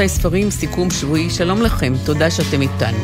רבותיי 0.00 0.18
ספרים, 0.18 0.50
סיכום 0.50 0.90
שבועי, 0.90 1.30
שלום 1.30 1.62
לכם, 1.62 1.92
תודה 2.04 2.30
שאתם 2.30 2.62
איתנו. 2.62 2.98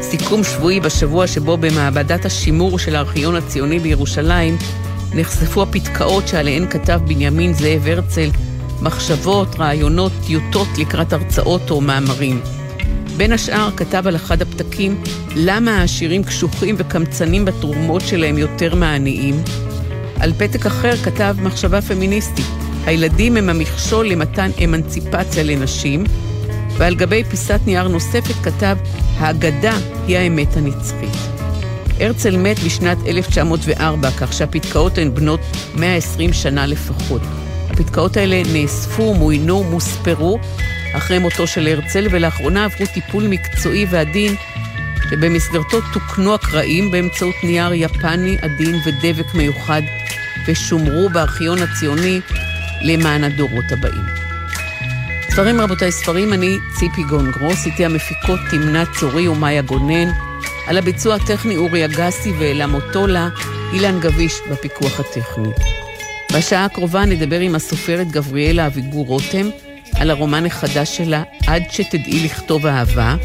סיכום 0.00 0.44
שבועי 0.44 0.80
בשבוע 0.80 1.26
שבו 1.26 1.56
במעבדת 1.56 2.24
השימור 2.24 2.78
של 2.78 2.96
הארכיון 2.96 3.36
הציוני 3.36 3.78
בירושלים 3.78 4.56
נחשפו 5.14 5.62
הפתקאות 5.62 6.28
שעליהן 6.28 6.70
כתב 6.70 7.00
בנימין 7.04 7.54
זאב 7.54 7.86
הרצל, 7.86 8.28
מחשבות, 8.82 9.48
רעיונות, 9.58 10.12
טיוטות 10.26 10.68
לקראת 10.78 11.12
הרצאות 11.12 11.70
או 11.70 11.80
מאמרים. 11.80 12.40
בין 13.16 13.32
השאר 13.32 13.70
כתב 13.76 14.06
על 14.06 14.16
אחד 14.16 14.42
הפתקים 14.42 15.02
למה 15.36 15.78
העשירים 15.78 16.24
קשוחים 16.24 16.74
וקמצנים 16.78 17.44
בתרומות 17.44 18.02
שלהם 18.02 18.38
יותר 18.38 18.74
מהעניים. 18.74 19.42
על 20.20 20.32
פתק 20.38 20.66
אחר 20.66 20.96
כתב 20.96 21.36
מחשבה 21.42 21.80
פמיניסטית, 21.82 22.57
הילדים 22.88 23.36
הם 23.36 23.48
המכשול 23.48 24.08
למתן 24.08 24.50
אמנציפציה 24.64 25.42
לנשים, 25.42 26.04
ועל 26.76 26.94
גבי 26.94 27.24
פיסת 27.24 27.60
נייר 27.66 27.88
נוספת 27.88 28.34
כתב, 28.44 28.76
האגדה 29.18 29.76
היא 30.06 30.16
האמת 30.16 30.56
הנצחית. 30.56 31.16
הרצל 32.00 32.36
מת 32.36 32.58
בשנת 32.58 32.98
1904, 33.06 34.10
כך 34.10 34.32
שהפתקאות 34.32 34.98
הן 34.98 35.14
בנות 35.14 35.40
120 35.74 36.32
שנה 36.32 36.66
לפחות. 36.66 37.22
הפתקאות 37.70 38.16
האלה 38.16 38.42
נאספו, 38.52 39.14
מוינו, 39.14 39.64
מוספרו, 39.64 40.38
אחרי 40.92 41.18
מותו 41.18 41.46
של 41.46 41.66
הרצל, 41.66 42.06
ולאחרונה 42.10 42.64
עברו 42.64 42.86
טיפול 42.94 43.26
מקצועי 43.26 43.86
ועדין, 43.90 44.34
שבמסגרתו 45.10 45.78
תוקנו 45.92 46.34
הקרעים 46.34 46.90
באמצעות 46.90 47.34
נייר 47.44 47.72
יפני 47.72 48.36
עדין 48.42 48.74
ודבק 48.86 49.34
מיוחד, 49.34 49.82
ושומרו 50.46 51.08
בארכיון 51.08 51.58
הציוני 51.58 52.20
למען 52.82 53.24
הדורות 53.24 53.72
הבאים. 53.72 54.04
ספרים 55.30 55.60
רבותיי, 55.60 55.92
ספרים, 55.92 56.32
אני 56.32 56.56
ציפי 56.78 57.02
גונגרוס, 57.02 57.66
איתי 57.66 57.84
המפיקות 57.84 58.40
תמנת 58.50 58.88
צורי 59.00 59.28
ומאיה 59.28 59.62
גונן, 59.62 60.08
על 60.66 60.78
הביצוע 60.78 61.14
הטכני 61.14 61.56
אורי 61.56 61.84
אגסי 61.84 62.32
ואלה 62.32 62.66
מוטולה, 62.66 63.28
אילן 63.72 64.00
גביש 64.00 64.34
בפיקוח 64.50 65.00
הטכני. 65.00 65.48
בשעה 66.32 66.64
הקרובה 66.64 67.04
נדבר 67.04 67.40
עם 67.40 67.54
הסופרת 67.54 68.10
גבריאלה 68.10 68.66
אביגור 68.66 69.06
רותם 69.06 69.48
על 69.94 70.10
הרומן 70.10 70.46
החדש 70.46 70.96
שלה, 70.96 71.22
עד 71.46 71.62
שתדעי 71.70 72.24
לכתוב 72.24 72.66
אהבה. 72.66 73.16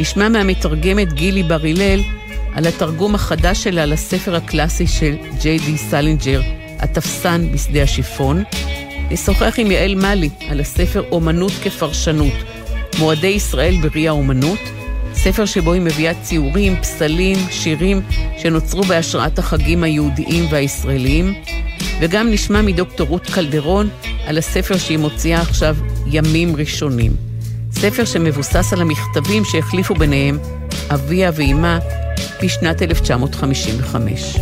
נשמע 0.00 0.28
מהמתרגמת 0.28 1.12
גילי 1.12 1.42
בר 1.42 1.60
הלל 1.64 2.00
על 2.54 2.66
התרגום 2.66 3.14
החדש 3.14 3.64
שלה 3.64 3.86
לספר 3.86 4.36
הקלאסי 4.36 4.86
של 4.86 5.16
ג'יי 5.42 5.58
די 5.58 5.78
סלינג'ר, 5.78 6.40
התפסן 6.84 7.52
בשדה 7.52 7.82
השיפון. 7.82 8.42
נשוחח 9.10 9.54
עם 9.58 9.70
יעל 9.70 9.94
מאלי 9.94 10.28
על 10.48 10.60
הספר 10.60 11.04
אומנות 11.10 11.52
כפרשנות, 11.62 12.32
מועדי 12.98 13.26
ישראל 13.26 13.76
בראי 13.82 14.08
האמנות, 14.08 14.58
ספר 15.14 15.44
שבו 15.44 15.72
היא 15.72 15.82
מביאה 15.82 16.14
ציורים, 16.22 16.76
פסלים, 16.80 17.36
שירים 17.50 18.00
שנוצרו 18.38 18.82
בהשראת 18.82 19.38
החגים 19.38 19.84
היהודיים 19.84 20.46
והישראליים, 20.50 21.34
וגם 22.00 22.30
נשמע 22.30 22.62
מדוקטור 22.62 23.08
רות 23.08 23.26
קלדרון 23.26 23.88
על 24.26 24.38
הספר 24.38 24.78
שהיא 24.78 24.98
מוציאה 24.98 25.40
עכשיו, 25.40 25.76
ימים 26.06 26.56
ראשונים. 26.56 27.12
ספר 27.72 28.04
שמבוסס 28.04 28.72
על 28.72 28.80
המכתבים 28.80 29.44
שהחליפו 29.44 29.94
ביניהם 29.94 30.38
אביה 30.90 31.30
ואימה 31.34 31.78
בשנת 32.42 32.82
1955. 32.82 34.36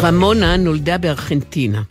רמונה 0.00 0.56
נולדה 0.56 0.98
בארגנטינה. 0.98 1.82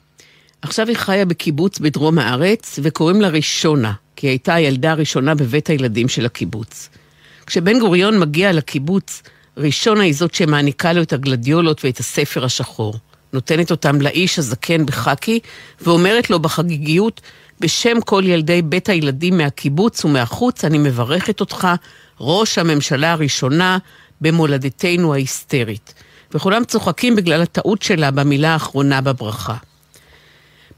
עכשיו 0.62 0.88
היא 0.88 0.98
חיה 0.98 1.26
בקיבוץ 1.26 1.80
בדרום 1.80 2.20
הארץ, 2.20 2.80
וקוראים 2.84 3.22
לה 3.22 3.28
ראשונה, 3.28 3.94
כי 4.16 4.28
היא 4.28 4.32
הייתה 4.32 4.54
הילדה 4.54 4.92
הראשונה 4.92 5.36
בבית 5.36 5.70
הילדים 5.70 6.10
של 6.10 6.26
הקיבוץ. 6.26 6.90
כשבן 7.46 7.80
גוריון 7.80 8.20
מגיע 8.20 8.52
לקיבוץ, 8.52 9.24
ראשונה 9.58 10.04
היא 10.04 10.14
זאת 10.14 10.34
שמעניקה 10.34 10.94
לו 10.94 11.02
את 11.02 11.14
הגלדיולות 11.14 11.86
ואת 11.86 12.00
הספר 12.00 12.46
השחור. 12.46 12.96
נותנת 13.34 13.72
אותם 13.72 14.02
לאיש 14.02 14.40
הזקן 14.40 14.86
בחאקי, 14.86 15.40
ואומרת 15.82 16.30
לו 16.30 16.40
בחגיגיות, 16.40 17.22
בשם 17.60 18.02
כל 18.06 18.24
ילדי 18.26 18.62
בית 18.62 18.90
הילדים 18.90 19.38
מהקיבוץ 19.38 20.06
ומהחוץ, 20.06 20.66
אני 20.66 20.78
מברכת 20.78 21.40
אותך, 21.40 21.68
ראש 22.20 22.58
הממשלה 22.58 23.12
הראשונה 23.12 23.78
במולדתנו 24.22 25.14
ההיסטרית. 25.14 25.97
וכולם 26.34 26.66
צוחקים 26.66 27.16
בגלל 27.16 27.42
הטעות 27.42 27.82
שלה 27.82 28.12
במילה 28.12 28.54
האחרונה 28.54 29.02
בברכה. 29.02 29.56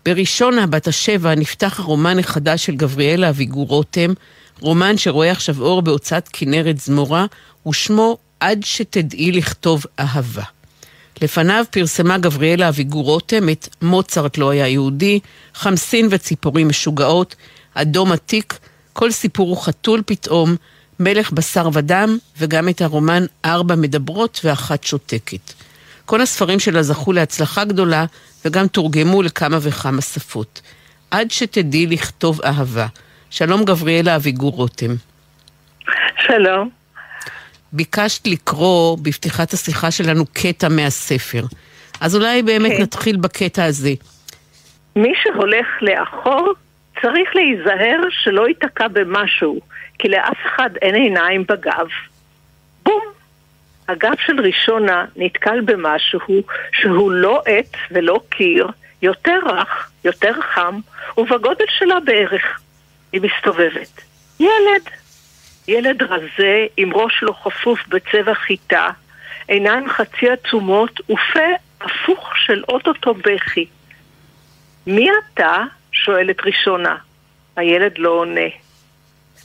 בראשונה, 0.06 0.68
בת 0.68 0.88
השבע, 0.88 1.36
נפתח 1.36 1.80
הרומן 1.80 2.20
החדש 2.20 2.66
של 2.66 2.76
גבריאלה 2.76 3.30
אביגור 3.30 3.68
רותם, 3.68 4.14
רומן 4.60 4.98
שרואה 4.98 5.32
עכשיו 5.32 5.62
אור 5.62 5.82
בהוצאת 5.82 6.30
כנרת 6.34 6.78
זמורה, 6.78 7.26
ושמו 7.68 8.18
עד 8.40 8.60
שתדעי 8.64 9.32
לכתוב 9.32 9.86
אהבה. 10.00 10.44
לפניו 11.22 11.66
פרסמה 11.72 12.18
גבריאלה 12.18 12.70
אביגור 12.70 13.06
רותם 13.06 13.50
את 13.50 13.68
מוצרט 13.82 14.38
לא 14.38 14.50
היה 14.50 14.68
יהודי, 14.68 15.20
חמסין 15.54 16.08
וציפורים 16.12 16.68
משוגעות, 16.68 17.36
אדום 17.74 18.12
עתיק, 18.12 18.60
כל 18.94 19.12
סיפור 19.12 19.50
הוא 19.50 19.58
חתול 19.58 20.02
פתאום, 20.06 20.56
מלך 21.00 21.32
בשר 21.32 21.70
ודם, 21.74 22.18
וגם 22.38 22.70
את 22.70 22.82
הרומן 22.82 23.24
ארבע 23.46 23.76
מדברות 23.76 24.42
ואחת 24.44 24.84
שותקת. 24.84 25.54
כל 26.06 26.22
הספרים 26.22 26.60
שלה 26.60 26.84
זכו 26.84 27.14
להצלחה 27.14 27.66
גדולה, 27.66 28.06
וגם 28.46 28.68
תורגמו 28.68 29.22
לכמה 29.22 29.58
וכמה 29.62 30.02
שפות. 30.02 30.62
עד 31.12 31.32
שתדעי 31.32 31.88
לכתוב 31.88 32.42
אהבה. 32.42 32.88
שלום 33.30 33.64
גבריאלה 33.64 34.16
אביגור 34.16 34.52
רותם. 34.52 34.92
שלום. 36.28 36.70
ביקשת 37.74 38.28
לקרוא 38.28 38.98
בפתיחת 39.02 39.54
השיחה 39.54 39.92
שלנו 39.92 40.24
קטע 40.34 40.70
מהספר. 40.70 41.44
אז 42.02 42.16
אולי 42.16 42.44
באמת. 42.44 42.72
כן. 42.72 42.82
נתחיל 42.82 43.18
בקטע 43.18 43.66
הזה. 43.66 43.94
מי 44.96 45.14
שהולך 45.24 45.68
לאחור 45.82 46.54
צריך 47.02 47.30
להיזהר 47.36 48.00
שלא 48.10 48.48
ייתקע 48.48 48.88
במשהו, 48.88 49.60
כי 50.00 50.10
לאף 50.10 50.38
אחד 50.46 50.70
אין 50.82 50.96
עיניים 50.96 51.44
בגב. 51.44 51.88
בום! 52.84 53.04
הגב 53.88 54.14
של 54.26 54.40
ראשונה 54.42 55.06
נתקל 55.16 55.62
במשהו 55.62 56.20
שהוא 56.74 57.12
לא 57.12 57.42
עט 57.46 57.78
ולא 57.92 58.20
קיר, 58.30 58.68
יותר 59.02 59.40
רך, 59.46 59.92
יותר 60.04 60.42
חם, 60.42 60.80
ובגודל 61.18 61.66
שלה 61.70 62.00
בערך. 62.00 62.60
היא 63.12 63.22
מסתובבת. 63.22 64.02
ילד. 64.40 64.90
ילד 65.68 66.04
רזה 66.04 66.66
עם 66.78 66.94
ראש 66.94 67.24
לא 67.24 67.34
חפוף 67.44 67.88
בצבע 67.88 68.34
חיטה, 68.34 68.90
עיניים 69.48 69.90
חצי 69.90 70.30
עצומות 70.30 71.00
ופה 71.10 71.50
הפוך 71.82 72.38
של 72.38 72.64
אוטוטו 72.70 73.14
בכי. 73.14 73.66
מי 74.88 75.10
אתה? 75.12 75.64
שואלת 75.92 76.46
ראשונה. 76.46 76.96
הילד 77.56 77.98
לא 77.98 78.10
עונה. 78.10 78.50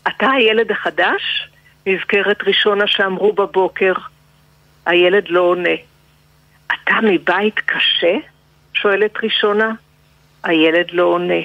אתה 0.09 0.31
הילד 0.31 0.70
החדש? 0.70 1.48
נזכרת 1.87 2.42
ראשונה 2.42 2.87
שאמרו 2.87 3.32
בבוקר. 3.32 3.92
הילד 4.87 5.28
לא 5.28 5.41
עונה. 5.41 5.75
אתה 6.66 6.94
מבית 7.03 7.60
קשה? 7.60 8.16
שואלת 8.74 9.12
ראשונה. 9.22 9.72
הילד 10.45 10.86
לא 10.92 11.03
עונה. 11.03 11.42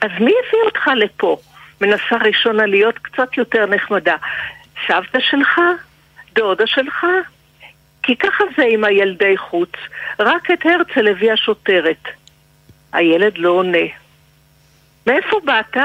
אז 0.00 0.10
מי 0.20 0.32
הביא 0.46 0.60
אותך 0.64 0.90
לפה? 0.96 1.36
מנסה 1.80 2.16
ראשונה 2.24 2.66
להיות 2.66 2.98
קצת 2.98 3.36
יותר 3.36 3.66
נחמדה. 3.66 4.16
סבתא 4.86 5.20
שלך? 5.20 5.60
דודה 6.32 6.66
שלך? 6.66 7.06
כי 8.02 8.16
ככה 8.16 8.44
זה 8.56 8.64
עם 8.68 8.84
הילדי 8.84 9.36
חוץ. 9.36 9.72
רק 10.18 10.50
את 10.50 10.66
הרצל 10.66 11.08
הביאה 11.08 11.36
שוטרת. 11.36 12.08
הילד 12.92 13.38
לא 13.38 13.48
עונה. 13.48 13.86
מאיפה 15.06 15.40
באת? 15.44 15.76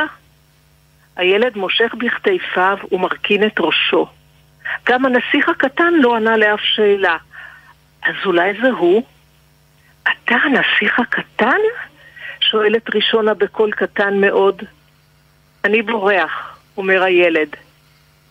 הילד 1.19 1.57
מושך 1.57 1.95
בכתפיו 1.98 2.77
ומרכין 2.92 3.48
את 3.48 3.60
ראשו. 3.60 4.07
גם 4.86 5.06
הנסיך 5.06 5.50
הקטן 5.50 5.94
לא 5.94 6.16
ענה 6.16 6.38
לאף 6.38 6.60
שאלה. 6.62 7.18
אז 8.04 8.16
אולי 8.25 8.54
זה 8.62 8.69
הוא? 8.69 9.04
אתה 10.04 10.36
הנסיך 10.36 11.00
הקטן? 11.00 11.60
שואלת 12.42 12.95
ראשונה 12.95 13.33
בקול 13.33 13.71
קטן 13.71 14.21
מאוד. 14.21 14.63
אני 15.63 15.81
בורח, 15.81 16.60
אומר 16.77 17.04
הילד. 17.04 17.50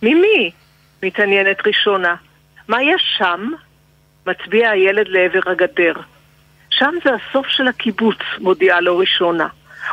ממי? 0.02 0.50
מתעניינת 1.02 1.66
ראשונה. 1.66 2.14
מה 2.68 2.82
יש 2.82 3.02
שם? 3.18 3.50
מצביע 4.26 4.70
הילד 4.70 5.08
לעבר 5.08 5.50
הגדר. 5.50 5.94
שם 6.70 6.94
זה 7.04 7.10
הסוף 7.14 7.46
של 7.48 7.68
הקיבוץ, 7.68 8.18
מודיעה 8.38 8.80
לו 8.80 8.98
ראשונה. 8.98 9.48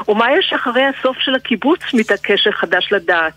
ומה 0.08 0.32
יש 0.32 0.54
אחרי 0.54 0.84
הסוף 0.84 1.20
של 1.20 1.36
הקיבוץ? 1.36 1.80
מתעקש 1.94 2.48
החדש 2.48 2.88
לדעת. 2.92 3.34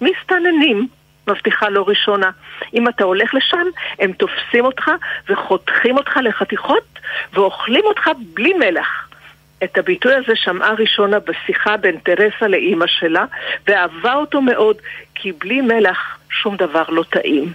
מסתננים. 0.00 0.88
מבטיחה 1.28 1.68
לא 1.68 1.84
ראשונה. 1.88 2.30
אם 2.74 2.88
אתה 2.88 3.04
הולך 3.04 3.34
לשם, 3.34 3.66
הם 3.98 4.12
תופסים 4.12 4.64
אותך 4.64 4.90
וחותכים 5.28 5.96
אותך 5.96 6.16
לחתיכות 6.22 6.98
ואוכלים 7.32 7.84
אותך 7.84 8.10
בלי 8.34 8.52
מלח. 8.52 9.08
את 9.64 9.78
הביטוי 9.78 10.14
הזה 10.14 10.32
שמעה 10.36 10.74
ראשונה 10.78 11.18
בשיחה 11.18 11.76
בין 11.76 11.96
תרסה 12.02 12.48
לאימא 12.48 12.86
שלה, 12.86 13.24
ואהבה 13.66 14.14
אותו 14.14 14.42
מאוד, 14.42 14.76
כי 15.14 15.32
בלי 15.32 15.60
מלח 15.60 16.18
שום 16.30 16.56
דבר 16.56 16.84
לא 16.88 17.04
טעים. 17.10 17.52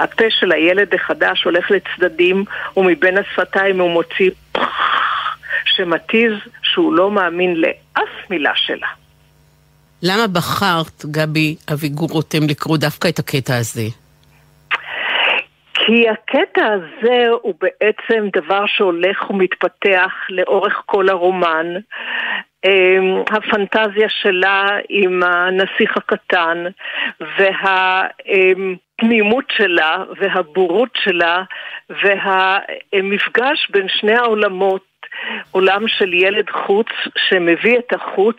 הפה 0.00 0.24
של 0.30 0.52
הילד 0.52 0.94
החדש 0.94 1.44
הולך 1.44 1.70
לצדדים, 1.70 2.44
ומבין 2.76 3.18
השפתיים 3.18 3.80
הוא 3.80 3.90
מוציא 3.90 4.30
פח 4.52 5.36
שמתיז 5.64 6.32
שהוא 6.72 6.94
לא 6.94 7.10
מאמין 7.10 7.54
לאף 7.56 8.30
מילה 8.30 8.52
שלה. 8.54 8.88
למה 10.02 10.26
בחרת, 10.26 11.04
גבי 11.04 11.56
אביגור 11.72 12.08
רותם, 12.10 12.48
לקרוא 12.50 12.76
דווקא 12.76 13.08
את 13.08 13.18
הקטע 13.18 13.56
הזה? 13.56 13.86
כי 15.74 16.08
הקטע 16.08 16.66
הזה 16.66 17.26
הוא 17.42 17.54
בעצם 17.60 18.28
דבר 18.32 18.64
שהולך 18.66 19.30
ומתפתח 19.30 20.12
לאורך 20.30 20.82
כל 20.86 21.08
הרומן. 21.08 21.66
אמ, 22.64 23.22
הפנטזיה 23.30 24.08
שלה 24.08 24.66
עם 24.88 25.22
הנסיך 25.22 25.96
הקטן 25.96 26.64
והתמימות 29.00 29.44
שלה 29.56 30.04
והבורות 30.20 30.90
שלה 30.94 31.42
והמפגש 31.90 33.70
בין 33.70 33.86
שני 33.88 34.14
העולמות 34.14 34.89
עולם 35.50 35.88
של 35.88 36.14
ילד 36.14 36.50
חוץ 36.50 36.86
שמביא 37.16 37.78
את 37.78 37.92
החוץ 37.92 38.36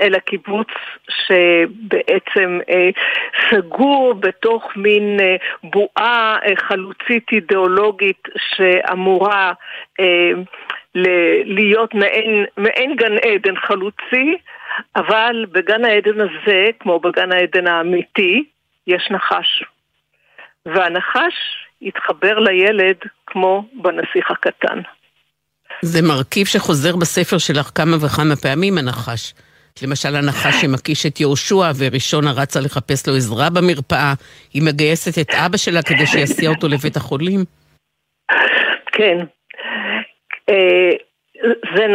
אל 0.00 0.14
הקיבוץ 0.14 0.68
שבעצם 1.08 2.58
אה, 2.68 2.88
סגור 3.50 4.14
בתוך 4.14 4.76
מין 4.76 5.20
אה, 5.20 5.36
בועה 5.64 6.36
אה, 6.46 6.56
חלוצית 6.56 7.32
אידיאולוגית 7.32 8.28
שאמורה 8.38 9.52
אה, 10.00 10.30
ל- 10.94 11.54
להיות 11.54 11.94
מעין, 11.94 12.44
מעין 12.56 12.96
גן 12.96 13.16
עדן 13.18 13.56
חלוצי, 13.56 14.36
אבל 14.96 15.46
בגן 15.52 15.84
העדן 15.84 16.20
הזה, 16.20 16.66
כמו 16.80 17.00
בגן 17.00 17.32
העדן 17.32 17.66
האמיתי, 17.66 18.44
יש 18.86 19.10
נחש. 19.10 19.64
והנחש 20.66 21.34
יתחבר 21.82 22.38
לילד 22.38 22.96
כמו 23.26 23.64
בנסיך 23.72 24.30
הקטן. 24.30 24.80
זה 25.82 26.02
מרכיב 26.02 26.46
שחוזר 26.46 26.96
בספר 26.96 27.38
שלך 27.38 27.70
כמה 27.74 27.96
וכמה 27.96 28.36
פעמים, 28.36 28.78
הנחש. 28.78 29.34
למשל, 29.82 30.16
הנחש 30.16 30.60
שמקיש 30.60 31.06
את 31.06 31.20
יהושע, 31.20 31.70
וראשונה 31.78 32.32
רצה 32.32 32.60
לחפש 32.60 33.08
לו 33.08 33.16
עזרה 33.16 33.50
במרפאה, 33.50 34.14
היא 34.54 34.62
מגייסת 34.62 35.18
את 35.20 35.30
אבא 35.30 35.56
שלה 35.56 35.82
כדי 35.82 36.06
שיסיע 36.06 36.50
אותו 36.50 36.68
לבית 36.68 36.96
החולים. 36.96 37.44
כן. 38.92 39.18
אה, 40.48 40.90
זה, 41.76 41.86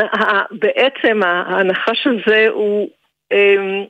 בעצם 0.52 1.20
הנחש 1.24 2.08
הזה 2.08 2.48
הוא 2.50 2.90
אמ, 3.32 3.86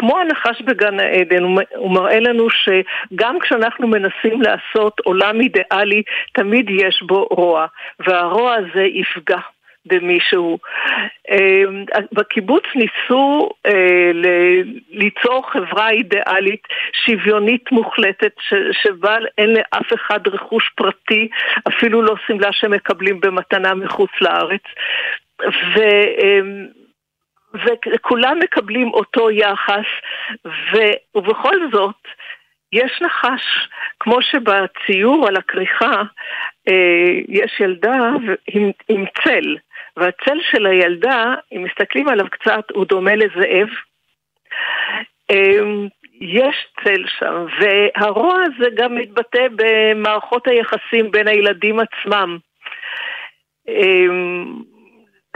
כמו 0.00 0.18
הנחש 0.18 0.62
בגן 0.62 1.00
העדן, 1.00 1.42
הוא 1.76 1.90
מראה 1.90 2.20
לנו 2.20 2.46
שגם 2.50 3.38
כשאנחנו 3.38 3.88
מנסים 3.88 4.42
לעשות 4.42 5.00
עולם 5.04 5.40
אידיאלי, 5.40 6.02
תמיד 6.32 6.70
יש 6.70 7.02
בו 7.02 7.24
רוע, 7.30 7.66
והרוע 8.06 8.54
הזה 8.54 8.82
יפגע. 8.82 9.38
במישהו. 9.86 10.58
אמ, 11.30 11.84
בקיבוץ 12.12 12.62
ניסו 12.74 13.50
אה, 13.66 14.10
ליצור 14.90 15.50
חברה 15.52 15.90
אידיאלית, 15.90 16.62
שוויונית 16.92 17.72
מוחלטת, 17.72 18.32
שבה 18.72 19.16
אין 19.38 19.50
לאף 19.50 19.92
אחד 19.94 20.28
רכוש 20.28 20.70
פרטי, 20.76 21.28
אפילו 21.68 22.02
לא 22.02 22.14
שמלה 22.26 22.52
שמקבלים 22.52 23.20
במתנה 23.20 23.74
מחוץ 23.74 24.10
לארץ. 24.20 24.62
ו... 25.74 25.80
וכולם 27.54 28.38
מקבלים 28.38 28.88
אותו 28.88 29.30
יחס, 29.30 29.86
ו, 30.46 30.78
ובכל 31.14 31.56
זאת, 31.72 32.08
יש 32.72 33.02
נחש, 33.02 33.68
כמו 34.00 34.22
שבציור 34.22 35.28
על 35.28 35.36
הכריכה 35.36 36.02
אה, 36.68 37.18
יש 37.28 37.60
ילדה 37.60 38.10
עם, 38.46 38.70
עם 38.88 39.04
צל, 39.24 39.56
והצל 39.96 40.38
של 40.50 40.66
הילדה, 40.66 41.34
אם 41.52 41.62
מסתכלים 41.62 42.08
עליו 42.08 42.26
קצת, 42.30 42.70
הוא 42.72 42.84
דומה 42.84 43.14
לזאב. 43.16 43.68
אה, 45.30 45.60
יש 46.20 46.66
צל 46.84 47.04
שם, 47.18 47.46
והרוע 47.60 48.38
הזה 48.42 48.70
גם 48.74 48.94
מתבטא 48.94 49.46
במערכות 49.56 50.48
היחסים 50.48 51.10
בין 51.10 51.28
הילדים 51.28 51.80
עצמם. 51.80 52.38
אה, 53.68 54.06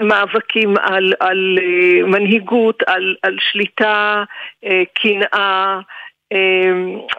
מאבקים 0.01 0.75
על, 0.81 1.13
על 1.21 1.59
uh, 1.61 2.07
מנהיגות, 2.07 2.83
על, 2.87 3.17
על 3.23 3.37
שליטה, 3.41 4.25
uh, 4.65 4.69
קנאה, 4.95 5.81
uh, 6.35 6.37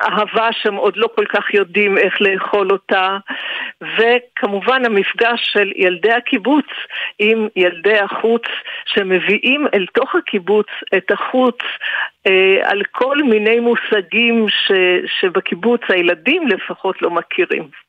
אהבה 0.02 0.50
שהם 0.52 0.76
עוד 0.76 0.98
לא 0.98 1.08
כל 1.16 1.26
כך 1.26 1.54
יודעים 1.54 1.98
איך 1.98 2.22
לאכול 2.22 2.72
אותה, 2.72 3.18
וכמובן 3.82 4.86
המפגש 4.86 5.40
של 5.54 5.72
ילדי 5.76 6.12
הקיבוץ 6.12 6.66
עם 7.20 7.48
ילדי 7.56 8.00
החוץ, 8.00 8.44
שמביאים 8.86 9.68
אל 9.74 9.86
תוך 9.94 10.16
הקיבוץ 10.16 10.68
את 10.98 11.12
החוץ 11.12 11.58
uh, 12.28 12.32
על 12.64 12.82
כל 12.92 13.18
מיני 13.18 13.60
מושגים 13.60 14.46
ש, 14.50 14.72
שבקיבוץ 15.20 15.82
הילדים 15.90 16.48
לפחות 16.48 17.02
לא 17.02 17.12
מכירים. 17.12 17.85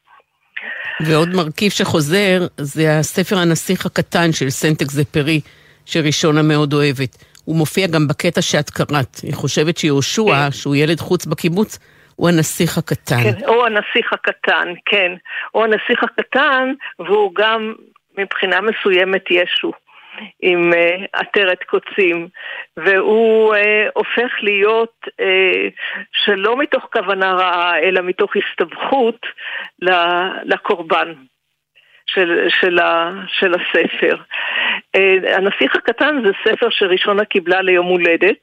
ועוד 1.01 1.29
מרכיב 1.29 1.71
שחוזר 1.71 2.47
זה 2.57 2.99
הספר 2.99 3.39
הנסיך 3.39 3.87
הקטן 3.87 4.33
של 4.33 4.51
סנט 4.51 4.83
אקזפרי, 4.83 5.41
שראשונה 5.87 6.43
מאוד 6.43 6.73
אוהבת. 6.73 7.25
הוא 7.45 7.57
מופיע 7.57 7.87
גם 7.87 8.09
בקטע 8.09 8.43
שאת 8.43 8.71
קראת. 8.71 9.17
היא 9.23 9.35
חושבת 9.35 9.77
שיהושע, 9.77 10.23
כן. 10.45 10.51
שהוא 10.51 10.77
ילד 10.77 11.01
חוץ 11.01 11.27
בקיבוץ, 11.27 11.79
הוא 12.17 12.29
הנסיך 12.29 12.79
הקטן. 12.79 13.23
כן, 13.23 13.47
הוא 13.47 13.67
הנסיך 13.67 14.13
הקטן, 14.13 14.69
כן. 14.87 15.13
הוא 15.53 15.65
הנסיך 15.65 16.03
הקטן, 16.03 16.73
והוא 16.99 17.33
גם 17.35 17.75
מבחינה 18.19 18.61
מסוימת 18.61 19.31
ישו. 19.31 19.73
עם 20.43 20.73
uh, 20.73 21.07
עטרת 21.13 21.65
קוצים, 21.65 22.29
והוא 22.77 23.55
uh, 23.55 23.59
הופך 23.95 24.33
להיות 24.43 24.95
uh, 25.09 25.71
שלא 26.13 26.57
מתוך 26.57 26.89
כוונה 26.93 27.33
רעה, 27.33 27.79
אלא 27.79 28.01
מתוך 28.01 28.33
הסתבכות 28.37 29.27
לקורבן. 30.45 31.13
של, 32.09 32.49
של, 32.49 32.79
ה, 32.79 33.13
של 33.29 33.55
הספר. 33.55 34.17
הנסיך 35.37 35.77
הקטן 35.77 36.23
זה 36.25 36.33
ספר 36.45 36.71
שראשונה 36.71 37.25
קיבלה 37.25 37.63
ליום 37.63 37.87
הולדת, 37.87 38.39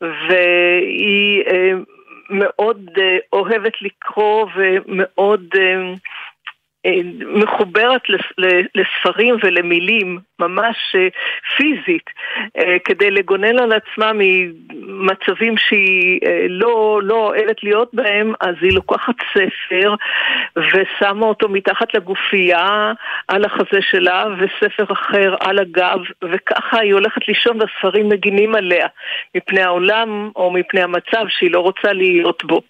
והיא 0.00 1.44
מאוד 2.30 2.90
אוהבת 3.32 3.82
לקרוא 3.82 4.46
ומאוד 4.56 5.44
אה, 5.58 5.94
מחוברת 7.26 8.02
לספרים 8.74 9.36
ולמילים 9.42 10.18
ממש 10.38 10.76
אה, 10.94 11.08
פיזית 11.56 12.10
אה, 12.58 12.76
כדי 12.84 13.10
לגונן 13.10 13.58
על 13.58 13.72
עצמה 13.72 14.12
ממצבים 14.14 15.54
שהיא 15.56 16.20
לא, 16.48 17.00
לא 17.04 17.14
אוהבת 17.14 17.62
להיות 17.62 17.90
בהם 17.94 18.32
אז 18.40 18.54
היא 18.60 18.72
לוקחת 18.72 19.14
ספר 19.34 19.94
ושמה 20.56 21.26
אותו 21.26 21.48
מתחת 21.48 21.94
לגופייה 21.94 22.92
על 23.28 23.44
החזה 23.44 23.80
שלה 23.80 24.24
וספר 24.38 24.92
אחר 24.92 25.34
על 25.40 25.58
הגב 25.58 25.98
וככה 26.22 26.80
היא 26.80 26.94
הולכת 26.94 27.28
לישון 27.28 27.60
והספרים 27.60 28.08
מגינים 28.08 28.54
עליה 28.54 28.86
מפני 29.34 29.62
העולם 29.62 30.30
או 30.36 30.50
מפני 30.50 30.80
המצב 30.82 31.24
שהיא 31.28 31.52
לא 31.52 31.60
רוצה 31.60 31.92
להיות 31.92 32.44
בו. 32.44 32.60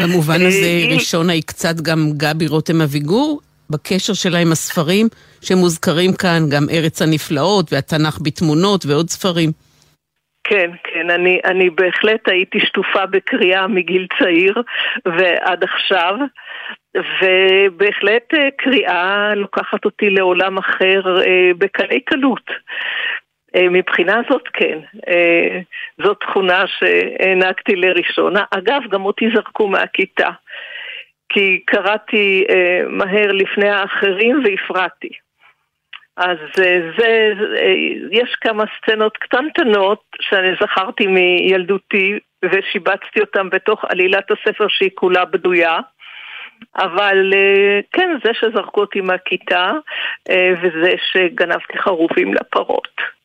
במובן 0.00 0.46
הזה 0.46 0.94
ראשונה 0.94 1.32
היא 1.32 1.42
קצת 1.42 1.80
גם 1.82 1.98
גבי 2.16 2.46
רותם 2.46 2.80
אביגור, 2.80 3.40
בקשר 3.70 4.14
שלה 4.14 4.38
עם 4.38 4.52
הספרים 4.52 5.06
שמוזכרים 5.40 6.12
כאן, 6.12 6.40
גם 6.50 6.64
ארץ 6.72 7.02
הנפלאות 7.02 7.72
והתנ"ך 7.72 8.18
בתמונות 8.22 8.86
ועוד 8.86 9.08
ספרים. 9.10 9.50
כן, 10.44 10.70
כן, 10.84 11.10
אני, 11.10 11.40
אני 11.44 11.70
בהחלט 11.70 12.28
הייתי 12.28 12.60
שטופה 12.60 13.06
בקריאה 13.06 13.66
מגיל 13.66 14.06
צעיר 14.18 14.62
ועד 15.06 15.64
עכשיו, 15.64 16.14
ובהחלט 16.96 18.34
אה, 18.34 18.48
קריאה 18.56 19.34
לוקחת 19.34 19.84
אותי 19.84 20.10
לעולם 20.10 20.58
אחר 20.58 21.00
אה, 21.20 21.50
בקלי 21.58 22.00
קלות. 22.00 22.50
אה, 23.56 23.68
מבחינה 23.70 24.20
זאת 24.30 24.48
כן, 24.52 24.78
אה, 25.08 25.60
זאת 26.04 26.20
תכונה 26.20 26.64
שהענקתי 26.66 27.76
לראשונה. 27.76 28.44
אגב, 28.50 28.82
גם 28.90 29.04
אותי 29.04 29.28
זרקו 29.34 29.68
מהכיתה, 29.68 30.28
כי 31.28 31.60
קראתי 31.66 32.44
אה, 32.50 32.82
מהר 32.88 33.32
לפני 33.32 33.68
האחרים 33.68 34.42
והפרעתי. 34.44 35.10
אז 36.16 36.38
זה, 36.98 37.32
יש 38.10 38.34
כמה 38.40 38.64
סצנות 38.78 39.16
קטנטנות 39.16 40.02
שאני 40.20 40.50
זכרתי 40.60 41.06
מילדותי, 41.06 42.18
ושיבצתי 42.44 43.20
אותם 43.20 43.50
בתוך 43.50 43.84
עלילת 43.88 44.30
הספר 44.30 44.66
שהיא 44.68 44.90
כולה 44.94 45.24
בדויה. 45.24 45.78
אבל 46.76 47.32
כן, 47.92 48.10
זה 48.24 48.30
שזרקו 48.34 48.80
אותי 48.80 49.00
מהכיתה, 49.00 49.70
וזה 50.62 50.92
שגנבתי 51.12 51.78
חרובים 51.78 52.34
לפרות. 52.34 53.17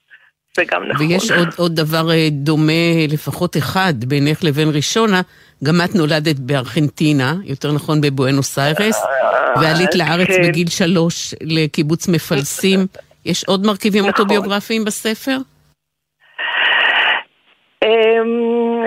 זה 0.58 0.64
גם 0.72 0.84
נכון. 0.84 1.06
ויש 1.06 1.32
עוד, 1.32 1.48
עוד 1.58 1.76
דבר 1.76 2.12
אה, 2.12 2.28
דומה, 2.32 3.08
לפחות 3.10 3.58
אחד, 3.58 3.94
בינך 4.08 4.44
לבין 4.44 4.70
ראשונה, 4.74 5.22
גם 5.64 5.82
את 5.86 5.96
נולדת 5.96 6.40
בארגנטינה, 6.40 7.36
יותר 7.44 7.72
נכון 7.72 8.02
בבואנוס 8.02 8.60
איירס, 8.60 9.04
ועלית 9.56 9.96
לארץ 9.96 10.28
כן. 10.28 10.44
בגיל 10.44 10.68
שלוש 10.70 11.34
לקיבוץ 11.42 12.08
מפלסים. 12.08 12.80
יש 13.26 13.44
עוד 13.44 13.66
מרכיבים 13.66 14.06
נכון. 14.08 14.12
אוטוביוגרפיים 14.12 14.86
בספר? 14.86 15.38
אמ, 17.84 18.84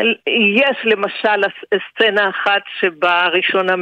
יש 0.56 0.76
למשל 0.84 1.40
סצנה 1.88 2.30
אחת 2.30 2.62
שבה 2.80 3.26
ראשונה. 3.26 3.74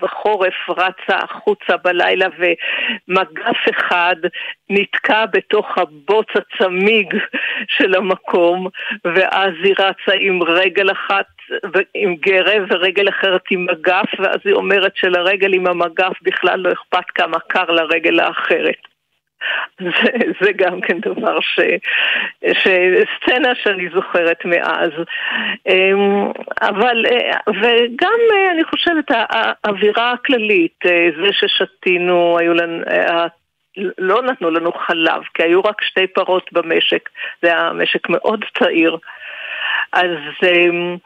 בחורף 0.00 0.54
רצה 0.68 1.16
החוצה 1.16 1.76
בלילה 1.84 2.26
ומגף 2.38 3.60
אחד 3.70 4.16
נתקע 4.70 5.26
בתוך 5.26 5.66
הבוץ 5.78 6.26
הצמיג 6.34 7.14
של 7.68 7.94
המקום 7.94 8.68
ואז 9.04 9.52
היא 9.62 9.74
רצה 9.78 10.12
עם 10.20 10.42
רגל 10.42 10.92
אחת 10.92 11.26
עם 11.94 12.16
גרב 12.16 12.62
ורגל 12.70 13.08
אחרת 13.08 13.42
עם 13.50 13.66
מגף 13.70 14.10
ואז 14.18 14.40
היא 14.44 14.54
אומרת 14.54 14.96
שלרגל 14.96 15.54
עם 15.54 15.66
המגף 15.66 16.12
בכלל 16.22 16.60
לא 16.60 16.72
אכפת 16.72 17.10
כמה 17.14 17.38
קר 17.40 17.70
לרגל 17.70 18.20
האחרת. 18.20 18.95
זה, 19.80 20.10
זה 20.40 20.52
גם 20.56 20.80
כן 20.80 21.00
דבר 21.00 21.40
ש... 21.40 21.60
סצנה 23.16 23.54
שאני 23.54 23.88
זוכרת 23.94 24.44
מאז. 24.44 24.90
אמ, 25.68 26.32
אבל, 26.60 27.04
וגם 27.46 28.20
אני 28.52 28.64
חושבת 28.64 29.04
האווירה 29.08 30.12
הכללית, 30.12 30.78
זה 31.22 31.32
ששתינו, 31.32 32.38
היו 32.38 32.54
לנו... 32.54 32.84
לא 33.98 34.22
נתנו 34.22 34.50
לנו 34.50 34.72
חלב, 34.72 35.22
כי 35.34 35.42
היו 35.42 35.60
רק 35.60 35.82
שתי 35.82 36.06
פרות 36.06 36.52
במשק, 36.52 37.08
זה 37.42 37.48
היה 37.48 37.72
משק 37.72 38.08
מאוד 38.08 38.44
צעיר. 38.58 38.96
אז 39.92 40.16
אמ, 40.42 40.96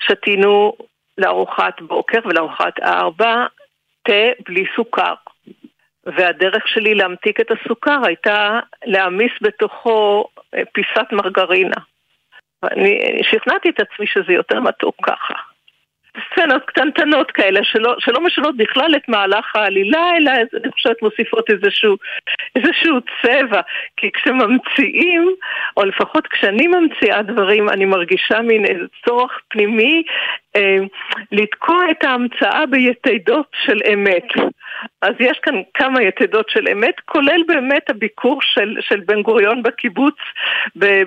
שתינו 0.00 0.72
לארוחת 1.18 1.80
בוקר 1.80 2.18
ולארוחת 2.24 2.80
ארבע 2.82 3.46
תה 4.02 4.42
בלי 4.48 4.64
סוכר. 4.76 5.14
והדרך 6.06 6.68
שלי 6.68 6.94
להמתיק 6.94 7.40
את 7.40 7.50
הסוכר 7.50 7.98
הייתה 8.06 8.60
להעמיס 8.84 9.32
בתוכו 9.42 10.24
אה, 10.54 10.62
פיסת 10.72 11.12
מרגרינה. 11.12 11.80
אני 12.64 13.20
שכנעתי 13.22 13.68
את 13.68 13.80
עצמי 13.80 14.06
שזה 14.06 14.32
יותר 14.32 14.60
מתוק 14.60 14.96
ככה. 15.02 15.34
סצנות 16.24 16.64
קטנטנות 16.64 17.30
כאלה 17.30 17.60
שלא, 17.62 17.94
שלא 17.98 18.20
משנות 18.20 18.56
בכלל 18.56 18.94
את 18.96 19.08
מהלך 19.08 19.56
העלילה, 19.56 20.16
אלא 20.16 20.30
אני 20.30 20.72
חושבת 20.72 21.02
מוסיפות 21.02 21.50
איזשהו, 21.50 21.96
איזשהו 22.56 22.98
צבע. 23.22 23.60
כי 23.96 24.10
כשממציאים, 24.12 25.34
או 25.76 25.84
לפחות 25.84 26.26
כשאני 26.26 26.66
ממציאה 26.66 27.22
דברים, 27.22 27.68
אני 27.68 27.84
מרגישה 27.84 28.40
מין 28.40 28.64
איזה 28.64 28.84
צורך 29.04 29.40
פנימי 29.48 30.02
אה, 30.56 30.76
לתקוע 31.32 31.90
את 31.90 32.04
ההמצאה 32.04 32.66
ביתדות 32.66 33.46
של 33.64 33.78
אמת. 33.92 34.28
אז 35.02 35.14
יש 35.20 35.38
כאן 35.42 35.54
כמה 35.74 36.02
יתדות 36.02 36.48
של 36.48 36.68
אמת, 36.72 36.94
כולל 37.04 37.42
באמת 37.46 37.90
הביקור 37.90 38.38
של, 38.42 38.76
של 38.80 39.00
בן 39.00 39.22
גוריון 39.22 39.62
בקיבוץ 39.62 40.14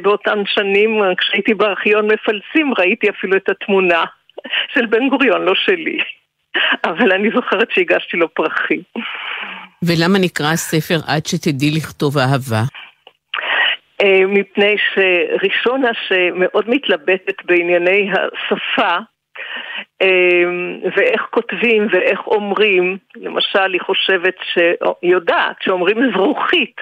באותן 0.01 0.45
שנים, 0.45 1.01
כשהייתי 1.17 1.53
בארכיון 1.53 2.11
מפלסים, 2.11 2.73
ראיתי 2.77 3.09
אפילו 3.09 3.37
את 3.37 3.49
התמונה. 3.49 4.03
של 4.73 4.85
בן 4.85 5.09
גוריון, 5.09 5.45
לא 5.45 5.53
שלי. 5.55 5.99
אבל 6.83 7.11
אני 7.11 7.29
זוכרת 7.35 7.71
שהגשתי 7.71 8.17
לו 8.17 8.33
פרחים. 8.33 8.81
ולמה 9.83 10.19
נקרא 10.19 10.45
הספר 10.53 10.95
עד 11.07 11.25
שתדעי 11.25 11.71
לכתוב 11.77 12.17
אהבה? 12.17 12.63
אה, 14.01 14.25
מפני 14.27 14.75
שראשונה 14.93 15.89
שמאוד 16.07 16.69
מתלבטת 16.69 17.45
בענייני 17.45 18.11
השפה, 18.11 18.97
אה, 20.01 20.43
ואיך 20.95 21.21
כותבים 21.31 21.87
ואיך 21.91 22.27
אומרים, 22.27 22.97
למשל 23.15 23.73
היא 23.73 23.81
חושבת, 23.81 24.35
היא 25.01 25.11
יודעת 25.11 25.55
שאומרים 25.61 26.11
זרוחית, 26.13 26.75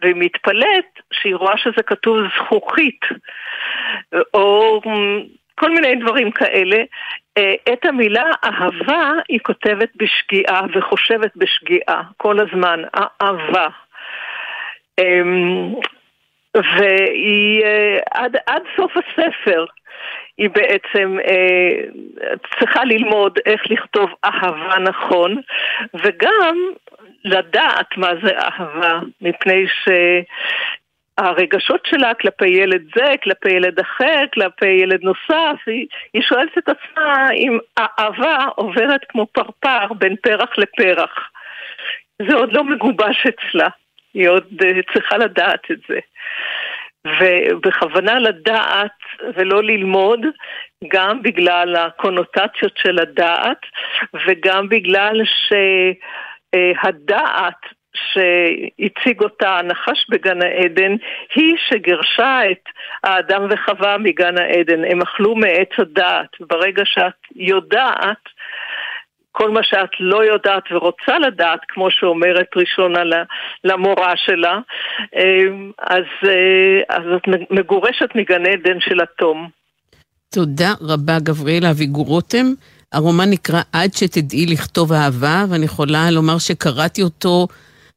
והיא 0.00 0.14
מתפלאת 0.16 1.00
שהיא 1.12 1.34
רואה 1.34 1.56
שזה 1.56 1.82
כתוב 1.86 2.18
זכוכית, 2.36 3.00
או 4.34 4.80
כל 5.54 5.70
מיני 5.70 5.94
דברים 5.94 6.30
כאלה. 6.30 6.76
אה, 7.38 7.54
את 7.72 7.84
המילה 7.84 8.30
אהבה 8.44 9.10
היא 9.28 9.40
כותבת 9.42 9.88
בשגיאה 9.96 10.60
וחושבת 10.74 11.30
בשגיאה 11.36 12.02
כל 12.16 12.36
הזמן, 12.40 12.82
אהבה. 13.22 13.68
אמ, 15.00 15.74
והיא 16.54 17.64
אה, 17.64 17.98
עד, 18.10 18.36
עד 18.46 18.62
סוף 18.76 18.92
הספר 18.96 19.64
היא 20.38 20.50
בעצם 20.50 21.18
אה, 21.28 21.84
צריכה 22.58 22.84
ללמוד 22.84 23.38
איך 23.46 23.62
לכתוב 23.70 24.10
אהבה 24.24 24.78
נכון 24.78 25.40
וגם 25.94 26.56
לדעת 27.24 27.96
מה 27.96 28.10
זה 28.22 28.38
אהבה 28.38 29.00
מפני 29.20 29.66
ש... 29.66 29.88
הרגשות 31.18 31.86
שלה 31.86 32.14
כלפי 32.14 32.48
ילד 32.48 32.82
זה, 32.96 33.14
כלפי 33.24 33.50
ילד 33.50 33.80
אחר, 33.80 34.24
כלפי 34.34 34.66
ילד 34.66 35.02
נוסף, 35.02 35.56
היא, 35.66 35.86
היא 36.14 36.22
שואלת 36.22 36.58
את 36.58 36.68
עצמה 36.68 37.30
אם 37.32 37.58
האהבה 37.76 38.36
עוברת 38.56 39.00
כמו 39.08 39.26
פרפר 39.26 39.92
בין 39.98 40.16
פרח 40.16 40.50
לפרח. 40.58 41.30
זה 42.28 42.34
עוד 42.34 42.52
לא 42.52 42.64
מגובש 42.64 43.26
אצלה, 43.26 43.68
היא 44.14 44.28
עוד 44.28 44.46
uh, 44.62 44.92
צריכה 44.92 45.18
לדעת 45.18 45.70
את 45.70 45.78
זה. 45.88 45.98
ובכוונה 47.20 48.18
לדעת 48.18 48.98
ולא 49.34 49.62
ללמוד, 49.62 50.20
גם 50.88 51.22
בגלל 51.22 51.76
הקונוטציות 51.76 52.76
של 52.76 52.98
הדעת 52.98 53.58
וגם 54.26 54.68
בגלל 54.68 55.20
שהדעת 56.54 57.60
שהציג 57.94 59.20
אותה 59.20 59.58
הנחש 59.58 60.06
בגן 60.10 60.42
העדן, 60.42 60.92
היא 61.34 61.54
שגירשה 61.68 62.40
את 62.50 62.64
האדם 63.04 63.46
וחווה 63.50 63.98
מגן 63.98 64.38
העדן. 64.38 64.84
הם 64.84 65.02
אכלו 65.02 65.34
מעץ 65.34 65.68
הדעת. 65.78 66.30
ברגע 66.40 66.82
שאת 66.84 67.14
יודעת, 67.36 68.22
כל 69.32 69.50
מה 69.50 69.60
שאת 69.62 69.90
לא 70.00 70.24
יודעת 70.24 70.62
ורוצה 70.70 71.18
לדעת, 71.18 71.60
כמו 71.68 71.90
שאומרת 71.90 72.48
ראשונה 72.56 73.00
למורה 73.64 74.12
שלה, 74.16 74.58
אז, 75.78 76.28
אז 76.88 77.02
את 77.16 77.22
מגורשת 77.50 78.08
מגן 78.14 78.46
עדן 78.46 78.80
של 78.80 79.00
התום. 79.00 79.48
תודה 80.34 80.72
רבה, 80.80 81.18
גבריאלה 81.18 81.70
אביגור 81.70 82.06
רותם. 82.06 82.46
הרומן 82.92 83.30
נקרא 83.30 83.60
עד 83.72 83.92
שתדעי 83.94 84.46
לכתוב 84.46 84.92
אהבה, 84.92 85.44
ואני 85.50 85.64
יכולה 85.64 86.10
לומר 86.10 86.38
שקראתי 86.38 87.02
אותו 87.02 87.46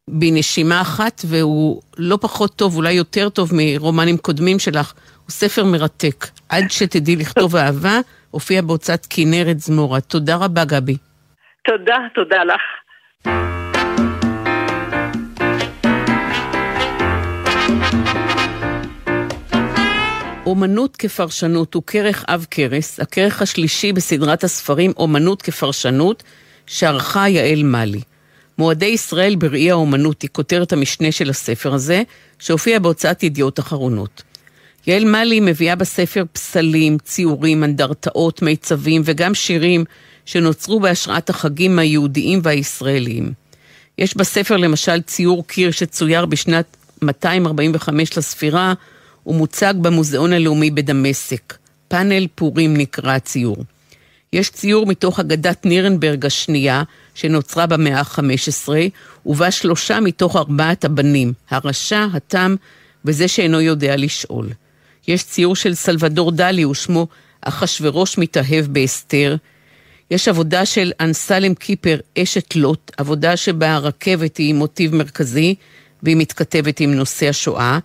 בנשימה 0.10 0.82
אחת, 0.82 1.22
והוא 1.26 1.82
לא 1.98 2.18
פחות 2.22 2.56
טוב, 2.56 2.76
אולי 2.76 2.94
יותר 2.94 3.30
טוב 3.30 3.52
מרומנים 3.54 4.18
קודמים 4.18 4.60
שלך. 4.60 4.94
הוא 5.26 5.32
ספר 5.32 5.66
מרתק. 5.66 6.26
עד 6.50 6.64
שתדעי 6.70 7.16
לכתוב 7.16 7.56
אהבה, 7.56 8.00
הופיע 8.32 8.62
בהוצאת 8.62 9.08
כנרת 9.10 9.60
זמורה. 9.60 10.02
תודה 10.02 10.36
רבה, 10.36 10.66
גבי. 10.66 10.98
תודה, 11.64 11.98
תודה 12.16 12.44
לך. 12.44 12.62
אומנות 20.46 20.96
כפרשנות 20.96 21.74
הוא 21.74 21.84
כרך 21.88 22.26
אב 22.28 22.46
כרס, 22.52 23.00
הכרך 23.00 23.42
השלישי 23.42 23.94
בסדרת 23.94 24.44
הספרים 24.44 24.92
אומנות 24.98 25.42
כפרשנות, 25.42 26.24
שערכה 26.68 27.30
יעל 27.30 27.64
מאלי. 27.64 28.02
מועדי 28.58 28.86
ישראל 28.86 29.36
בראי 29.36 29.72
האומנות 29.72 30.22
היא 30.22 30.30
כותרת 30.34 30.74
המשנה 30.74 31.12
של 31.12 31.30
הספר 31.30 31.74
הזה, 31.74 32.04
שהופיע 32.40 32.80
בהוצאת 32.80 33.24
ידיעות 33.24 33.60
אחרונות. 33.60 34.24
יעל 34.88 35.06
מאלי 35.06 35.40
מביאה 35.40 35.76
בספר 35.76 36.24
פסלים, 36.32 36.98
ציורים, 37.04 37.64
אנדרטאות, 37.64 38.42
מיצבים 38.42 39.02
וגם 39.06 39.34
שירים 39.34 39.86
שנוצרו 40.26 40.80
בהשראת 40.80 41.30
החגים 41.30 41.80
היהודיים 41.80 42.40
והישראליים. 42.44 43.34
יש 43.98 44.18
בספר 44.18 44.58
למשל 44.58 45.02
ציור 45.02 45.48
קיר 45.48 45.72
שצויר 45.72 46.26
בשנת 46.26 46.78
245 47.02 48.18
לספירה 48.18 48.74
ומוצג 49.26 49.74
במוזיאון 49.82 50.34
הלאומי 50.34 50.72
בדמשק. 50.72 51.54
פאנל 51.88 52.28
פורים 52.36 52.78
נקרא 52.78 53.12
הציור. 53.12 53.58
יש 54.34 54.50
ציור 54.50 54.86
מתוך 54.86 55.20
אגדת 55.20 55.66
נירנברג 55.66 56.26
השנייה, 56.26 56.84
שנוצרה 57.16 57.66
במאה 57.66 58.00
ה-15, 58.00 58.70
ובה 59.26 59.52
שלושה 59.52 60.00
מתוך 60.00 60.36
ארבעת 60.36 60.86
הבנים, 60.86 61.34
הרשע, 61.50 62.08
התם 62.14 62.56
וזה 63.06 63.28
שאינו 63.28 63.62
יודע 63.62 63.96
לשאול. 63.96 64.50
יש 65.08 65.24
ציור 65.24 65.56
של 65.56 65.74
סלבדור 65.76 66.32
דלי, 66.32 66.66
ושמו 66.66 67.08
אחשורוש 67.42 68.18
מתאהב 68.18 68.66
באסתר. 68.66 69.36
יש 70.12 70.28
עבודה 70.28 70.66
של 70.66 70.92
אנסלם 71.00 71.54
קיפר, 71.54 72.00
אשת 72.18 72.56
לוט, 72.56 72.92
עבודה 72.98 73.38
שבה 73.38 73.74
הרכבת 73.74 74.38
היא 74.38 74.54
מוטיב 74.54 74.96
מרכזי, 74.96 75.56
והיא 76.04 76.18
מתכתבת 76.18 76.80
עם 76.80 76.94
נושא 76.94 77.30
השואה. 77.30 77.80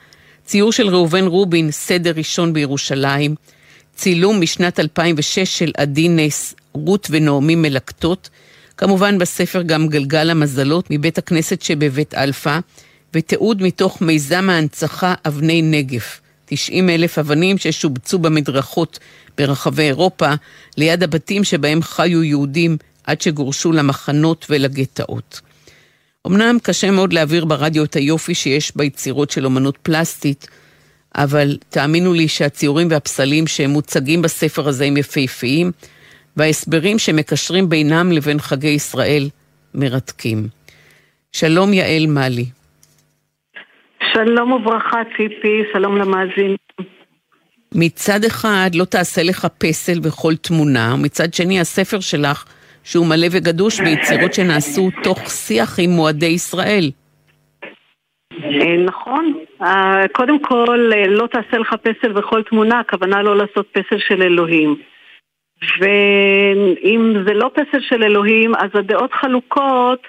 ציור 0.44 0.72
של 0.72 0.88
ראובן 0.88 1.26
רובין, 1.26 1.70
סדר 1.70 2.12
ראשון 2.16 2.52
בירושלים. 2.52 3.34
צילום 3.94 4.40
משנת 4.40 4.80
2006 4.80 5.58
של 5.58 5.72
עדי 5.76 6.08
נס, 6.08 6.54
רות 6.72 7.08
ונעמי 7.10 7.54
מלקטות. 7.54 8.30
כמובן 8.80 9.18
בספר 9.18 9.62
גם 9.62 9.88
גלגל 9.88 10.30
המזלות 10.30 10.86
מבית 10.90 11.18
הכנסת 11.18 11.62
שבבית 11.62 12.14
אלפא, 12.14 12.58
ותיעוד 13.14 13.62
מתוך 13.62 14.02
מיזם 14.02 14.50
ההנצחה 14.50 15.14
אבני 15.26 15.62
נגף. 15.62 16.20
90 16.46 16.90
אלף 16.90 17.18
אבנים 17.18 17.58
ששובצו 17.58 18.18
במדרכות 18.18 18.98
ברחבי 19.38 19.82
אירופה, 19.82 20.32
ליד 20.76 21.02
הבתים 21.02 21.44
שבהם 21.44 21.82
חיו 21.82 22.22
יהודים 22.22 22.76
עד 23.04 23.20
שגורשו 23.20 23.72
למחנות 23.72 24.46
ולגטאות. 24.50 25.40
אמנם 26.26 26.58
קשה 26.62 26.90
מאוד 26.90 27.12
להעביר 27.12 27.44
ברדיו 27.44 27.84
את 27.84 27.96
היופי 27.96 28.34
שיש 28.34 28.76
ביצירות 28.76 29.30
של 29.30 29.44
אומנות 29.44 29.78
פלסטית, 29.82 30.48
אבל 31.14 31.58
תאמינו 31.70 32.12
לי 32.12 32.28
שהציורים 32.28 32.88
והפסלים 32.90 33.46
שמוצגים 33.46 34.22
בספר 34.22 34.68
הזה 34.68 34.84
הם 34.84 34.96
יפהפיים, 34.96 35.72
וההסברים 36.36 36.98
שמקשרים 36.98 37.68
בינם 37.68 38.12
לבין 38.12 38.38
חגי 38.38 38.68
ישראל 38.68 39.22
מרתקים. 39.74 40.36
שלום 41.32 41.72
יעל 41.72 42.06
מאלי. 42.08 42.44
שלום 44.12 44.52
וברכה 44.52 45.02
ציפי, 45.16 45.62
שלום 45.72 45.96
למאזין. 45.96 46.56
מצד 47.74 48.24
אחד 48.26 48.70
לא 48.74 48.84
תעשה 48.84 49.22
לך 49.22 49.46
פסל 49.58 50.00
בכל 50.00 50.36
תמונה, 50.36 50.94
ומצד 50.94 51.34
שני 51.34 51.60
הספר 51.60 52.00
שלך, 52.00 52.44
שהוא 52.84 53.06
מלא 53.06 53.26
וגדוש 53.30 53.80
ביצירות 53.80 54.34
שנעשו 54.34 54.90
תוך 55.02 55.30
שיח 55.30 55.78
עם 55.78 55.90
מועדי 55.90 56.26
ישראל. 56.26 56.90
אה, 58.44 58.76
נכון. 58.86 59.34
אה, 59.62 60.08
קודם 60.12 60.42
כל, 60.42 60.90
אה, 60.94 61.06
לא 61.06 61.26
תעשה 61.26 61.58
לך 61.58 61.74
פסל 61.82 62.12
בכל 62.12 62.42
תמונה, 62.42 62.80
הכוונה 62.80 63.22
לא 63.22 63.36
לעשות 63.36 63.66
פסל 63.72 63.98
של 63.98 64.22
אלוהים. 64.22 64.89
ואם 65.80 67.14
זה 67.26 67.34
לא 67.34 67.50
פסל 67.54 67.80
של 67.80 68.02
אלוהים, 68.02 68.54
אז 68.54 68.70
הדעות 68.74 69.12
חלוקות 69.12 70.06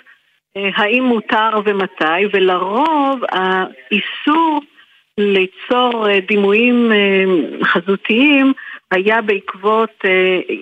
האם 0.55 1.03
מותר 1.03 1.49
ומתי, 1.65 2.25
ולרוב 2.33 3.19
האיסור 3.31 4.61
ליצור 5.17 6.19
דימויים 6.27 6.91
חזותיים 7.63 8.53
היה 8.91 9.21
בעקבות 9.21 10.03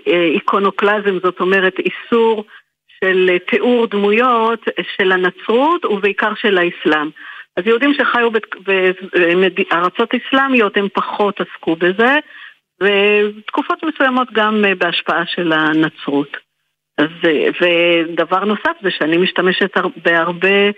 איקונוקלזם, 0.08 1.20
זאת 1.24 1.40
אומרת 1.40 1.76
איסור 1.80 2.46
של 3.04 3.38
תיאור 3.48 3.88
דמויות 3.88 4.66
של 4.98 5.12
הנצרות 5.12 5.86
ובעיקר 5.86 6.32
של 6.36 6.58
האסלאם. 6.58 7.10
אז 7.58 7.68
יהודים 7.68 7.94
שחיו 7.94 8.30
בארצות 9.70 10.10
אסלאמיות 10.16 10.78
הם 10.78 10.88
פחות 10.94 11.42
עסקו 11.42 11.76
בזה, 11.76 12.16
ותקופות 12.84 13.84
מסוימות 13.84 14.28
גם 14.34 14.66
אה, 14.66 14.76
בהשפעה 14.76 15.26
של 15.26 15.52
הנצרות. 15.54 16.38
אז, 16.98 17.10
אה, 17.26 17.50
ודבר 17.62 18.46
נוסף 18.46 18.72
זה 18.84 18.92
שאני 18.92 19.18
משתמשת 19.18 19.78
בהרבה 20.06 20.70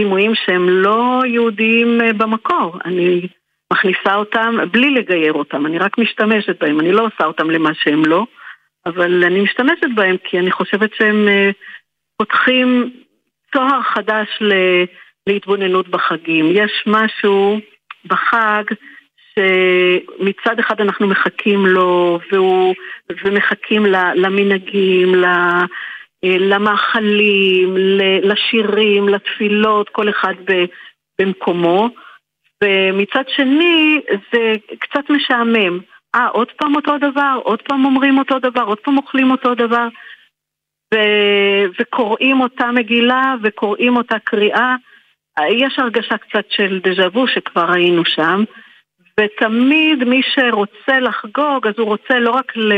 דימויים 0.00 0.34
שהם 0.34 0.68
לא 0.68 1.22
יהודיים 1.26 2.00
אה, 2.00 2.12
במקור. 2.12 2.78
אני 2.84 3.28
מכניסה 3.72 4.14
אותם 4.14 4.56
בלי 4.72 4.90
לגייר 4.90 5.32
אותם, 5.32 5.66
אני 5.66 5.78
רק 5.78 5.98
משתמשת 5.98 6.62
בהם, 6.62 6.80
אני 6.80 6.92
לא 6.92 7.02
עושה 7.02 7.24
אותם 7.24 7.50
למה 7.50 7.70
שהם 7.74 8.04
לא, 8.04 8.26
אבל 8.86 9.24
אני 9.24 9.40
משתמשת 9.40 9.88
בהם 9.94 10.16
כי 10.24 10.38
אני 10.38 10.50
חושבת 10.50 10.94
שהם 10.94 11.28
פותחים 12.16 12.90
צוהר 13.52 13.82
חדש. 13.82 14.28
להתבוננות 15.28 15.88
בחגים. 15.88 16.46
יש 16.52 16.84
משהו 16.86 17.60
בחג 18.04 18.64
שמצד 19.38 20.58
אחד 20.58 20.80
אנחנו 20.80 21.06
מחכים 21.06 21.66
לו 21.66 22.18
והוא, 22.32 22.74
ומחכים 23.24 23.86
למנהגים, 24.14 25.14
למאכלים, 26.22 27.74
לשירים, 28.22 29.08
לתפילות, 29.08 29.88
כל 29.88 30.08
אחד 30.08 30.34
במקומו. 31.20 31.88
ומצד 32.64 33.22
שני 33.28 34.00
זה 34.32 34.52
קצת 34.78 35.10
משעמם. 35.10 35.78
אה, 36.14 36.28
עוד 36.28 36.48
פעם 36.56 36.74
אותו 36.76 36.98
דבר, 36.98 37.38
עוד 37.44 37.62
פעם 37.62 37.84
אומרים 37.84 38.18
אותו 38.18 38.38
דבר, 38.38 38.62
עוד 38.62 38.78
פעם 38.78 38.96
אוכלים 38.96 39.30
אותו 39.30 39.54
דבר. 39.54 39.88
ו- 40.94 41.64
וקוראים 41.80 42.40
אותה 42.40 42.72
מגילה 42.72 43.34
וקוראים 43.42 43.96
אותה 43.96 44.18
קריאה. 44.18 44.74
יש 45.50 45.78
הרגשה 45.78 46.16
קצת 46.18 46.44
של 46.50 46.80
דז'ה 46.82 47.08
וו 47.08 47.28
שכבר 47.28 47.72
היינו 47.72 48.04
שם, 48.04 48.44
ותמיד 49.18 50.04
מי 50.04 50.20
שרוצה 50.34 51.00
לחגוג, 51.00 51.66
אז 51.66 51.74
הוא 51.78 51.86
רוצה 51.86 52.14
לא 52.18 52.30
רק 52.30 52.56
ל... 52.56 52.72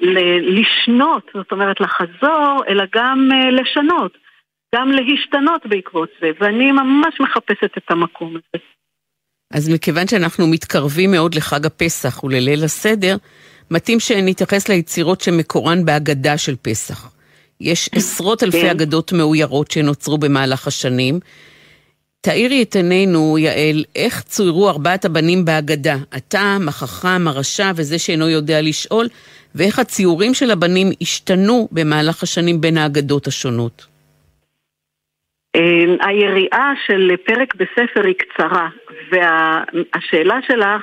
ל- 0.00 0.60
לשנות, 0.60 1.30
זאת 1.34 1.52
אומרת 1.52 1.80
לחזור, 1.80 2.62
אלא 2.68 2.84
גם 2.94 3.28
uh, 3.32 3.50
לשנות, 3.50 4.12
גם 4.74 4.90
להשתנות 4.92 5.66
בעקבות 5.66 6.08
זה, 6.20 6.30
ואני 6.40 6.72
ממש 6.72 7.20
מחפשת 7.20 7.78
את 7.78 7.90
המקום 7.90 8.28
הזה. 8.28 8.64
אז 9.52 9.68
מכיוון 9.68 10.08
שאנחנו 10.08 10.46
מתקרבים 10.46 11.10
מאוד 11.10 11.34
לחג 11.34 11.66
הפסח 11.66 12.24
ולליל 12.24 12.64
הסדר, 12.64 13.16
מתאים 13.70 14.00
שנתייחס 14.00 14.68
ליצירות 14.68 15.20
שמקורן 15.20 15.84
בהגדה 15.84 16.38
של 16.38 16.56
פסח. 16.62 17.10
יש 17.60 17.90
עשרות 17.94 18.42
אלפי 18.42 18.60
כן. 18.60 18.70
אגדות 18.70 19.12
מאוירות 19.12 19.70
שנוצרו 19.70 20.18
במהלך 20.18 20.66
השנים, 20.66 21.20
תאירי 22.26 22.62
את 22.62 22.76
עינינו, 22.76 23.38
יעל, 23.38 23.84
איך 23.96 24.22
צוירו 24.22 24.68
ארבעת 24.68 25.04
הבנים 25.04 25.44
בהגדה, 25.44 25.96
התם, 26.12 26.60
החכם, 26.68 27.28
הרשע 27.28 27.70
וזה 27.76 27.98
שאינו 27.98 28.28
יודע 28.28 28.62
לשאול, 28.62 29.06
ואיך 29.54 29.78
הציורים 29.78 30.34
של 30.34 30.50
הבנים 30.50 30.86
השתנו 31.00 31.68
במהלך 31.72 32.22
השנים 32.22 32.60
בין 32.60 32.78
האגדות 32.78 33.26
השונות. 33.26 33.86
אמ, 35.56 35.96
היריעה 36.00 36.72
של 36.86 37.16
פרק 37.26 37.54
בספר 37.54 38.06
היא 38.06 38.14
קצרה, 38.14 38.68
והשאלה 39.10 40.38
שלך 40.46 40.82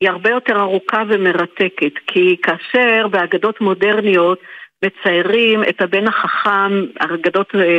היא 0.00 0.10
הרבה 0.10 0.30
יותר 0.30 0.60
ארוכה 0.60 1.02
ומרתקת, 1.08 1.94
כי 2.06 2.36
כאשר 2.42 3.08
באגדות 3.08 3.60
מודרניות 3.60 4.38
מציירים 4.86 5.62
את 5.68 5.82
הבן 5.82 6.06
החכם, 6.06 6.84
אגדות 6.98 7.54
אה, 7.54 7.78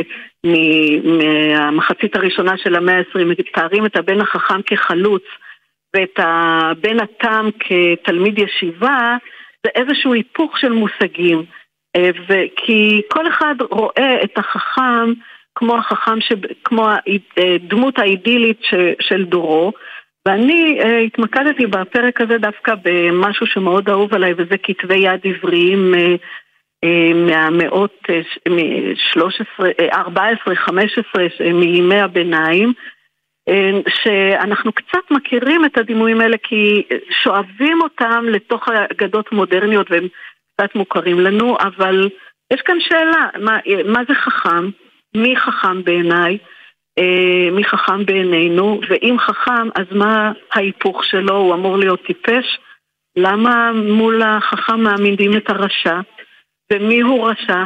מהמחצית 1.04 2.16
הראשונה 2.16 2.56
של 2.56 2.74
המאה 2.74 2.98
ה-20, 2.98 3.24
מתארים 3.24 3.86
את 3.86 3.96
הבן 3.96 4.20
החכם 4.20 4.62
כחלוץ 4.62 5.22
ואת 5.96 6.18
הבן 6.18 7.00
התם 7.00 7.48
כתלמיד 7.60 8.38
ישיבה, 8.38 9.16
זה 9.66 9.70
איזשהו 9.74 10.12
היפוך 10.12 10.58
של 10.58 10.72
מושגים. 10.72 11.44
אה, 11.96 12.10
כי 12.56 13.02
כל 13.08 13.28
אחד 13.28 13.54
רואה 13.70 14.22
את 14.24 14.38
החכם 14.38 15.12
כמו 15.54 15.76
החכם, 15.76 16.20
ש... 16.20 16.32
כמו 16.64 16.88
הדמות 17.36 17.98
האידילית 17.98 18.58
ש... 18.62 18.74
של 19.00 19.24
דורו, 19.24 19.72
ואני 20.26 20.78
uh, 20.80 20.86
התמקדתי 21.06 21.66
בפרק 21.66 22.20
הזה 22.20 22.38
דווקא 22.38 22.74
במשהו 22.82 23.46
שמאוד 23.46 23.88
אהוב 23.88 24.14
עליי, 24.14 24.32
וזה 24.36 24.56
כתבי 24.62 24.98
יד 24.98 25.20
עבריים 25.24 25.94
uh, 25.94 25.98
אה, 25.98 26.14
מהמאות 27.14 28.02
13, 29.12 29.70
14, 29.92 30.54
15 30.54 31.28
מימי 31.52 32.00
הביניים, 32.00 32.72
אה, 33.48 33.70
שאנחנו 33.88 34.72
קצת 34.72 35.10
מכירים 35.10 35.64
את 35.64 35.78
הדימויים 35.78 36.20
האלה 36.20 36.36
כי 36.42 36.82
שואבים 37.22 37.80
אותם 37.82 38.24
לתוך 38.28 38.68
אגדות 38.68 39.32
מודרניות 39.32 39.90
והם 39.90 40.08
קצת 40.54 40.74
מוכרים 40.74 41.20
לנו, 41.20 41.56
אבל 41.60 42.08
יש 42.52 42.60
כאן 42.60 42.80
שאלה, 42.80 43.28
מה, 43.40 43.58
מה 43.84 44.00
זה 44.08 44.14
חכם? 44.14 44.70
מי 45.16 45.36
חכם 45.36 45.84
בעיניי? 45.84 46.38
אה, 46.98 47.50
מי 47.52 47.64
חכם 47.64 48.06
בעינינו? 48.06 48.80
ואם 48.88 49.16
חכם, 49.18 49.68
אז 49.74 49.86
מה 49.90 50.32
ההיפוך 50.52 51.04
שלו? 51.04 51.36
הוא 51.36 51.54
אמור 51.54 51.76
להיות 51.78 52.06
טיפש? 52.06 52.58
למה 53.16 53.72
מול 53.72 54.22
החכם 54.22 54.80
מעמידים 54.80 55.36
את 55.36 55.50
הרשע? 55.50 56.00
ומי 56.72 57.00
הוא 57.00 57.28
רשע. 57.28 57.64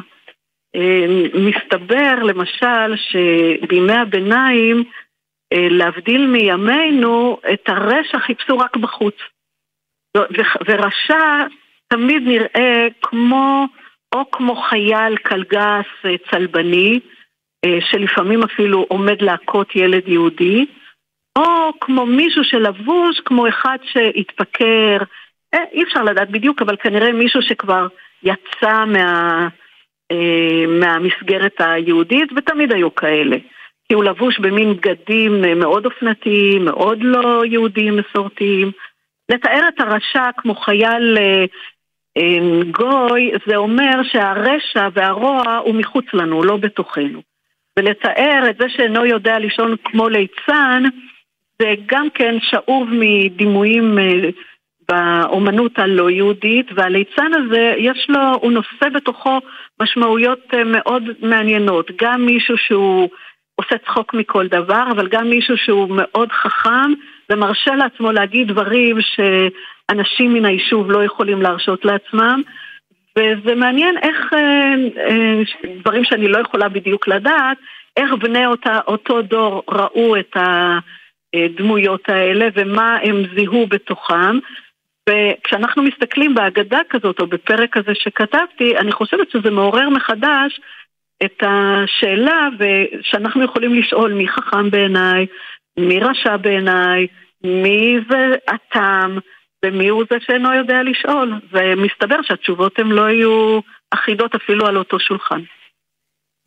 אה, 0.77 1.07
מסתבר 1.35 2.15
למשל 2.23 2.97
שבימי 2.97 3.93
הביניים, 3.93 4.85
אה, 5.53 5.69
להבדיל 5.71 6.27
מימינו, 6.27 7.41
את 7.53 7.69
הרשע 7.69 8.19
חיפשו 8.19 8.59
רק 8.59 8.77
בחוץ. 8.77 9.15
ורשע 10.67 11.47
תמיד 11.89 12.23
נראה 12.23 12.87
כמו, 13.03 13.67
או 14.15 14.31
כמו 14.31 14.57
חייל 14.57 15.17
קלגס 15.17 15.87
אה, 16.05 16.15
צלבני, 16.31 17.01
שלפעמים 17.81 18.43
אפילו 18.43 18.87
עומד 18.89 19.23
להכות 19.23 19.77
ילד 19.77 20.09
יהודי, 20.09 20.67
או 21.39 21.73
כמו 21.81 22.07
מישהו 22.07 22.45
שלבוש 22.45 23.21
כמו 23.25 23.49
אחד 23.49 23.79
שהתפקר, 23.83 24.97
אה, 25.55 25.65
אי 25.73 25.83
אפשר 25.83 26.03
לדעת 26.03 26.31
בדיוק, 26.31 26.63
אבל 26.63 26.77
כנראה 26.77 27.13
מישהו 27.13 27.43
שכבר 27.43 27.87
יצא 28.23 28.85
מה, 28.87 29.49
אה, 30.13 30.65
מהמסגרת 30.69 31.55
היהודית, 31.59 32.29
ותמיד 32.37 32.73
היו 32.73 32.95
כאלה. 32.95 33.37
כי 33.89 33.95
הוא 33.95 34.05
לבוש 34.05 34.39
במין 34.39 34.77
בגדים 34.77 35.61
מאוד 35.61 35.87
אופנתיים, 35.87 36.65
מאוד 36.65 36.99
לא 37.03 37.43
יהודיים 37.47 37.97
מסורתיים. 37.97 38.71
לתאר 39.29 39.69
את 39.69 39.81
הרשע 39.81 40.31
כמו 40.37 40.55
חייל 40.55 41.19
אה, 41.19 41.45
אה, 42.17 42.63
גוי, 42.71 43.31
זה 43.47 43.57
אומר 43.57 44.03
שהרשע 44.03 44.89
והרוע 44.95 45.57
הוא 45.65 45.75
מחוץ 45.75 46.05
לנו, 46.13 46.43
לא 46.43 46.57
בתוכנו. 46.57 47.23
ולתאר 47.79 48.51
את 48.51 48.57
זה 48.61 48.69
שאינו 48.69 49.07
יודע 49.07 49.39
לישון 49.39 49.77
כמו 49.85 50.09
ליצן, 50.09 50.83
זה 51.63 51.75
גם 51.87 52.11
כן 52.15 52.35
שאוב 52.41 52.89
מדימויים 52.93 53.99
באומנות 54.91 55.79
הלא 55.79 56.11
יהודית, 56.11 56.67
והליצן 56.75 57.31
הזה, 57.35 57.75
יש 57.79 58.07
לו, 58.09 58.21
הוא 58.41 58.53
נושא 58.53 58.89
בתוכו 58.95 59.39
משמעויות 59.83 60.41
אה, 60.55 60.65
מאוד 60.65 61.03
מעניינות. 61.23 61.91
גם 62.03 62.27
מישהו 62.27 62.57
שהוא 62.59 63.09
עושה 63.57 63.79
צחוק 63.87 64.15
מכל 64.15 64.47
דבר, 64.47 64.85
אבל 64.91 65.09
גם 65.09 65.31
מישהו 65.31 65.57
שהוא 65.57 65.89
מאוד 65.91 66.33
חכם 66.33 66.93
ומרשה 67.31 67.75
לעצמו 67.75 68.13
להגיד 68.13 68.49
דברים 68.49 68.97
שאנשים 69.01 70.35
מן 70.35 70.45
היישוב 70.45 70.91
לא 70.91 71.05
יכולים 71.05 71.43
להרשות 71.43 71.85
לעצמם. 71.85 72.43
וזה 73.19 73.55
מעניין 73.55 73.95
איך, 74.03 74.17
אה, 74.33 74.75
אה, 75.09 75.41
דברים 75.81 76.05
שאני 76.05 76.29
לא 76.29 76.39
יכולה 76.39 76.69
בדיוק 76.69 77.09
לדעת, 77.09 77.59
איך 77.97 78.13
בני 78.13 78.47
אותה, 78.47 78.79
אותו 78.87 79.23
דור 79.23 79.63
ראו 79.69 80.17
את 80.17 80.37
הדמויות 81.35 82.09
האלה 82.09 82.49
ומה 82.55 82.99
הם 83.03 83.23
זיהו 83.35 83.67
בתוכם. 83.67 84.39
וכשאנחנו 85.09 85.83
מסתכלים 85.83 86.35
בהגדה 86.35 86.79
כזאת, 86.91 87.21
או 87.21 87.27
בפרק 87.27 87.77
הזה 87.77 87.93
שכתבתי, 87.95 88.79
אני 88.79 88.93
חושבת 88.93 89.31
שזה 89.31 89.51
מעורר 89.51 89.89
מחדש 89.89 90.61
את 91.25 91.43
השאלה 91.43 92.49
שאנחנו 93.03 93.45
יכולים 93.45 93.75
לשאול 93.75 94.13
מי 94.13 94.29
חכם 94.29 94.71
בעיניי, 94.71 95.27
מי 95.79 96.01
רשע 96.01 96.37
בעיניי, 96.37 97.07
מי 97.45 97.97
זה 98.11 98.35
הטעם 98.49 99.19
ומי 99.65 99.89
הוא 99.89 100.05
זה 100.11 100.17
שאינו 100.21 100.55
יודע 100.55 100.83
לשאול. 100.83 101.41
ומסתבר 101.53 102.17
שהתשובות 102.23 102.79
הן 102.79 102.87
לא 102.87 103.11
יהיו 103.11 103.61
אחידות 103.91 104.35
אפילו 104.35 104.67
על 104.67 104.77
אותו 104.77 105.01
שולחן. 105.01 105.41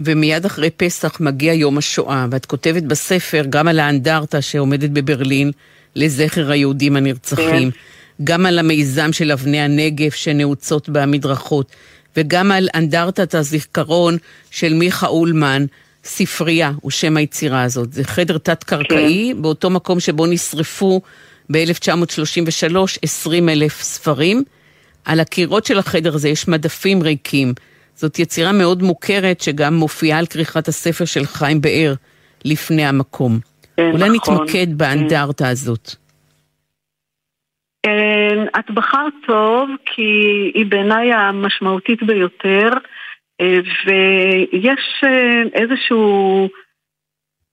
ומיד 0.01 0.45
אחרי 0.45 0.69
פסח 0.69 1.21
מגיע 1.21 1.53
יום 1.53 1.77
השואה, 1.77 2.25
ואת 2.31 2.45
כותבת 2.45 2.83
בספר 2.83 3.41
גם 3.49 3.67
על 3.67 3.79
האנדרטה 3.79 4.41
שעומדת 4.41 4.89
בברלין 4.89 5.51
לזכר 5.95 6.51
היהודים 6.51 6.95
הנרצחים, 6.95 7.71
כן. 7.71 7.77
גם 8.23 8.45
על 8.45 8.60
המיזם 8.60 9.13
של 9.13 9.32
אבני 9.32 9.62
הנגב 9.62 10.12
שנעוצות 10.12 10.89
במדרכות, 10.89 11.71
וגם 12.17 12.52
על 12.52 12.69
אנדרטת 12.76 13.36
הזיכרון 13.36 14.17
של 14.52 14.73
מיכה 14.73 15.08
אולמן, 15.08 15.65
ספרייה 16.04 16.71
הוא 16.82 16.91
שם 16.91 17.17
היצירה 17.17 17.63
הזאת. 17.63 17.93
זה 17.93 18.04
חדר 18.04 18.38
תת-קרקעי, 18.38 19.32
כן. 19.36 19.41
באותו 19.41 19.69
מקום 19.69 19.99
שבו 19.99 20.26
נשרפו 20.26 21.02
ב-1933 21.52 22.78
20 23.02 23.49
אלף 23.49 23.82
ספרים. 23.82 24.43
על 25.06 25.19
הקירות 25.19 25.65
של 25.65 25.80
החדר 25.80 26.15
הזה 26.15 26.30
יש 26.30 26.47
מדפים 26.47 27.04
ריקים. 27.04 27.54
זאת 27.95 28.19
יצירה 28.19 28.52
מאוד 28.52 28.84
מוכרת 28.84 29.41
שגם 29.41 29.76
מופיעה 29.76 30.19
על 30.19 30.26
כריכת 30.26 30.67
הספר 30.67 31.06
של 31.06 31.26
חיים 31.26 31.62
באר 31.62 31.93
לפני 32.45 32.86
המקום. 32.86 33.39
כן, 33.78 33.84
אולי 33.91 34.10
נכון. 34.10 34.36
נתמקד 34.36 34.78
באנדרטה 34.78 35.49
הזאת. 35.49 35.95
כן, 37.86 38.46
את 38.60 38.72
בחרת 38.72 39.13
טוב, 39.28 39.69
כי 39.86 40.02
היא 40.54 40.65
בעיניי 40.65 41.13
המשמעותית 41.13 42.04
ביותר, 42.04 42.69
אה, 43.41 43.60
ויש 43.86 45.04
אה, 45.04 45.43
איזשהו 45.54 46.50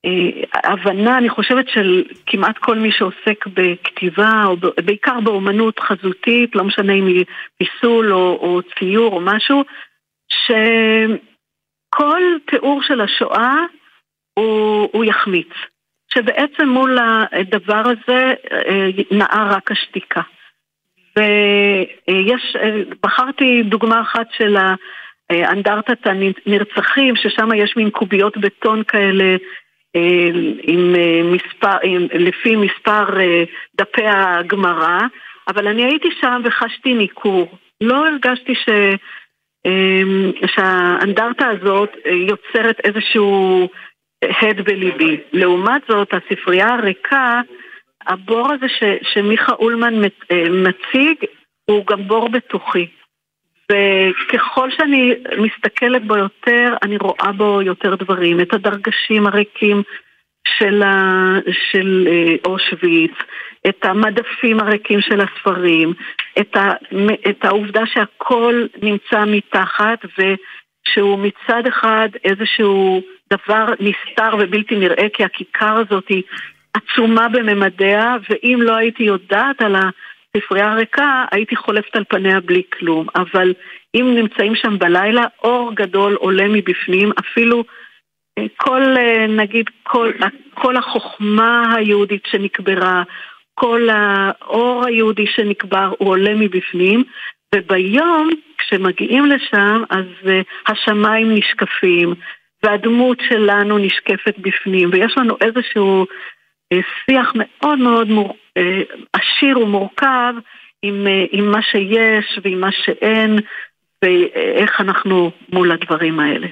אה, 0.04 0.30
הבנה, 0.54 1.18
אני 1.18 1.28
חושבת, 1.28 1.68
של 1.68 2.04
כמעט 2.26 2.58
כל 2.58 2.78
מי 2.78 2.92
שעוסק 2.92 3.46
בכתיבה, 3.46 4.44
או 4.46 4.56
בעיקר 4.84 5.20
באומנות 5.20 5.80
חזותית, 5.80 6.56
לא 6.56 6.64
משנה 6.64 6.92
אם 6.92 7.06
היא 7.06 7.24
פיסול 7.58 8.12
או, 8.12 8.38
או 8.40 8.60
ציור 8.78 9.12
או 9.12 9.20
משהו, 9.20 9.64
שכל 10.28 12.22
תיאור 12.46 12.82
של 12.82 13.00
השואה 13.00 13.56
הוא, 14.34 14.88
הוא 14.92 15.04
יחמיץ. 15.04 15.48
שבעצם 16.14 16.68
מול 16.68 16.98
הדבר 17.32 17.82
הזה 17.86 18.34
נעה 19.10 19.52
רק 19.56 19.70
השתיקה. 19.70 20.20
ויש, 21.16 22.56
בחרתי 23.02 23.62
דוגמה 23.62 24.00
אחת 24.00 24.26
של 24.32 24.56
האנדרטת 25.30 26.06
הנרצחים, 26.06 27.16
ששם 27.16 27.48
יש 27.56 27.76
מין 27.76 27.90
קוביות 27.90 28.36
בטון 28.36 28.82
כאלה 28.84 29.36
עם 30.62 30.94
מספר, 31.32 31.76
עם, 31.82 32.06
לפי 32.14 32.56
מספר 32.56 33.04
דפי 33.76 34.06
הגמרא, 34.06 34.98
אבל 35.48 35.66
אני 35.66 35.84
הייתי 35.84 36.08
שם 36.20 36.42
וחשתי 36.44 36.94
ניכור. 36.94 37.58
לא 37.80 38.06
הרגשתי 38.06 38.54
ש... 38.54 38.68
שהאנדרטה 40.46 41.48
הזאת 41.48 41.90
יוצרת 42.06 42.80
איזשהו 42.84 43.68
הד 44.24 44.60
בליבי. 44.60 45.20
לעומת 45.32 45.82
זאת, 45.88 46.14
הספרייה 46.14 46.68
הריקה, 46.74 47.40
הבור 48.06 48.52
הזה 48.52 48.68
ש, 48.68 48.82
שמיכה 49.12 49.52
אולמן 49.52 49.94
מציג, 50.50 51.16
הוא 51.64 51.86
גם 51.86 52.08
בור 52.08 52.28
בתוכי. 52.28 52.86
וככל 53.72 54.70
שאני 54.70 55.14
מסתכלת 55.38 56.06
בו 56.06 56.16
יותר, 56.16 56.74
אני 56.82 56.96
רואה 56.96 57.32
בו 57.32 57.62
יותר 57.62 57.94
דברים. 57.94 58.40
את 58.40 58.54
הדרגשים 58.54 59.26
הריקים 59.26 59.82
של, 60.58 60.82
ה... 60.82 60.94
של 61.70 62.08
אה, 62.10 62.34
אושוויץ, 62.44 63.12
את 63.68 63.84
המדפים 63.84 64.60
הריקים 64.60 65.00
של 65.00 65.20
הספרים, 65.20 65.92
את, 66.40 66.56
ה... 66.56 66.72
את 67.30 67.44
העובדה 67.44 67.82
שהכל 67.86 68.66
נמצא 68.82 69.24
מתחת 69.26 70.04
ושהוא 70.18 71.18
מצד 71.18 71.66
אחד 71.66 72.08
איזשהו 72.24 73.02
דבר 73.32 73.66
נסתר 73.80 74.36
ובלתי 74.38 74.76
נראה 74.76 75.08
כי 75.12 75.24
הכיכר 75.24 75.82
הזאת 75.86 76.08
היא 76.08 76.22
עצומה 76.74 77.28
בממדיה 77.28 78.16
ואם 78.30 78.58
לא 78.62 78.76
הייתי 78.76 79.02
יודעת 79.02 79.62
על 79.62 79.76
הספרייה 79.76 80.72
הריקה 80.72 81.24
הייתי 81.32 81.56
חולפת 81.56 81.96
על 81.96 82.04
פניה 82.08 82.40
בלי 82.40 82.62
כלום. 82.78 83.06
אבל 83.16 83.54
אם 83.94 84.14
נמצאים 84.14 84.54
שם 84.54 84.78
בלילה 84.78 85.24
אור 85.44 85.72
גדול 85.74 86.14
עולה 86.14 86.48
מבפנים 86.48 87.10
אפילו 87.18 87.64
אה, 88.38 88.44
כל 88.56 88.82
אה, 88.96 89.26
נגיד 89.26 89.66
כל, 89.82 90.10
כל 90.54 90.76
החוכמה 90.76 91.74
היהודית 91.76 92.22
שנקברה 92.26 93.02
כל 93.54 93.88
האור 93.90 94.86
היהודי 94.86 95.26
שנקבר 95.26 95.92
הוא 95.98 96.08
עולה 96.08 96.34
מבפנים 96.34 97.04
וביום 97.54 98.30
כשמגיעים 98.58 99.26
לשם 99.26 99.82
אז 99.90 100.04
uh, 100.24 100.72
השמיים 100.72 101.34
נשקפים 101.34 102.14
והדמות 102.62 103.18
שלנו 103.28 103.78
נשקפת 103.78 104.34
בפנים, 104.38 104.90
ויש 104.92 105.14
לנו 105.16 105.36
איזשהו 105.40 106.06
אה, 106.72 106.78
שיח 107.06 107.32
מאוד 107.34 107.78
מאוד 107.78 108.08
מור... 108.08 108.36
אה, 108.56 108.82
עשיר 109.12 109.58
ומורכב 109.58 110.34
עם, 110.82 111.06
אה, 111.06 111.24
עם 111.32 111.50
מה 111.50 111.62
שיש 111.62 112.38
ועם 112.44 112.60
מה 112.60 112.72
שאין, 112.72 113.38
ואיך 114.02 114.80
אנחנו 114.80 115.30
מול 115.52 115.72
הדברים 115.72 116.20
האלה. 116.20 116.46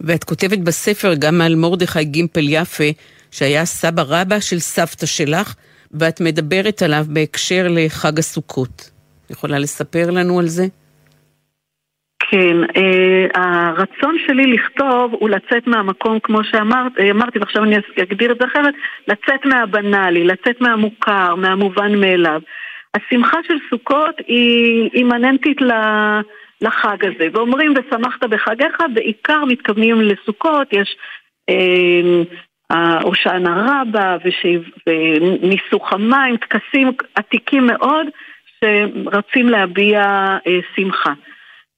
ואת 0.00 0.24
כותבת 0.24 0.58
בספר 0.58 1.14
גם 1.18 1.40
על 1.40 1.54
מרדכי 1.54 2.04
גימפל 2.04 2.48
יפה, 2.48 2.84
שהיה 3.30 3.64
סבא 3.64 4.02
רבא 4.06 4.40
של 4.40 4.58
סבתא 4.58 5.06
שלך, 5.06 5.54
ואת 5.90 6.20
מדברת 6.20 6.82
עליו 6.82 7.04
בהקשר 7.08 7.66
לחג 7.70 8.18
הסוכות. 8.18 8.90
יכולה 9.30 9.58
לספר 9.58 10.10
לנו 10.10 10.38
על 10.38 10.46
זה? 10.46 10.66
כן, 12.32 12.56
אה, 12.76 13.26
הרצון 13.34 14.16
שלי 14.26 14.46
לכתוב 14.46 15.14
הוא 15.14 15.30
לצאת 15.30 15.66
מהמקום, 15.66 16.18
כמו 16.20 16.44
שאמרתי, 16.44 17.02
אה, 17.02 17.40
ועכשיו 17.40 17.64
אני 17.64 17.76
אגדיר 18.02 18.32
את 18.32 18.38
זה 18.40 18.46
אחרת, 18.46 18.74
לצאת 19.08 19.44
מהבנאלי, 19.44 20.24
לצאת 20.24 20.60
מהמוכר, 20.60 21.34
מהמובן 21.34 22.00
מאליו. 22.00 22.40
השמחה 22.94 23.36
של 23.48 23.54
סוכות 23.70 24.14
היא 24.26 24.90
אימננטית 24.94 25.58
לחג 26.60 26.96
הזה, 27.04 27.28
ואומרים 27.32 27.74
ושמחת 27.76 28.24
בחגיך, 28.24 28.76
בעיקר 28.94 29.44
מתכוונים 29.44 30.00
לסוכות, 30.00 30.72
יש 30.72 30.96
אה, 31.50 33.02
הושענא 33.02 33.50
רבה 33.66 34.16
וניסוך 34.86 35.92
המים, 35.92 36.36
טקסים 36.36 36.92
עתיקים 37.14 37.66
מאוד 37.66 38.06
שרצים 38.60 39.48
להביע 39.48 40.02
אה, 40.46 40.58
שמחה. 40.76 41.12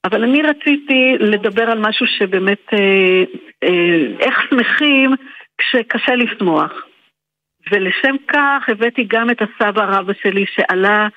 אבל 0.04 0.22
אני 0.24 0.42
רציתי 0.42 1.16
לדבר 1.20 1.70
על 1.70 1.78
משהו 1.78 2.06
שבאמת, 2.06 2.64
אה, 2.72 3.24
אה, 3.64 4.06
איך 4.20 4.42
שמחים 4.50 5.10
כשקשה 5.58 6.14
לשמוח. 6.14 6.72
ולשם 7.70 8.16
כך 8.28 8.68
הבאתי 8.68 9.04
גם 9.04 9.30
את 9.30 9.42
הסבא 9.42 9.84
רבא 9.84 10.12
שלי 10.22 10.44
שעלה 10.54 11.08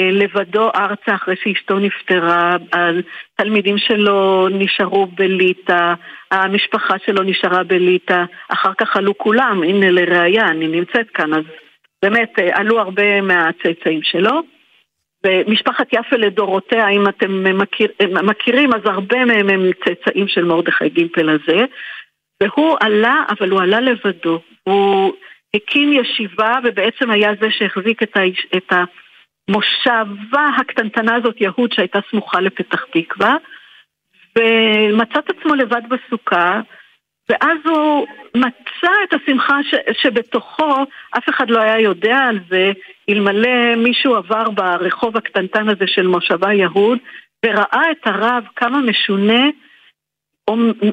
אה, 0.00 0.10
לבדו 0.10 0.70
ארצה 0.74 1.14
אחרי 1.14 1.34
שאשתו 1.42 1.78
נפטרה, 1.78 2.56
התלמידים 2.72 3.78
שלו 3.78 4.48
נשארו 4.48 5.06
בליטא, 5.06 5.94
המשפחה 6.30 6.94
שלו 7.06 7.22
נשארה 7.22 7.64
בליטא, 7.64 8.24
אחר 8.48 8.74
כך 8.78 8.96
עלו 8.96 9.18
כולם, 9.18 9.62
הנה 9.62 9.90
לראיה, 9.90 10.48
אני 10.48 10.68
נמצאת 10.68 11.10
כאן, 11.10 11.34
אז 11.34 11.44
באמת 12.02 12.32
עלו 12.52 12.80
הרבה 12.80 13.20
מהצאצאים 13.20 14.02
שלו. 14.02 14.55
ומשפחת 15.24 15.86
יפה 15.92 16.16
לדורותיה, 16.16 16.88
אם 16.88 17.08
אתם 17.08 17.58
מכיר, 17.58 17.88
מכירים, 18.22 18.74
אז 18.74 18.80
הרבה 18.84 19.24
מהם 19.24 19.48
הם 19.48 19.70
צאצאים 19.84 20.28
של 20.28 20.44
מרדכי 20.44 20.88
גימפל 20.88 21.28
הזה. 21.28 21.64
והוא 22.42 22.76
עלה, 22.80 23.24
אבל 23.30 23.50
הוא 23.50 23.60
עלה 23.60 23.80
לבדו. 23.80 24.40
הוא 24.62 25.12
הקים 25.54 25.92
ישיבה, 25.92 26.58
ובעצם 26.64 27.10
היה 27.10 27.30
זה 27.40 27.50
שהחזיק 27.50 28.02
את, 28.02 28.16
האיש, 28.16 28.46
את 28.56 28.72
המושבה 29.48 30.48
הקטנטנה 30.58 31.14
הזאת, 31.14 31.40
יהוד, 31.40 31.72
שהייתה 31.72 31.98
סמוכה 32.10 32.40
לפתח 32.40 32.84
תקווה, 32.92 33.36
ומצא 34.38 35.18
את 35.18 35.30
עצמו 35.30 35.54
לבד 35.54 35.82
בסוכה, 35.88 36.60
ואז 37.28 37.58
הוא 37.64 38.06
מצא 38.34 38.92
את 39.04 39.12
השמחה 39.14 39.58
ש, 39.62 39.74
שבתוכו, 40.02 40.84
אף 41.18 41.28
אחד 41.28 41.50
לא 41.50 41.58
היה 41.58 41.80
יודע 41.80 42.18
על 42.18 42.38
זה, 42.48 42.72
אלמלא 43.08 43.76
מישהו 43.76 44.14
עבר 44.14 44.50
ברחוב 44.50 45.16
הקטנטן 45.16 45.68
הזה 45.68 45.84
של 45.86 46.06
מושבה 46.06 46.52
יהוד, 46.52 46.98
וראה 47.46 47.90
את 47.90 48.06
הרב 48.06 48.44
כמה 48.56 48.78
משונה, 48.78 49.48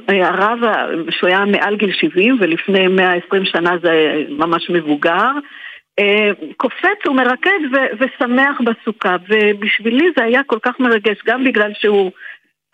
הרב 0.08 0.60
שהוא 1.10 1.28
היה 1.30 1.46
מעל 1.46 1.76
גיל 1.76 1.93
70 1.93 2.38
ולפני 2.39 2.88
120 2.88 3.46
שנה 3.46 3.78
זה 3.84 4.24
ממש 4.30 4.69
מבוגר, 4.69 5.32
אה, 6.00 6.30
קופץ 6.58 7.08
ומרקד 7.08 7.60
ו- 7.74 7.96
ושמח 8.00 8.62
בסוכה, 8.62 9.15
ובשבילי 9.30 10.12
זה 10.17 10.24
היה 10.24 10.43
כל 10.43 10.60
כך 10.63 10.80
מרגש, 10.80 11.17
גם 11.26 11.43
בגלל 11.43 11.72
שהוא 11.80 12.12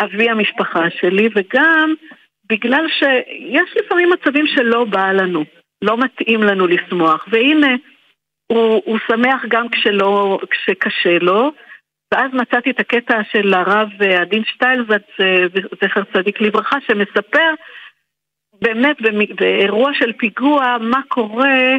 אבי 0.02 0.30
המשפחה 0.30 0.90
שלי 1.00 1.30
וגם 1.36 1.94
בגלל 2.52 2.86
שיש 2.90 3.76
לפעמים 3.76 4.10
מצבים 4.10 4.48
שלא 4.48 4.84
בא 4.84 5.12
לנו, 5.12 5.44
לא 5.82 5.98
מתאים 5.98 6.44
לנו 6.44 6.68
לשמוח, 6.68 7.26
והנה, 7.32 7.76
הוא, 8.48 8.82
הוא 8.86 9.00
שמח 9.08 9.46
גם 9.48 9.70
כשלא, 9.70 10.40
כשקשה 10.52 11.20
לו, 11.22 11.52
ואז 12.14 12.32
מצאתי 12.34 12.70
את 12.70 12.80
הקטע 12.80 13.22
של 13.32 13.54
הרב 13.54 13.90
עדין 14.22 14.44
שטיילזץ, 14.44 15.08
זכר 15.82 16.04
צדיק 16.14 16.42
לברכה, 16.42 16.78
שמספר 16.88 17.54
באמת 18.62 18.98
באירוע 19.36 19.94
של 19.94 20.14
פיגוע 20.14 20.78
מה 20.82 21.02
קורה 21.08 21.78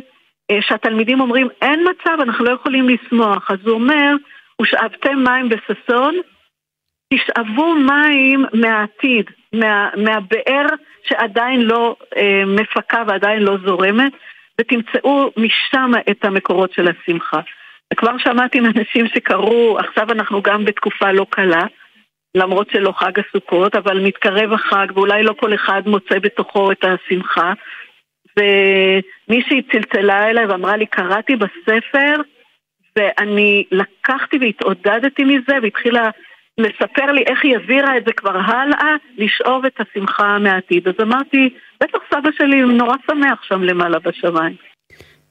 אה, 0.50 0.58
שהתלמידים 0.60 1.20
אומרים 1.20 1.48
אין 1.62 1.80
מצב, 1.90 2.20
אנחנו 2.20 2.44
לא 2.44 2.50
יכולים 2.50 2.88
לשמוח. 2.88 3.50
אז 3.50 3.58
הוא 3.64 3.74
אומר, 3.74 4.14
ושאבתם 4.62 5.24
מים 5.24 5.48
בששון, 5.48 6.14
תשאבו 7.14 7.74
מים 7.74 8.44
מהעתיד, 8.52 9.30
מה, 9.52 9.90
מהבאר 9.96 10.66
שעדיין 11.02 11.62
לא 11.62 11.96
אה, 12.16 12.42
מפקה 12.46 13.02
ועדיין 13.06 13.42
לא 13.42 13.56
זורמת, 13.66 14.12
ותמצאו 14.60 15.30
משם 15.36 15.92
את 16.10 16.24
המקורות 16.24 16.72
של 16.72 16.88
השמחה. 16.88 17.40
וכבר 17.92 18.18
שמעתי 18.18 18.60
מאנשים 18.60 19.08
שקראו, 19.14 19.78
עכשיו 19.78 20.12
אנחנו 20.12 20.42
גם 20.42 20.64
בתקופה 20.64 21.12
לא 21.12 21.26
קלה, 21.30 21.64
למרות 22.34 22.70
שלא 22.70 22.92
חג 22.92 23.12
הסוכות, 23.18 23.76
אבל 23.76 24.06
מתקרב 24.06 24.52
החג, 24.52 24.86
ואולי 24.94 25.22
לא 25.22 25.32
כל 25.32 25.54
אחד 25.54 25.82
מוצא 25.86 26.18
בתוכו 26.18 26.72
את 26.72 26.84
השמחה. 26.84 27.52
ומישהי 28.36 29.62
צלצלה 29.62 30.30
אליי 30.30 30.46
ואמרה 30.46 30.76
לי, 30.76 30.86
קראתי 30.86 31.36
בספר, 31.36 32.16
ואני 32.96 33.64
לקחתי 33.72 34.38
והתעודדתי 34.40 35.24
מזה, 35.24 35.58
והתחילה 35.62 36.10
לספר 36.62 37.12
לי 37.12 37.22
איך 37.26 37.38
היא 37.42 37.56
העבירה 37.56 37.96
את 37.96 38.04
זה 38.06 38.12
כבר 38.12 38.36
הלאה, 38.36 38.96
לשאוב 39.16 39.64
את 39.64 39.80
השמחה 39.80 40.38
מהעתיד. 40.38 40.88
אז 40.88 40.94
אמרתי, 41.02 41.54
בטח 41.82 41.98
סבא 42.14 42.28
שלי 42.38 42.62
נורא 42.62 42.96
שמח 43.06 43.42
שם 43.42 43.62
למעלה 43.62 43.98
בשמיים. 43.98 44.56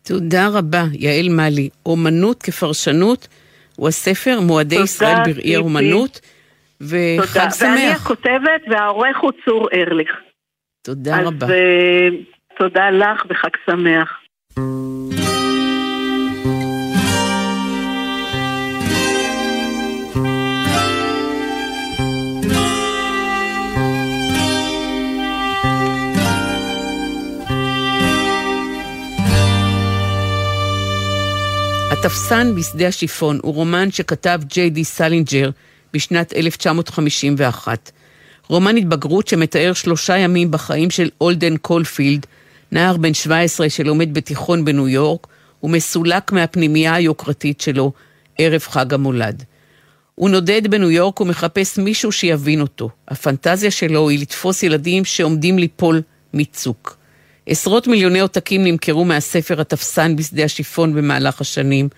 תודה 0.04 0.48
רבה, 0.54 0.84
יעל 0.94 1.30
מאלי. 1.30 1.70
אומנות 1.86 2.44
כפרשנות 2.44 3.28
הוא 3.76 3.88
הספר 3.88 4.40
מועדי 4.42 4.76
ישראל 4.84 5.16
בראי 5.26 5.56
האומנות, 5.56 6.20
וחג 6.82 7.50
שמח. 7.50 7.62
ואני 7.62 7.88
הכותבת 7.88 8.62
והעורך 8.70 9.18
הוא 9.22 9.32
צור 9.46 9.68
ארליך. 9.74 10.12
תודה 10.82 11.20
אז, 11.20 11.28
רבה. 11.28 11.46
אז 11.46 11.52
uh, 11.52 12.58
תודה 12.58 12.90
לך 12.90 13.26
וחג 13.30 13.50
שמח. 13.66 14.20
התפסן 32.00 32.56
בשדה 32.56 32.88
השיפון 32.88 33.40
הוא 33.44 33.54
רומן 33.54 33.92
שכתב 33.92 34.42
ג'יי 34.46 34.70
די 34.70 34.84
סלינג'ר 34.84 35.50
בשנת 35.94 36.34
1951. 36.34 37.92
רומן 38.48 38.78
התבגרות 38.78 39.28
שמתאר 39.28 39.74
שלושה 39.74 40.18
ימים 40.18 40.52
בחיים 40.52 40.90
של 40.90 41.10
הולדן 41.22 41.58
קולפילד, 41.58 42.26
נער 42.72 42.98
בן 42.98 43.14
17 43.14 43.70
שלומד 43.70 44.14
בתיכון 44.14 44.66
בניו 44.66 44.88
יורק, 44.88 45.28
ומסולק 45.64 46.32
מהפנימייה 46.32 46.96
היוקרתית 46.96 47.62
שלו 47.62 47.92
ערב 48.38 48.62
חג 48.62 48.94
המולד. 48.94 49.44
הוא 50.16 50.30
נודד 50.30 50.68
בניו 50.68 50.92
יורק 50.92 51.22
ומחפש 51.22 51.78
מישהו 51.78 52.12
שיבין 52.12 52.62
אותו. 52.62 52.90
הפנטזיה 53.08 53.72
שלו 53.72 54.10
היא 54.10 54.20
לתפוס 54.20 54.64
ילדים 54.64 55.06
שעומדים 55.06 55.60
ליפול 55.60 56.02
מצוק. 56.34 56.99
עשרות 57.52 57.88
מיליוני 57.88 58.20
עותקים 58.20 58.64
נמכרו 58.64 59.06
מהספר 59.06 59.62
התפסן 59.62 60.16
בשדה 60.16 60.44
השיפון 60.44 60.94
במהלך 60.94 61.42
השנים. 61.42 61.90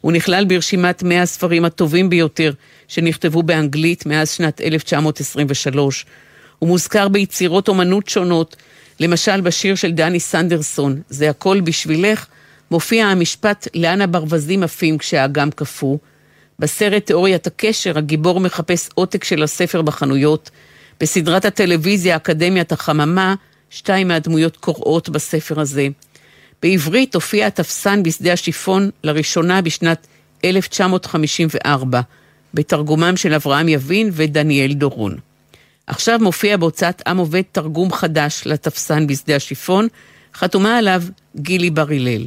הוא 0.00 0.12
נכלל 0.12 0.44
ברשימת 0.44 1.02
100 1.02 1.22
הספרים 1.22 1.64
הטובים 1.64 2.10
ביותר 2.10 2.52
שנכתבו 2.88 3.42
באנגלית 3.42 4.06
מאז 4.06 4.30
שנת 4.30 4.60
1923. 4.60 6.06
הוא 6.58 6.68
מוזכר 6.68 7.08
ביצירות 7.08 7.68
אומנות 7.68 8.08
שונות, 8.08 8.56
למשל 9.00 9.40
בשיר 9.40 9.74
של 9.74 9.92
דני 9.92 10.20
סנדרסון, 10.20 11.00
"זה 11.08 11.30
הכל 11.30 11.60
בשבילך", 11.60 12.26
מופיע 12.70 13.06
המשפט 13.06 13.68
"לאן 13.74 14.00
הברווזים 14.00 14.62
עפים 14.62 14.98
כשהאגם 14.98 15.50
קפוא". 15.50 15.98
בסרט 16.58 17.06
תיאוריית 17.06 17.46
הקשר, 17.46 17.98
הגיבור 17.98 18.40
מחפש 18.40 18.88
עותק 18.94 19.24
של 19.24 19.42
הספר 19.42 19.82
בחנויות. 19.82 20.50
בסדרת 21.00 21.44
הטלוויזיה 21.44 22.16
אקדמיית 22.16 22.72
החממה, 22.72 23.34
שתיים 23.70 24.08
מהדמויות 24.08 24.56
קוראות 24.56 25.08
בספר 25.08 25.60
הזה. 25.60 25.88
בעברית 26.62 27.14
הופיע 27.14 27.46
התפסן 27.46 28.02
בשדה 28.02 28.32
השיפון 28.32 28.90
לראשונה 29.04 29.62
בשנת 29.62 30.06
1954, 30.44 32.00
בתרגומם 32.54 33.16
של 33.16 33.34
אברהם 33.34 33.68
יבין 33.68 34.10
ודניאל 34.12 34.72
דורון. 34.72 35.16
עכשיו 35.86 36.18
מופיע 36.22 36.56
בהוצאת 36.56 37.02
עם 37.08 37.16
עובד 37.16 37.42
תרגום 37.52 37.92
חדש 37.92 38.42
לתפסן 38.46 39.06
בשדה 39.06 39.36
השיפון, 39.36 39.88
חתומה 40.34 40.78
עליו 40.78 41.02
גילי 41.36 41.70
בר 41.70 41.86
הלל. 41.90 42.26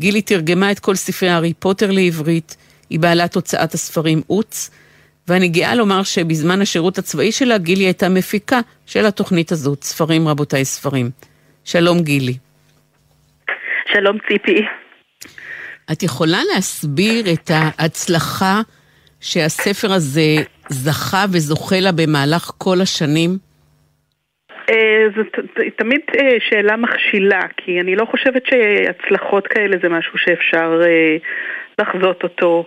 גילי 0.00 0.22
תרגמה 0.22 0.70
את 0.70 0.78
כל 0.78 0.94
ספרי 0.94 1.28
הארי 1.28 1.52
פוטר 1.58 1.90
לעברית, 1.90 2.56
היא 2.90 3.00
בעלת 3.00 3.34
הוצאת 3.34 3.74
הספרים 3.74 4.22
עוץ, 4.26 4.70
ואני 5.28 5.48
גאה 5.48 5.74
לומר 5.74 6.02
שבזמן 6.02 6.60
השירות 6.60 6.98
הצבאי 6.98 7.32
שלה 7.32 7.58
גילי 7.58 7.84
הייתה 7.84 8.08
מפיקה 8.08 8.60
של 8.86 9.06
התוכנית 9.06 9.52
הזאת, 9.52 9.82
ספרים 9.82 10.28
רבותיי 10.28 10.64
ספרים. 10.64 11.06
שלום 11.64 11.98
גילי. 12.02 12.32
שלום 13.92 14.18
ציפי. 14.28 14.64
את 15.92 16.02
יכולה 16.02 16.38
להסביר 16.54 17.24
את 17.34 17.50
ההצלחה 17.54 18.60
שהספר 19.20 19.92
הזה 19.92 20.36
זכה 20.68 21.24
וזוכה 21.32 21.76
לה 21.80 21.92
במהלך 21.92 22.50
כל 22.58 22.76
השנים? 22.82 23.30
אה, 24.70 25.06
זו 25.16 25.22
תמיד 25.76 26.00
אה, 26.18 26.36
שאלה 26.50 26.76
מכשילה, 26.76 27.40
כי 27.56 27.80
אני 27.80 27.96
לא 27.96 28.04
חושבת 28.04 28.42
שהצלחות 28.46 29.46
כאלה 29.46 29.76
זה 29.82 29.88
משהו 29.88 30.18
שאפשר 30.18 30.80
אה, 30.84 31.16
לחזות 31.78 32.22
אותו. 32.22 32.66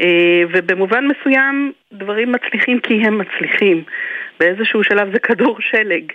אה, 0.00 0.42
ובמובן 0.52 1.04
מסוים 1.06 1.72
דברים 1.92 2.32
מצליחים 2.32 2.80
כי 2.80 2.94
הם 2.94 3.18
מצליחים. 3.18 3.82
באיזשהו 4.40 4.84
שלב 4.84 5.12
זה 5.12 5.18
כדור 5.18 5.56
שלג. 5.60 6.12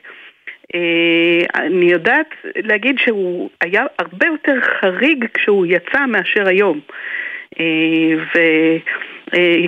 אה, 0.75 1.41
אני 1.55 1.85
יודעת 1.85 2.29
להגיד 2.55 2.95
שהוא 2.99 3.49
היה 3.61 3.83
הרבה 3.99 4.27
יותר 4.27 4.61
חריג 4.61 5.25
כשהוא 5.33 5.65
יצא 5.65 6.05
מאשר 6.05 6.47
היום. 6.47 6.79
אה, 7.59 7.65
ו... 8.35 8.39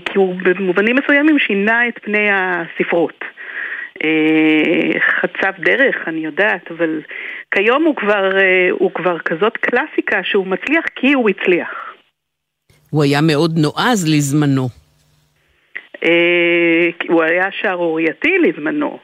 כי 0.05 0.17
הוא 0.17 0.35
במובנים 0.43 0.95
מסוימים 0.95 1.39
שינה 1.39 1.87
את 1.87 1.99
פני 2.01 2.27
הספרות. 2.31 3.25
חצב 4.99 5.51
דרך, 5.59 6.07
אני 6.07 6.25
יודעת, 6.25 6.71
אבל 6.71 7.01
כיום 7.51 7.83
הוא 7.83 7.95
כבר, 7.95 8.31
הוא 8.71 8.91
כבר 8.91 9.19
כזאת 9.19 9.57
קלאסיקה 9.57 10.23
שהוא 10.23 10.47
מצליח 10.47 10.85
כי 10.95 11.13
הוא 11.13 11.29
הצליח. 11.29 11.86
הוא 12.89 13.03
היה 13.03 13.21
מאוד 13.21 13.51
נועז 13.57 14.07
לזמנו. 14.15 14.67
הוא 17.09 17.23
היה 17.23 17.51
שערורייתי 17.51 18.37
לזמנו. 18.37 18.99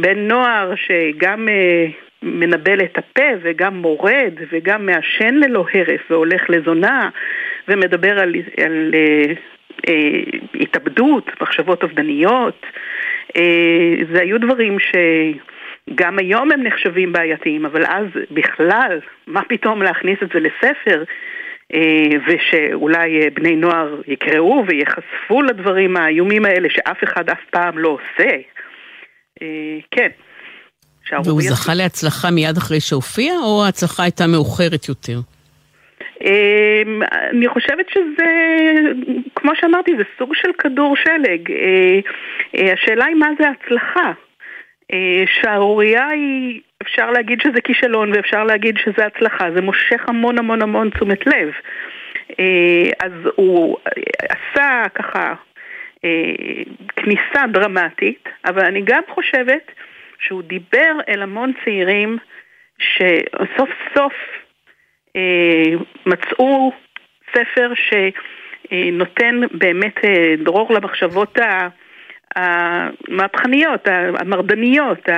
בן 0.00 0.18
נוער 0.18 0.72
שגם 0.76 1.48
מנבל 2.22 2.80
את 2.80 2.98
הפה 2.98 3.30
וגם 3.42 3.76
מורד 3.76 4.34
וגם 4.52 4.86
מעשן 4.86 5.34
ללא 5.34 5.64
הרף 5.74 6.10
והולך 6.10 6.42
לזונה 6.48 7.10
ומדבר 7.68 8.18
על, 8.18 8.34
על 8.64 8.90
אה, 8.94 9.32
אה, 9.88 10.20
התאבדות, 10.60 11.30
מחשבות 11.40 11.82
אובדניות. 11.82 12.66
אה, 13.36 13.94
זה 14.12 14.20
היו 14.20 14.40
דברים 14.40 14.76
שגם 14.78 16.18
היום 16.18 16.52
הם 16.52 16.62
נחשבים 16.62 17.12
בעייתיים, 17.12 17.66
אבל 17.66 17.84
אז 17.86 18.06
בכלל, 18.30 19.00
מה 19.26 19.42
פתאום 19.48 19.82
להכניס 19.82 20.18
את 20.22 20.28
זה 20.34 20.40
לספר? 20.40 21.04
אה, 21.74 22.18
ושאולי 22.26 23.30
בני 23.34 23.56
נוער 23.56 24.00
יקראו 24.06 24.64
וייחשפו 24.68 25.42
לדברים 25.42 25.96
האיומים 25.96 26.44
האלה 26.44 26.68
שאף 26.70 27.04
אחד 27.04 27.30
אף 27.30 27.40
פעם 27.50 27.78
לא 27.78 27.88
עושה. 27.88 28.30
אה, 29.42 29.78
כן. 29.90 30.08
והוא 31.24 31.42
זכה 31.42 31.74
להצלחה 31.74 32.30
מיד 32.30 32.56
אחרי 32.56 32.80
שהופיע, 32.80 33.34
או 33.44 33.64
ההצלחה 33.64 34.02
הייתה 34.02 34.26
מאוחרת 34.26 34.88
יותר? 34.88 35.18
אני 37.30 37.48
חושבת 37.48 37.86
שזה, 37.88 38.28
כמו 39.34 39.50
שאמרתי, 39.60 39.92
זה 39.96 40.02
סוג 40.18 40.34
של 40.34 40.48
כדור 40.58 40.96
שלג. 40.96 41.50
אה, 41.50 42.00
אה, 42.54 42.72
השאלה 42.72 43.04
היא 43.04 43.16
מה 43.16 43.28
זה 43.38 43.44
הצלחה. 43.48 44.12
אה, 44.92 45.24
שערורייה 45.26 46.08
היא, 46.08 46.60
אפשר 46.82 47.10
להגיד 47.10 47.40
שזה 47.40 47.60
כישלון 47.60 48.12
ואפשר 48.12 48.44
להגיד 48.44 48.76
שזה 48.84 49.06
הצלחה, 49.06 49.50
זה 49.54 49.60
מושך 49.60 50.08
המון 50.08 50.38
המון 50.38 50.62
המון 50.62 50.90
תשומת 50.90 51.26
לב. 51.26 51.52
אז 53.00 53.12
הוא 53.36 53.76
עשה 54.28 54.82
ככה 54.94 55.34
כניסה 56.96 57.46
דרמטית, 57.52 58.28
אבל 58.44 58.64
אני 58.64 58.82
גם 58.84 59.02
חושבת 59.10 59.72
שהוא 60.18 60.42
דיבר 60.42 60.92
אל 61.08 61.22
המון 61.22 61.52
צעירים 61.64 62.18
שסוף 62.78 63.70
סוף 63.94 64.12
אה, 65.16 65.72
מצאו 66.06 66.72
ספר 67.30 67.72
שנותן 67.74 69.40
באמת 69.52 70.04
אה, 70.04 70.34
דרור 70.44 70.72
למחשבות 70.74 71.38
המהפכניות, 72.36 73.88
המרדניות, 74.18 75.08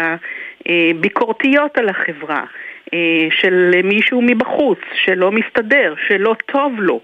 הביקורתיות 0.66 1.78
על 1.78 1.88
החברה, 1.88 2.44
אה, 2.94 3.26
של 3.30 3.70
מישהו 3.84 4.22
מבחוץ 4.22 4.78
שלא 5.04 5.32
מסתדר, 5.32 5.94
שלא 6.08 6.34
טוב 6.46 6.72
לו. 6.78 7.00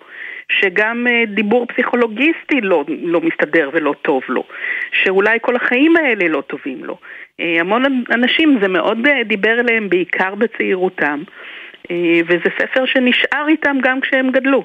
שגם 0.60 1.06
דיבור 1.26 1.66
פסיכולוגיסטי 1.66 2.60
לא, 2.60 2.84
לא 2.88 3.20
מסתדר 3.20 3.70
ולא 3.72 3.94
טוב 4.02 4.22
לו, 4.28 4.44
שאולי 4.92 5.38
כל 5.42 5.56
החיים 5.56 5.96
האלה 5.96 6.28
לא 6.28 6.40
טובים 6.40 6.84
לו. 6.84 6.98
המון 7.38 7.82
אנשים, 8.10 8.58
זה 8.62 8.68
מאוד 8.68 8.98
דיבר 9.24 9.60
אליהם 9.60 9.88
בעיקר 9.88 10.34
בצעירותם, 10.34 11.22
אה, 11.90 12.20
וזה 12.26 12.50
ספר 12.58 12.86
שנשאר 12.86 13.48
איתם 13.48 13.76
גם 13.82 14.00
כשהם 14.00 14.30
גדלו. 14.30 14.64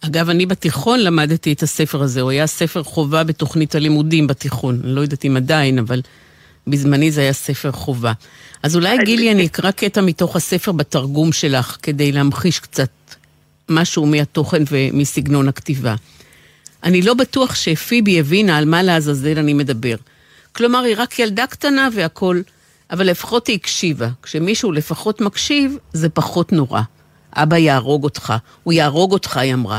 אגב, 0.00 0.30
אני 0.30 0.46
בתיכון 0.46 1.00
למדתי 1.00 1.52
את 1.52 1.62
הספר 1.62 2.02
הזה, 2.02 2.20
הוא 2.20 2.30
היה 2.30 2.46
ספר 2.46 2.82
חובה 2.82 3.24
בתוכנית 3.24 3.74
הלימודים 3.74 4.26
בתיכון. 4.26 4.80
אני 4.84 4.94
לא 4.94 5.00
יודעת 5.00 5.24
אם 5.24 5.36
עדיין, 5.36 5.78
אבל 5.78 6.00
בזמני 6.66 7.10
זה 7.10 7.20
היה 7.20 7.32
ספר 7.32 7.72
חובה. 7.72 8.12
אז 8.62 8.76
אולי, 8.76 8.98
גילי, 9.04 9.32
אני 9.32 9.46
אקרא 9.46 9.70
קטע 9.70 10.00
מתוך 10.00 10.36
הספר 10.36 10.72
בתרגום 10.72 11.32
שלך, 11.32 11.76
כדי 11.82 12.12
להמחיש 12.12 12.58
קצת 12.58 12.90
משהו 13.68 14.06
מהתוכן 14.06 14.62
ומסגנון 14.70 15.48
הכתיבה. 15.48 15.94
אני 16.84 17.02
לא 17.02 17.14
בטוח 17.14 17.54
שפיבי 17.54 18.20
הבינה 18.20 18.58
על 18.58 18.64
מה 18.64 18.82
לעזאזל 18.82 19.38
אני 19.38 19.54
מדבר. 19.54 19.96
כלומר, 20.52 20.78
היא 20.78 20.94
רק 20.98 21.18
ילדה 21.18 21.46
קטנה 21.46 21.88
והכול 21.94 22.42
אבל 22.90 23.06
לפחות 23.06 23.46
היא 23.46 23.56
הקשיבה. 23.56 24.08
כשמישהו 24.22 24.72
לפחות 24.72 25.20
מקשיב, 25.20 25.76
זה 25.92 26.08
פחות 26.08 26.52
נורא. 26.52 26.80
אבא 27.32 27.56
יהרוג 27.56 28.04
אותך, 28.04 28.34
הוא 28.62 28.72
יהרוג 28.72 29.12
אותך, 29.12 29.36
היא 29.36 29.54
אמרה. 29.54 29.78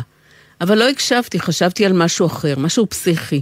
אבל 0.62 0.78
לא 0.78 0.90
הקשבתי, 0.90 1.40
חשבתי 1.40 1.86
על 1.86 1.94
משהו 1.94 2.26
אחר, 2.26 2.54
משהו 2.58 2.90
פסיכי. 2.90 3.42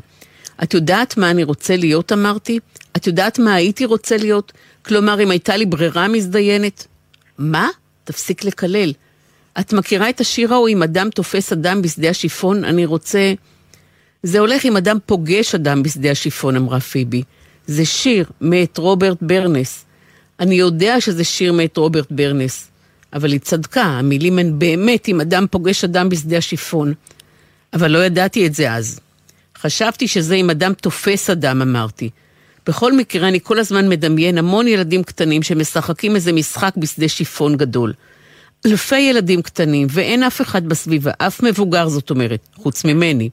את 0.63 0.73
יודעת 0.73 1.17
מה 1.17 1.31
אני 1.31 1.43
רוצה 1.43 1.77
להיות, 1.77 2.11
אמרתי? 2.11 2.59
את 2.97 3.07
יודעת 3.07 3.39
מה 3.39 3.53
הייתי 3.53 3.85
רוצה 3.85 4.17
להיות? 4.17 4.51
כלומר, 4.85 5.23
אם 5.23 5.31
הייתה 5.31 5.57
לי 5.57 5.65
ברירה 5.65 6.07
מזדיינת? 6.07 6.87
מה? 7.37 7.67
תפסיק 8.03 8.43
לקלל. 8.43 8.93
את 9.59 9.73
מכירה 9.73 10.09
את 10.09 10.19
השיר 10.19 10.53
ההוא, 10.53 10.69
אם 10.69 10.83
אדם 10.83 11.09
תופס 11.09 11.53
אדם 11.53 11.81
בשדה 11.81 12.09
השיפון, 12.09 12.63
אני 12.63 12.85
רוצה... 12.85 13.33
זה 14.23 14.39
הולך 14.39 14.65
אם 14.65 14.77
אדם 14.77 14.97
פוגש 15.05 15.55
אדם 15.55 15.83
בשדה 15.83 16.11
השיפון, 16.11 16.55
אמרה 16.55 16.79
פיבי. 16.79 17.23
זה 17.67 17.85
שיר 17.85 18.25
מאת 18.41 18.77
רוברט 18.77 19.17
ברנס. 19.21 19.85
אני 20.39 20.55
יודע 20.55 21.01
שזה 21.01 21.23
שיר 21.23 21.53
מאת 21.53 21.77
רוברט 21.77 22.11
ברנס, 22.11 22.68
אבל 23.13 23.31
היא 23.31 23.39
צדקה, 23.39 23.83
המילים 23.83 24.39
הן 24.39 24.59
באמת 24.59 25.09
אם 25.09 25.21
אדם 25.21 25.45
פוגש 25.51 25.83
אדם 25.83 26.09
בשדה 26.09 26.37
השיפון. 26.37 26.93
אבל 27.73 27.91
לא 27.91 28.05
ידעתי 28.05 28.47
את 28.47 28.53
זה 28.53 28.73
אז. 28.73 28.99
חשבתי 29.57 30.07
שזה 30.07 30.35
אם 30.35 30.49
אדם 30.49 30.73
תופס 30.73 31.29
אדם, 31.29 31.61
אמרתי. 31.61 32.09
בכל 32.67 32.93
מקרה, 32.93 33.27
אני 33.27 33.39
כל 33.43 33.59
הזמן 33.59 33.89
מדמיין 33.89 34.37
המון 34.37 34.67
ילדים 34.67 35.03
קטנים 35.03 35.43
שמשחקים 35.43 36.15
איזה 36.15 36.33
משחק 36.33 36.77
בשדה 36.77 37.07
שיפון 37.07 37.57
גדול. 37.57 37.93
אלפי 38.65 38.99
ילדים 38.99 39.41
קטנים, 39.41 39.87
ואין 39.89 40.23
אף 40.23 40.41
אחד 40.41 40.67
בסביבה, 40.67 41.11
אף 41.17 41.43
מבוגר 41.43 41.89
זאת 41.89 42.09
אומרת, 42.09 42.47
חוץ 42.55 42.85
ממני. 42.85 43.29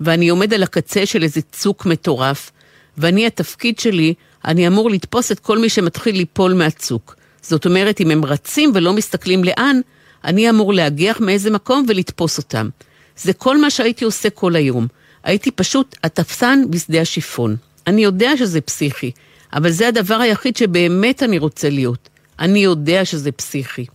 ואני 0.00 0.28
עומד 0.28 0.54
על 0.54 0.62
הקצה 0.62 1.06
של 1.06 1.22
איזה 1.22 1.40
צוק 1.52 1.86
מטורף, 1.86 2.50
ואני, 2.98 3.26
התפקיד 3.26 3.78
שלי, 3.78 4.14
אני 4.44 4.66
אמור 4.66 4.90
לתפוס 4.90 5.32
את 5.32 5.40
כל 5.40 5.58
מי 5.58 5.68
שמתחיל 5.68 6.16
ליפול 6.16 6.52
מהצוק. 6.52 7.16
זאת 7.48 7.66
אומרת, 7.66 8.00
אם 8.00 8.10
הם 8.10 8.24
רצים 8.24 8.72
ולא 8.74 8.92
מסתכלים 8.92 9.44
לאן, 9.44 9.80
אני 10.24 10.50
אמור 10.50 10.74
להגיח 10.74 11.20
מאיזה 11.20 11.50
מקום 11.50 11.86
ולתפוס 11.88 12.38
אותם. 12.38 12.68
זה 13.16 13.32
כל 13.32 13.60
מה 13.60 13.70
שהייתי 13.70 14.04
עושה 14.04 14.30
כל 14.30 14.56
היום. 14.56 14.86
הייתי 15.24 15.50
פשוט 15.50 15.96
התפסן 16.02 16.62
בשדה 16.70 17.00
השיפון. 17.00 17.56
אני 17.86 18.04
יודע 18.04 18.36
שזה 18.36 18.60
פסיכי, 18.60 19.10
אבל 19.52 19.70
זה 19.70 19.88
הדבר 19.88 20.14
היחיד 20.14 20.56
שבאמת 20.56 21.22
אני 21.22 21.38
רוצה 21.38 21.70
להיות. 21.70 22.08
אני 22.38 22.58
יודע 22.58 23.04
שזה 23.04 23.32
פסיכי. 23.32 23.86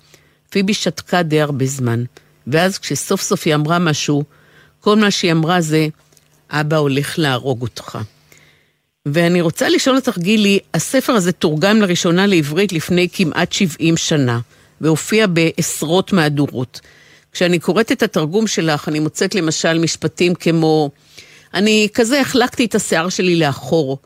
פיבי 0.50 0.74
שתקה 0.74 1.24
די 1.24 1.42
הרבה 1.42 1.66
זמן, 1.66 2.04
ואז 2.48 2.78
כשסוף 2.78 3.22
סוף 3.22 3.42
היא 3.46 3.56
אמרה 3.56 3.80
משהו, 3.80 4.24
כל 4.80 4.96
מה 4.96 5.12
שהיא 5.12 5.32
אמרה 5.32 5.62
זה, 5.62 5.88
אבא 6.50 6.78
הולך 6.78 7.20
להרוג 7.20 7.62
אותך. 7.62 7.98
ואני 9.06 9.42
רוצה 9.42 9.70
לשאול 9.70 9.96
אותך, 9.96 10.18
גילי, 10.18 10.60
הספר 10.74 11.14
הזה 11.14 11.32
תורגם 11.32 11.82
לראשונה 11.82 12.28
לעברית 12.28 12.74
לפני 12.74 13.08
כמעט 13.14 13.52
70 13.52 13.98
שנה, 13.98 14.40
והופיע 14.82 15.28
בעשרות 15.28 16.14
מהדורות. 16.14 16.82
כשאני 17.32 17.60
קוראת 17.60 17.92
את 17.92 18.04
התרגום 18.04 18.48
שלך, 18.48 18.88
אני 18.90 19.00
מוצאת 19.00 19.36
למשל 19.36 19.80
משפטים 19.80 20.36
כמו, 20.36 20.90
אני 21.54 21.88
כזה 21.94 22.22
החלקתי 22.22 22.66
את 22.66 22.76
השיער 22.76 23.10
שלי 23.10 23.36
לאחור, 23.36 23.98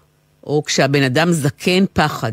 או 0.43 0.63
כשהבן 0.65 1.03
אדם 1.03 1.32
זקן 1.32 1.86
פחד. 1.93 2.32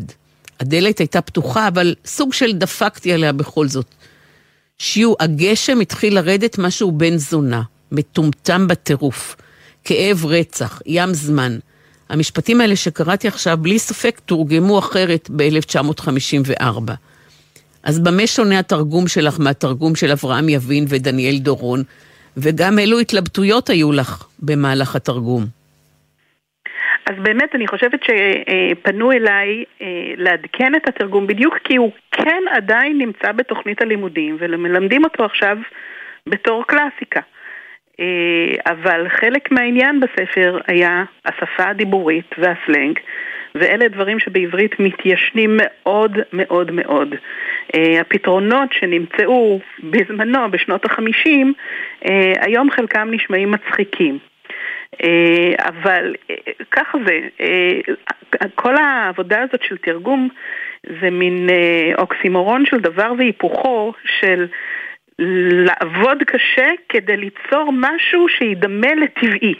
הדלת 0.59 0.99
הייתה 0.99 1.21
פתוחה, 1.21 1.67
אבל 1.67 1.95
סוג 2.05 2.33
של 2.33 2.53
דפקתי 2.53 3.13
עליה 3.13 3.31
בכל 3.31 3.67
זאת. 3.67 3.85
שיו, 4.77 5.13
הגשם 5.19 5.79
התחיל 5.79 6.15
לרדת 6.15 6.57
משהו 6.57 6.91
בן 6.91 7.17
זונה, 7.17 7.61
מטומטם 7.91 8.67
בטירוף, 8.67 9.35
כאב 9.83 10.25
רצח, 10.25 10.81
ים 10.85 11.13
זמן. 11.13 11.57
המשפטים 12.11 12.61
האלה 12.61 12.75
שקראתי 12.75 13.27
עכשיו, 13.27 13.57
בלי 13.57 13.79
ספק 13.79 14.19
תורגמו 14.19 14.79
אחרת 14.79 15.29
ב-1954. 15.29 16.91
אז 17.83 17.99
במה 17.99 18.27
שונה 18.27 18.59
התרגום 18.59 19.07
שלך 19.07 19.39
מהתרגום 19.39 19.95
של 19.95 20.11
אברהם 20.11 20.49
יבין 20.49 20.85
ודניאל 20.89 21.37
דורון, 21.37 21.79
וגם 22.37 22.79
אילו 22.79 22.99
התלבטויות 22.99 23.69
היו 23.69 23.91
לך 23.91 24.23
במהלך 24.39 24.95
התרגום? 24.95 25.43
אז 27.09 27.15
באמת 27.23 27.55
אני 27.55 27.67
חושבת 27.67 27.99
שפנו 28.03 29.11
אליי 29.11 29.63
אה, 29.81 29.87
לעדכן 30.17 30.75
את 30.75 30.87
התרגום 30.87 31.27
בדיוק 31.27 31.57
כי 31.63 31.75
הוא 31.75 31.91
כן 32.11 32.43
עדיין 32.51 32.97
נמצא 32.97 33.31
בתוכנית 33.31 33.81
הלימודים 33.81 34.37
ומלמדים 34.39 35.03
אותו 35.03 35.25
עכשיו 35.25 35.57
בתור 36.27 36.63
קלאסיקה. 36.67 37.21
אה, 38.01 38.71
אבל 38.71 39.09
חלק 39.09 39.51
מהעניין 39.51 39.99
בספר 39.99 40.59
היה 40.67 41.03
השפה 41.25 41.69
הדיבורית 41.69 42.35
והסלנג, 42.37 42.99
ואלה 43.55 43.87
דברים 43.87 44.19
שבעברית 44.19 44.79
מתיישנים 44.79 45.57
מאוד 45.57 46.17
מאוד 46.33 46.71
מאוד. 46.71 47.15
אה, 47.75 48.01
הפתרונות 48.01 48.73
שנמצאו 48.73 49.59
בזמנו, 49.83 50.51
בשנות 50.51 50.85
החמישים, 50.85 51.53
אה, 52.05 52.33
היום 52.41 52.71
חלקם 52.71 53.07
נשמעים 53.11 53.51
מצחיקים. 53.51 54.19
אבל 55.59 56.15
ככה 56.71 56.97
זה, 57.05 57.19
כל 58.55 58.75
העבודה 58.77 59.41
הזאת 59.41 59.63
של 59.63 59.77
תרגום 59.77 60.29
זה 61.01 61.09
מין 61.09 61.49
אוקסימורון 61.97 62.65
של 62.65 62.79
דבר 62.79 63.11
והיפוכו 63.17 63.93
של 64.19 64.45
לעבוד 65.19 66.23
קשה 66.23 66.67
כדי 66.89 67.17
ליצור 67.17 67.71
משהו 67.73 68.29
שידמה 68.29 68.95
לטבעי. 68.95 69.53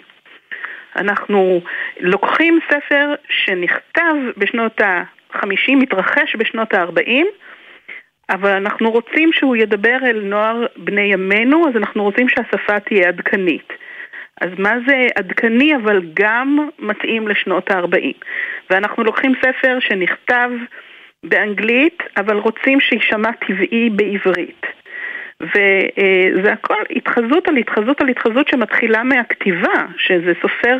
אנחנו 0.95 1.61
לוקחים 1.99 2.59
ספר 2.69 3.13
שנכתב 3.29 4.15
בשנות 4.37 4.81
ה-50, 4.81 5.75
מתרחש 5.75 6.35
בשנות 6.37 6.73
ה-40, 6.73 7.25
אבל 8.29 8.49
אנחנו 8.49 8.91
רוצים 8.91 9.33
שהוא 9.33 9.55
ידבר 9.55 9.97
אל 10.03 10.21
נוער 10.23 10.65
בני 10.77 11.01
ימינו, 11.01 11.69
אז 11.69 11.75
אנחנו 11.75 12.03
רוצים 12.03 12.29
שהשפה 12.29 12.79
תהיה 12.79 13.07
עדכנית. 13.07 13.73
אז 14.41 14.49
מה 14.57 14.73
זה 14.87 15.07
עדכני 15.15 15.75
אבל 15.75 16.01
גם 16.13 16.69
מתאים 16.79 17.27
לשנות 17.27 17.71
ה-40? 17.71 18.13
ואנחנו 18.69 19.03
לוקחים 19.03 19.33
ספר 19.41 19.77
שנכתב 19.79 20.49
באנגלית, 21.23 22.03
אבל 22.17 22.37
רוצים 22.37 22.79
שיישמע 22.79 23.31
טבעי 23.31 23.89
בעברית. 23.89 24.80
וזה 25.41 26.53
הכל 26.53 26.83
התחזות 26.89 27.47
על 27.47 27.57
התחזות 27.57 28.01
על 28.01 28.07
התחזות 28.07 28.47
שמתחילה 28.47 29.03
מהכתיבה, 29.03 29.85
שזה 29.97 30.33
סופר 30.41 30.77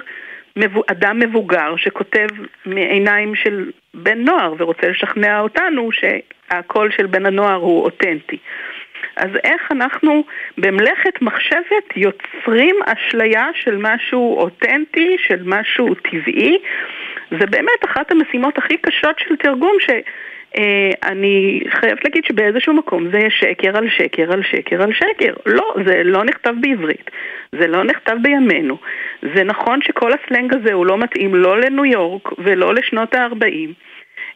אדם 0.88 1.20
מבוגר 1.20 1.76
שכותב 1.78 2.28
מעיניים 2.66 3.36
של 3.36 3.72
בן 3.94 4.18
נוער 4.18 4.54
ורוצה 4.58 4.88
לשכנע 4.88 5.40
אותנו 5.40 5.90
שהקול 5.92 6.92
של 6.92 7.06
בן 7.06 7.26
הנוער 7.26 7.56
הוא 7.56 7.84
אותנטי. 7.84 8.38
אז 9.16 9.30
איך 9.44 9.72
אנחנו 9.72 10.24
במלאכת 10.58 11.22
מחשבת 11.22 11.96
יוצרים 11.96 12.76
אשליה 12.86 13.48
של 13.54 13.78
משהו 13.78 14.38
אותנטי, 14.38 15.16
של 15.20 15.42
משהו 15.46 15.96
טבעי? 15.96 16.58
זה 17.32 17.46
באמת 17.46 17.86
אחת 17.86 18.12
המשימות 18.12 18.58
הכי 18.58 18.78
קשות 18.78 19.20
של 19.20 19.36
תרגום 19.36 19.78
ש... 19.80 19.90
Uh, 20.56 20.62
אני 21.04 21.62
חייבת 21.70 22.04
להגיד 22.04 22.26
שבאיזשהו 22.26 22.74
מקום 22.74 23.12
זה 23.12 23.20
שקר 23.30 23.78
על 23.78 23.90
שקר 23.90 24.34
על 24.34 24.44
שקר 24.44 24.84
על 24.84 24.94
שקר. 24.94 25.34
לא, 25.46 25.74
זה 25.86 26.02
לא 26.04 26.24
נכתב 26.24 26.54
בעברית, 26.62 27.12
זה 27.56 27.68
לא 27.68 27.84
נכתב 27.84 28.16
בימינו. 28.22 28.78
זה 29.36 29.44
נכון 29.44 29.82
שכל 29.82 30.12
הסלנג 30.14 30.54
הזה 30.54 30.74
הוא 30.74 30.86
לא 30.86 30.98
מתאים 30.98 31.36
לא 31.36 31.60
לניו 31.60 31.86
יורק 31.86 32.30
ולא 32.38 32.74
לשנות 32.74 33.16
ה-40. 33.16 33.44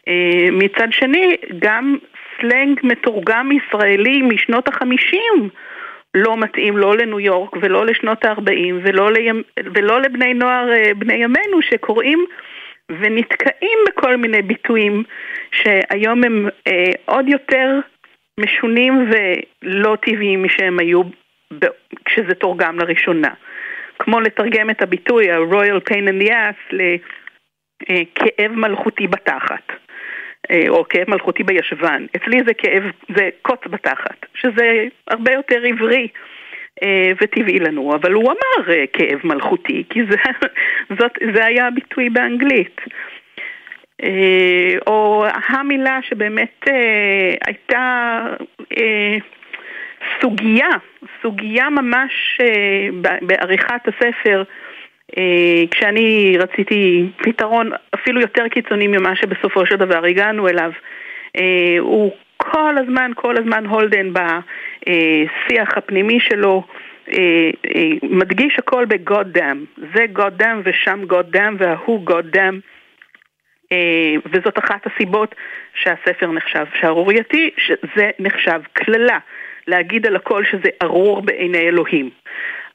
Uh, 0.08 0.12
מצד 0.52 0.88
שני, 0.90 1.36
גם 1.58 1.96
סלנג 2.40 2.80
מתורגם 2.82 3.50
ישראלי 3.52 4.22
משנות 4.22 4.68
ה-50 4.68 5.42
לא 6.14 6.36
מתאים 6.36 6.76
לא 6.76 6.96
לניו 6.96 7.20
יורק 7.20 7.56
ולא 7.60 7.86
לשנות 7.86 8.24
ה-40 8.24 8.74
ולא, 8.82 9.12
לימ... 9.12 9.42
ולא 9.74 10.00
לבני 10.00 10.34
נוער 10.34 10.68
uh, 10.72 10.94
בני 10.94 11.14
ימינו 11.14 11.62
שקוראים 11.62 12.26
ונתקעים 12.90 13.78
בכל 13.88 14.16
מיני 14.16 14.42
ביטויים 14.42 15.02
שהיום 15.52 16.24
הם 16.24 16.48
אה, 16.66 16.92
עוד 17.04 17.28
יותר 17.28 17.80
משונים 18.40 19.10
ולא 19.10 19.96
טבעיים 20.02 20.44
משהם 20.44 20.78
היו 20.78 21.02
ב- 21.58 21.66
כשזה 22.04 22.34
תורגם 22.34 22.78
לראשונה. 22.78 23.30
כמו 23.98 24.20
לתרגם 24.20 24.70
את 24.70 24.82
הביטוי 24.82 25.30
ה-Royal 25.30 25.90
Pain 25.90 26.08
in 26.08 26.22
the 26.22 26.30
Ass 26.30 26.76
לכאב 27.82 28.52
מלכותי 28.52 29.06
בתחת. 29.06 29.72
אה, 30.50 30.68
או 30.68 30.88
כאב 30.88 31.10
מלכותי 31.10 31.42
בישבן. 31.42 32.06
אצלי 32.16 32.38
זה 32.46 32.54
כאב, 32.54 32.82
זה 33.16 33.28
קוץ 33.42 33.60
בתחת, 33.66 34.26
שזה 34.34 34.84
הרבה 35.08 35.32
יותר 35.32 35.62
עברי 35.64 36.08
אה, 36.08 36.35
וטבעי 37.20 37.58
לנו, 37.58 37.94
אבל 37.94 38.12
הוא 38.12 38.24
אמר 38.24 38.72
אה, 38.72 38.84
כאב 38.92 39.20
מלכותי, 39.24 39.84
כי 39.90 40.00
זה, 40.10 40.16
זאת, 40.98 41.12
זה 41.34 41.44
היה 41.44 41.66
הביטוי 41.66 42.10
באנגלית. 42.10 42.80
אה, 44.02 44.74
או 44.86 45.26
המילה 45.48 45.98
שבאמת 46.02 46.64
הייתה 47.46 48.22
סוגיה, 50.20 50.68
סוגיה 51.22 51.70
ממש 51.70 52.40
בעריכת 53.22 53.88
הספר, 53.88 54.42
כשאני 55.70 56.36
רציתי 56.38 57.06
פתרון 57.16 57.70
אפילו 57.94 58.20
יותר 58.20 58.48
קיצוני 58.48 58.86
ממה 58.86 59.16
שבסופו 59.16 59.66
של 59.66 59.76
דבר 59.76 60.04
הגענו 60.04 60.48
אליו. 60.48 60.70
הוא 61.80 62.12
כל 62.52 62.78
הזמן, 62.78 63.10
כל 63.14 63.36
הזמן 63.38 63.66
הולדן 63.66 64.12
בשיח 64.12 65.76
הפנימי 65.76 66.20
שלו 66.20 66.64
אה, 67.12 67.50
אה, 67.74 67.90
מדגיש 68.02 68.58
הכל 68.58 68.84
ב-God 68.84 69.36
damn. 69.36 69.82
זה 69.94 70.06
God 70.14 70.42
damn 70.42 70.60
ושם 70.64 71.02
God 71.10 71.36
damn 71.36 71.54
וההוא 71.58 72.10
God 72.10 72.36
damn. 72.36 72.60
אה, 73.72 74.14
וזאת 74.32 74.58
אחת 74.58 74.86
הסיבות 74.86 75.34
שהספר 75.74 76.32
נחשב 76.32 76.64
שערורייתי, 76.80 77.50
שזה 77.56 78.10
נחשב 78.18 78.60
קללה. 78.72 79.18
להגיד 79.66 80.06
על 80.06 80.16
הכל 80.16 80.44
שזה 80.44 80.68
ארור 80.82 81.22
בעיני 81.22 81.58
אלוהים. 81.58 82.10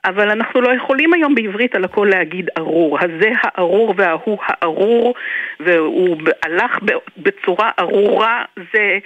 אבל 0.06 0.30
אנחנו 0.30 0.62
לא 0.62 0.74
יכולים 0.74 1.14
היום 1.14 1.36
בעברית 1.36 1.76
על 1.76 1.84
הכל 1.84 2.08
להגיד 2.12 2.50
ארור. 2.58 2.98
הזה 3.02 3.32
הארור 3.42 3.94
וההוא 3.98 4.38
הארור, 4.46 5.14
והוא 5.60 6.18
הלך 6.44 6.80
בצורה 7.18 7.72
ארורה, 7.80 8.46
זה 8.74 9.00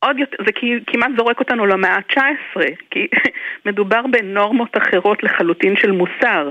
עוד 0.00 0.18
יותר, 0.18 0.36
זה 0.46 0.52
כמעט 0.86 1.10
זורק 1.16 1.40
אותנו 1.40 1.66
למאה 1.66 1.94
ה-19, 1.94 2.60
כי 2.90 3.06
מדובר 3.66 4.00
בנורמות 4.10 4.76
אחרות 4.76 5.22
לחלוטין 5.22 5.76
של 5.76 5.90
מוסר, 5.90 6.50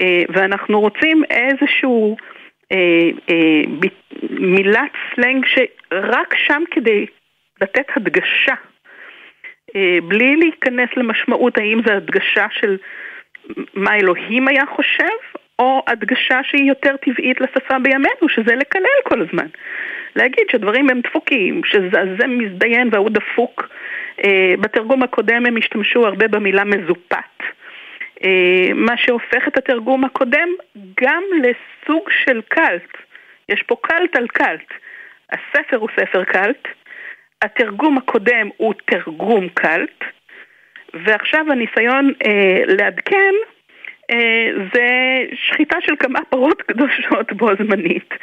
אה, 0.00 0.22
ואנחנו 0.28 0.80
רוצים 0.80 1.22
איזשהו 1.30 2.16
אה, 2.72 2.76
אה, 3.30 3.62
מילת 4.30 4.92
סלנג 5.14 5.46
שרק 5.46 6.34
שם 6.36 6.62
כדי 6.70 7.06
לתת 7.62 7.86
הדגשה, 7.96 8.54
בלי 10.08 10.36
להיכנס 10.36 10.88
למשמעות 10.96 11.58
האם 11.58 11.80
זו 11.86 11.92
הדגשה 11.92 12.46
של 12.50 12.76
מה 13.74 13.96
אלוהים 13.96 14.48
היה 14.48 14.66
חושב, 14.66 15.40
או 15.58 15.82
הדגשה 15.86 16.40
שהיא 16.42 16.68
יותר 16.68 16.96
טבעית 16.96 17.40
לשפה 17.40 17.78
בימינו, 17.78 18.28
שזה 18.28 18.54
לקלל 18.54 19.00
כל 19.04 19.20
הזמן. 19.20 19.46
להגיד 20.16 20.44
שהדברים 20.52 20.90
הם 20.90 21.00
דפוקים, 21.00 21.60
שזה 21.64 22.26
מזדיין 22.26 22.88
והוא 22.92 23.10
דפוק. 23.10 23.68
אה, 24.24 24.54
בתרגום 24.60 25.02
הקודם 25.02 25.46
הם 25.46 25.56
השתמשו 25.56 26.06
הרבה 26.06 26.28
במילה 26.28 26.64
מזופת. 26.64 27.42
אה, 28.24 28.68
מה 28.74 28.96
שהופך 28.96 29.48
את 29.48 29.58
התרגום 29.58 30.04
הקודם 30.04 30.48
גם 31.00 31.22
לסוג 31.42 32.10
של 32.24 32.40
קאלט. 32.48 32.96
יש 33.48 33.62
פה 33.62 33.76
cult 33.82 34.16
על 34.16 34.26
cult. 34.28 34.72
הספר 35.32 35.76
הוא 35.76 35.88
ספר 36.00 36.24
cult, 36.24 36.68
התרגום 37.42 37.98
הקודם 37.98 38.48
הוא 38.56 38.74
תרגום 38.84 39.48
cult, 39.48 40.04
ועכשיו 40.94 41.44
הניסיון 41.52 42.12
אה, 42.26 42.62
לעדכן 42.66 43.34
זה 44.74 44.86
שחיטה 45.34 45.76
של 45.80 45.92
כמה 45.98 46.20
פרות 46.30 46.62
קדושות 46.62 47.32
בו 47.32 47.48
זמנית. 47.58 48.14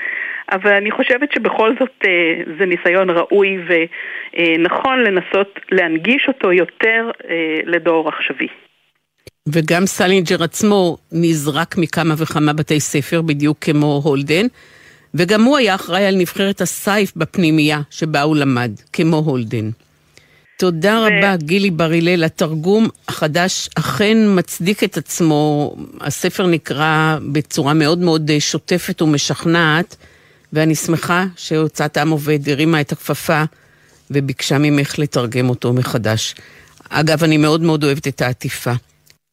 אבל 0.51 0.73
אני 0.73 0.91
חושבת 0.91 1.31
שבכל 1.33 1.75
זאת 1.79 1.95
אה, 2.05 2.53
זה 2.59 2.65
ניסיון 2.65 3.09
ראוי 3.09 3.57
ונכון 3.67 5.03
לנסות 5.03 5.59
להנגיש 5.71 6.25
אותו 6.27 6.53
יותר 6.53 7.11
אה, 7.29 7.59
לדור 7.65 8.09
עכשווי. 8.09 8.47
וגם 9.53 9.85
סלינג'ר 9.85 10.43
עצמו 10.43 10.97
נזרק 11.11 11.77
מכמה 11.77 12.13
וכמה 12.17 12.53
בתי 12.53 12.79
ספר, 12.79 13.21
בדיוק 13.21 13.57
כמו 13.61 14.01
הולדן, 14.03 14.45
וגם 15.13 15.43
הוא 15.43 15.57
היה 15.57 15.75
אחראי 15.75 16.05
על 16.05 16.15
נבחרת 16.17 16.61
הסייף 16.61 17.15
בפנימייה 17.15 17.79
שבה 17.89 18.21
הוא 18.21 18.35
למד, 18.35 18.71
כמו 18.93 19.17
הולדן. 19.17 19.69
תודה 20.57 20.99
ו... 20.99 21.05
רבה, 21.05 21.35
גילי 21.37 21.71
בר 21.71 21.91
הלל. 21.91 22.23
התרגום 22.23 22.87
החדש 23.07 23.69
אכן 23.79 24.17
מצדיק 24.37 24.83
את 24.83 24.97
עצמו. 24.97 25.75
הספר 26.01 26.47
נקרא 26.47 27.17
בצורה 27.31 27.73
מאוד 27.73 27.99
מאוד 27.99 28.29
אה, 28.29 28.39
שוטפת 28.39 29.01
ומשכנעת, 29.01 29.95
ואני 30.53 30.75
שמחה 30.75 31.23
שהוצאת 31.35 31.97
עם 31.97 32.09
עובד 32.09 32.49
הרימה 32.49 32.81
את 32.81 32.91
הכפפה 32.91 33.43
וביקשה 34.11 34.57
ממך 34.57 34.99
לתרגם 34.99 35.49
אותו 35.49 35.73
מחדש. 35.73 36.35
אגב, 36.89 37.23
אני 37.23 37.37
מאוד 37.37 37.61
מאוד 37.61 37.83
אוהבת 37.83 38.07
את 38.07 38.21
העטיפה. 38.21 38.73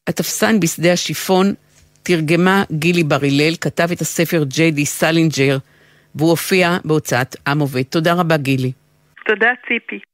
התפסן 0.09 0.61
בשדה 0.61 0.93
השיפון 0.93 1.55
תרגמה 2.03 2.65
גילי 2.73 3.05
בר 3.05 3.19
הלל, 3.23 3.55
כתב 3.61 3.89
את 3.93 4.01
הספר 4.01 4.45
ג'יי 4.45 4.71
די 4.71 4.87
סלינג'ר, 4.87 5.59
והוא 6.15 6.31
הופיע 6.31 6.77
בהוצאת 6.85 7.37
עם 7.47 7.59
עובד. 7.59 7.83
תודה 7.83 8.13
רבה, 8.13 8.37
גילי. 8.37 8.73
תודה, 9.27 9.49
ציפי. 9.69 10.14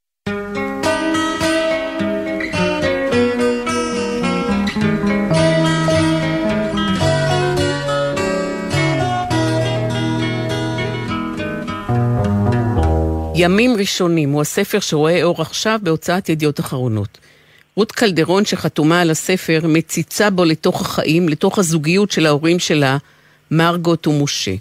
ימים 13.41 13.75
ראשונים 13.77 14.31
הוא 14.31 14.41
הספר 14.41 14.79
שרואה 14.79 15.23
אור 15.23 15.41
עכשיו 15.41 15.79
בהוצאת 15.83 16.29
ידיעות 16.29 16.59
אחרונות. 16.59 17.17
רות 17.75 17.91
קלדרון 17.91 18.45
שחתומה 18.45 19.01
על 19.01 19.11
הספר 19.11 19.59
מציצה 19.67 20.29
בו 20.29 20.45
לתוך 20.45 20.81
החיים, 20.81 21.29
לתוך 21.29 21.59
הזוגיות 21.59 22.11
של 22.11 22.25
ההורים 22.25 22.59
שלה, 22.59 22.97
מרגוט 23.51 24.07
ומשה. 24.07 24.55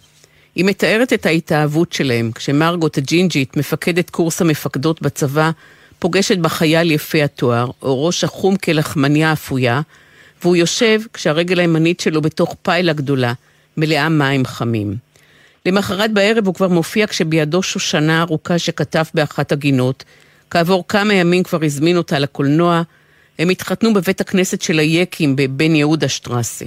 היא 0.54 0.64
מתארת 0.64 1.12
את 1.12 1.26
ההתאהבות 1.26 1.92
שלהם, 1.92 2.30
כשמרגוט 2.34 2.98
הג'ינג'ית, 2.98 3.56
מפקדת 3.56 4.10
קורס 4.10 4.40
המפקדות 4.40 5.02
בצבא, 5.02 5.50
פוגשת 5.98 6.38
בחייל 6.38 6.90
יפה 6.90 7.24
התואר, 7.24 7.70
עורו 7.78 8.12
שחום 8.12 8.56
כלחמניה 8.56 9.32
אפויה, 9.32 9.80
והוא 10.42 10.56
יושב 10.56 11.00
כשהרגל 11.12 11.60
הימנית 11.60 12.00
שלו 12.00 12.20
בתוך 12.22 12.56
פיילה 12.62 12.92
גדולה, 12.92 13.32
מלאה 13.76 14.08
מים 14.08 14.44
חמים. 14.44 15.09
למחרת 15.66 16.12
בערב 16.12 16.46
הוא 16.46 16.54
כבר 16.54 16.68
מופיע 16.68 17.06
כשבידו 17.06 17.62
שושנה 17.62 18.22
ארוכה 18.22 18.58
שכתב 18.58 19.04
באחת 19.14 19.52
הגינות. 19.52 20.04
כעבור 20.50 20.84
כמה 20.88 21.14
ימים 21.14 21.42
כבר 21.42 21.64
הזמין 21.64 21.96
אותה 21.96 22.18
לקולנוע. 22.18 22.82
הם 23.38 23.48
התחתנו 23.48 23.94
בבית 23.94 24.20
הכנסת 24.20 24.62
של 24.62 24.78
היקים 24.78 25.36
בבן 25.36 25.74
יהודה 25.74 26.08
שטרסה. 26.08 26.64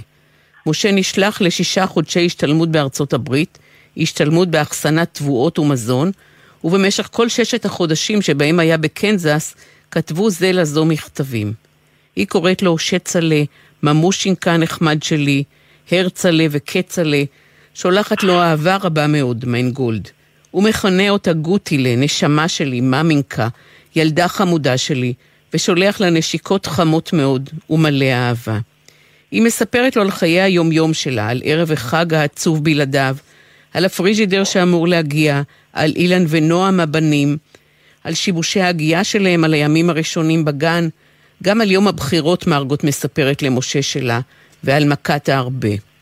משה 0.66 0.92
נשלח 0.92 1.42
לשישה 1.42 1.88
חודשי 1.88 2.26
השתלמות 2.26 2.70
בארצות 2.70 3.14
הברית, 3.14 3.58
השתלמות 3.98 4.50
באחסנת 4.50 5.10
תבואות 5.14 5.60
ומזון, 5.60 6.12
ובמשך 6.64 7.10
כל 7.12 7.30
ששת 7.30 7.66
החודשים 7.66 8.22
שבהם 8.22 8.60
היה 8.60 8.78
בקנזס, 8.78 9.56
כתבו 9.92 10.30
זה 10.30 10.52
לזו 10.52 10.86
מכתבים. 10.86 11.54
היא 12.16 12.28
קוראת 12.28 12.62
לו 12.62 12.78
שצלה, 12.78 13.44
ממושינקה 13.84 14.58
נחמד 14.58 15.04
שלי, 15.04 15.44
הרצלה 15.92 16.46
וקצלה, 16.52 17.24
שולחת 17.74 18.24
לו 18.24 18.42
אהבה 18.42 18.76
רבה 18.76 19.08
מאוד, 19.08 19.46
מיינגולד. 19.48 20.10
הוא 20.52 20.64
מכנה 20.64 21.10
אותה 21.10 21.34
גוטילה, 21.34 21.96
נשמה 21.96 22.48
שלי, 22.48 22.82
ממינקה, 22.82 23.48
ילדה 23.96 24.28
חמודה 24.28 24.78
שלי, 24.78 25.14
ושולח 25.54 26.02
לה 26.02 26.10
נשיקות 26.10 26.66
חמות 26.66 27.14
מאוד 27.14 27.50
ומלא 27.70 28.06
אהבה. 28.06 28.60
היא 29.32 29.42
מספרת 29.42 29.96
לו 29.96 30.02
על 30.02 30.12
חיי 30.12 30.42
היומיום 30.42 30.94
שלה, 30.94 31.30
על 31.30 31.42
ערב 31.46 31.72
החג 31.72 32.14
העצוב 32.14 32.64
בלעדיו, 32.64 33.16
על 33.74 33.86
הפריג'ידר 33.86 34.44
שאמור 34.44 34.88
להגיע, 34.88 35.42
על 35.74 35.94
אילן 35.96 36.26
ונועם 36.28 36.80
הבנים, 36.80 37.38
על 38.04 38.14
שיבושי 38.14 38.62
ההגייה 38.62 39.04
שלהם, 39.04 39.44
על 39.44 39.54
הימים 39.54 39.90
הראשונים 39.90 40.46
בגן, 40.46 40.88
גם 41.44 41.62
על 41.62 41.72
יום 41.72 41.88
הבחירות 41.88 42.48
מרגות 42.48 42.84
מספרת 42.84 43.42
למשה 43.42 43.82
שלה, 43.82 44.20
ועל 44.64 44.86
מכת 44.86 45.30
הארבה. 45.30 45.93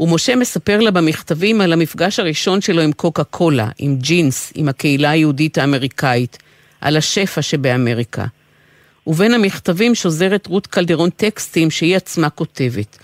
ומשה 0.00 0.36
מספר 0.36 0.80
לה 0.80 0.90
במכתבים 0.90 1.60
על 1.60 1.72
המפגש 1.72 2.20
הראשון 2.20 2.60
שלו 2.60 2.82
עם 2.82 2.92
קוקה 2.92 3.24
קולה, 3.24 3.68
עם 3.78 3.96
ג'ינס, 3.96 4.52
עם 4.56 4.68
הקהילה 4.68 5.10
היהודית 5.10 5.58
האמריקאית, 5.58 6.38
על 6.80 6.96
השפע 6.96 7.42
שבאמריקה. 7.42 8.24
ובין 9.06 9.34
המכתבים 9.34 9.94
שוזרת 9.94 10.46
רות 10.46 10.66
קלדרון 10.66 11.10
טקסטים 11.10 11.70
שהיא 11.70 11.96
עצמה 11.96 12.30
כותבת. 12.30 12.98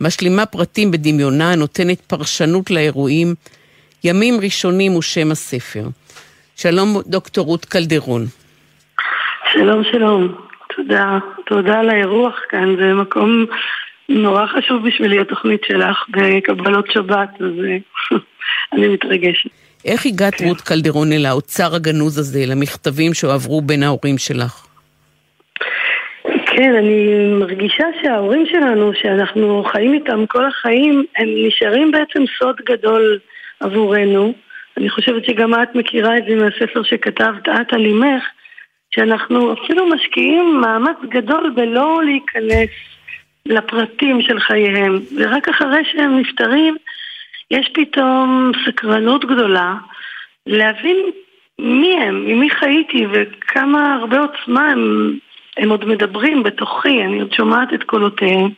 משלימה 0.00 0.46
פרטים 0.46 0.90
בדמיונה, 0.90 1.54
נותנת 1.54 2.00
פרשנות 2.00 2.70
לאירועים. 2.70 3.34
ימים 4.04 4.40
ראשונים 4.40 4.92
הוא 4.92 5.02
שם 5.02 5.30
הספר. 5.30 5.84
שלום 6.56 7.00
דוקטור 7.06 7.46
רות 7.46 7.64
קלדרון. 7.64 8.26
שלום 9.52 9.84
שלום, 9.92 10.34
תודה, 10.76 11.18
תודה 11.46 11.78
על 11.78 11.90
האירוח 11.90 12.34
כאן, 12.48 12.76
זה 12.76 12.94
מקום 12.94 13.46
נורא 14.14 14.46
חשוב 14.46 14.88
בשבילי 14.88 15.20
התוכנית 15.20 15.60
שלך 15.64 16.04
בקבלות 16.08 16.90
שבת, 16.90 17.28
אז 17.40 17.52
אני 18.72 18.88
מתרגשת. 18.88 19.50
איך 19.84 20.06
הגעת 20.06 20.34
כן. 20.34 20.44
רות 20.44 20.60
קלדרון 20.60 21.12
אל 21.12 21.26
האוצר 21.26 21.74
הגנוז 21.74 22.18
הזה, 22.18 22.44
למכתבים 22.46 23.14
שהועברו 23.14 23.60
בין 23.60 23.82
ההורים 23.82 24.18
שלך? 24.18 24.66
כן, 26.46 26.74
אני 26.74 27.06
מרגישה 27.40 27.84
שההורים 28.02 28.46
שלנו, 28.46 28.92
שאנחנו 28.94 29.64
חיים 29.72 29.94
איתם 29.94 30.26
כל 30.26 30.44
החיים, 30.44 31.04
הם 31.16 31.28
נשארים 31.46 31.90
בעצם 31.90 32.24
סוד 32.38 32.56
גדול 32.68 33.18
עבורנו. 33.60 34.34
אני 34.76 34.90
חושבת 34.90 35.24
שגם 35.24 35.54
את 35.54 35.74
מכירה 35.74 36.18
את 36.18 36.22
זה 36.28 36.34
מהספר 36.34 36.82
שכתבת 36.82 37.48
את 37.48 37.72
על 37.72 37.84
אימך, 37.84 38.22
שאנחנו 38.94 39.52
אפילו 39.52 39.86
משקיעים 39.86 40.60
מאמץ 40.60 40.96
גדול 41.08 41.52
בלא 41.56 42.00
להיכנס 42.04 42.70
לפרטים 43.46 44.22
של 44.22 44.40
חייהם, 44.40 45.00
ורק 45.16 45.48
אחרי 45.48 45.84
שהם 45.92 46.18
נפטרים, 46.18 46.76
יש 47.50 47.70
פתאום 47.74 48.52
סקרנות 48.66 49.24
גדולה 49.24 49.74
להבין 50.46 50.96
מי 51.58 51.96
הם, 52.00 52.24
עם 52.28 52.40
מי 52.40 52.50
חייתי 52.50 53.06
וכמה 53.12 53.94
הרבה 53.94 54.18
עוצמה 54.20 54.70
הם, 54.70 55.12
הם 55.56 55.70
עוד 55.70 55.84
מדברים 55.84 56.42
בתוכי, 56.42 57.04
אני 57.04 57.20
עוד 57.20 57.32
שומעת 57.32 57.74
את 57.74 57.82
קולותיהם. 57.82 58.50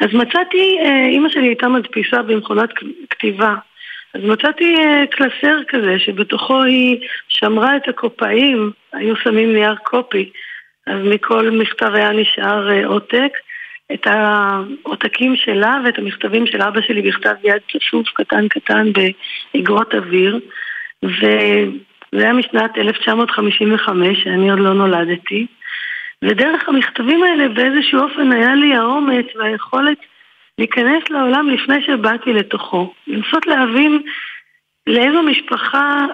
אז 0.00 0.14
מצאתי, 0.14 0.78
אה, 0.84 1.06
אימא 1.06 1.28
שלי 1.28 1.46
הייתה 1.46 1.68
מדפיסה 1.68 2.22
במכונת 2.22 2.70
כתיבה, 3.10 3.54
אז 4.14 4.20
מצאתי 4.24 4.76
אה, 4.78 5.04
קלסר 5.10 5.58
כזה 5.68 5.98
שבתוכו 5.98 6.62
היא 6.62 7.00
שמרה 7.28 7.76
את 7.76 7.88
הקופאים, 7.88 8.70
היו 8.92 9.16
שמים 9.16 9.52
נייר 9.52 9.74
קופי, 9.74 10.30
אז 10.86 10.96
מכל 11.04 11.50
מכתב 11.50 11.90
היה 11.94 12.12
נשאר 12.12 12.70
אה, 12.70 12.86
עותק. 12.86 13.32
את 13.94 14.06
העותקים 14.06 15.36
שלה 15.36 15.80
ואת 15.84 15.98
המכתבים 15.98 16.46
של 16.46 16.62
אבא 16.62 16.80
שלי 16.80 17.02
בכתב 17.02 17.34
יד 17.44 17.62
צפוף 17.72 18.08
קטן 18.14 18.48
קטן 18.48 18.86
באגרות 18.92 19.94
אוויר 19.94 20.40
וזה 21.02 21.68
היה 22.12 22.32
משנת 22.32 22.78
1955, 22.78 24.22
שאני 24.24 24.50
עוד 24.50 24.60
לא 24.60 24.74
נולדתי 24.74 25.46
ודרך 26.22 26.68
המכתבים 26.68 27.22
האלה 27.22 27.48
באיזשהו 27.48 28.00
אופן 28.00 28.32
היה 28.32 28.54
לי 28.54 28.74
האומץ 28.74 29.26
והיכולת 29.34 29.98
להיכנס 30.58 31.02
לעולם 31.10 31.50
לפני 31.50 31.82
שבאתי 31.82 32.32
לתוכו. 32.32 32.94
לנסות 33.06 33.46
להבין 33.46 34.02
לאיזו 34.86 35.22
משפחה 35.22 36.06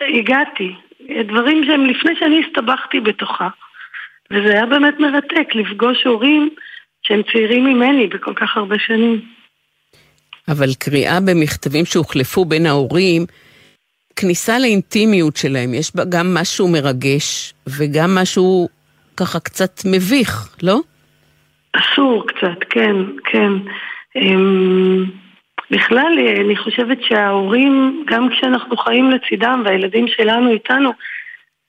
הגעתי. 0.00 0.74
דברים 1.24 1.64
שהם 1.64 1.86
לפני 1.86 2.16
שאני 2.16 2.44
הסתבכתי 2.44 3.00
בתוכה. 3.00 3.48
וזה 4.30 4.52
היה 4.52 4.66
באמת 4.66 5.00
מרתק 5.00 5.54
לפגוש 5.54 6.04
הורים 6.06 6.50
שהם 7.06 7.22
צעירים 7.32 7.64
ממני 7.64 8.06
בכל 8.06 8.34
כך 8.34 8.56
הרבה 8.56 8.76
שנים. 8.78 9.20
אבל 10.48 10.74
קריאה 10.78 11.20
במכתבים 11.20 11.84
שהוחלפו 11.84 12.44
בין 12.44 12.66
ההורים, 12.66 13.26
כניסה 14.16 14.58
לאינטימיות 14.58 15.36
שלהם, 15.36 15.74
יש 15.74 15.96
בה 15.96 16.02
גם 16.04 16.34
משהו 16.34 16.68
מרגש 16.68 17.54
וגם 17.78 18.14
משהו 18.14 18.68
ככה 19.16 19.40
קצת 19.40 19.80
מביך, 19.84 20.56
לא? 20.62 20.80
אסור 21.72 22.26
קצת, 22.26 22.58
כן, 22.70 22.96
כן. 23.24 23.52
אמ, 24.16 25.04
בכלל, 25.70 26.12
אני 26.44 26.56
חושבת 26.56 26.98
שההורים, 27.02 28.04
גם 28.06 28.28
כשאנחנו 28.30 28.76
חיים 28.76 29.10
לצידם 29.10 29.62
והילדים 29.64 30.06
שלנו 30.08 30.50
איתנו, 30.50 30.90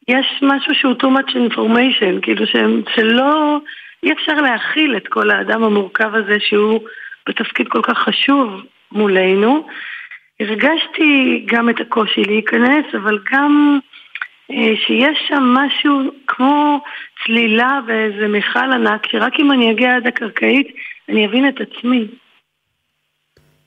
יש 0.07 0.25
משהו 0.41 0.75
שהוא 0.75 0.93
too 0.93 1.05
much 1.19 1.31
information, 1.31 2.21
כאילו 2.21 2.47
שהם, 2.47 2.81
שלא, 2.95 3.59
אי 4.03 4.13
אפשר 4.13 4.33
להכיל 4.33 4.97
את 4.97 5.07
כל 5.07 5.29
האדם 5.31 5.63
המורכב 5.63 6.15
הזה 6.15 6.37
שהוא 6.39 6.79
בתפקיד 7.29 7.67
כל 7.67 7.81
כך 7.83 7.97
חשוב 7.97 8.61
מולנו. 8.91 9.67
הרגשתי 10.39 11.45
גם 11.45 11.69
את 11.69 11.75
הקושי 11.81 12.21
להיכנס, 12.23 12.85
אבל 12.93 13.19
גם 13.31 13.79
אה, 14.51 14.73
שיש 14.87 15.17
שם 15.27 15.43
משהו 15.43 16.11
כמו 16.27 16.79
צלילה 17.25 17.79
באיזה 17.87 18.27
מכל 18.27 18.71
ענק, 18.71 19.07
שרק 19.11 19.33
אם 19.39 19.51
אני 19.51 19.71
אגיע 19.71 19.95
עד 19.95 20.07
הקרקעית, 20.07 20.67
אני 21.09 21.25
אבין 21.25 21.49
את 21.49 21.55
עצמי. 21.61 22.07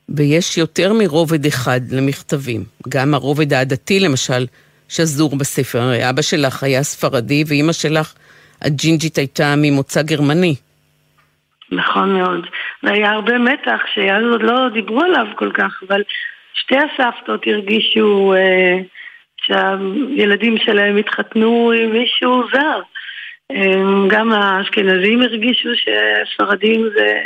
ויש 0.09 0.57
יותר 0.57 0.93
מרובד 0.93 1.45
אחד 1.45 1.81
למכתבים. 1.91 2.63
גם 2.89 3.13
הרובד 3.13 3.53
העדתי, 3.53 3.99
למשל, 3.99 4.45
שזור 4.89 5.37
בספר. 5.37 5.79
הרי 5.79 6.09
אבא 6.09 6.21
שלך 6.21 6.63
היה 6.63 6.83
ספרדי, 6.83 7.43
ואימא 7.47 7.73
שלך, 7.73 8.13
הג'ינג'ית, 8.61 9.17
הייתה 9.17 9.53
ממוצא 9.57 10.01
גרמני. 10.01 10.55
נכון 11.71 12.13
מאוד. 12.13 12.47
והיה 12.83 13.11
הרבה 13.11 13.37
מתח 13.37 13.79
שאז 13.93 14.23
עוד 14.31 14.41
לא 14.43 14.69
דיברו 14.73 15.01
עליו 15.01 15.25
כל 15.35 15.51
כך, 15.51 15.83
אבל 15.87 16.01
שתי 16.53 16.75
הסבתות 16.77 17.47
הרגישו... 17.47 18.33
אה, 18.33 18.77
שהילדים 19.45 20.57
שלהם 20.57 20.97
התחתנו 20.97 21.71
עם 21.71 21.91
מישהו 21.91 22.43
זר. 22.53 22.81
גם 24.07 24.31
האשכנזים 24.31 25.21
הרגישו 25.21 25.69
שספרדים 25.75 26.89
זה, 26.95 27.21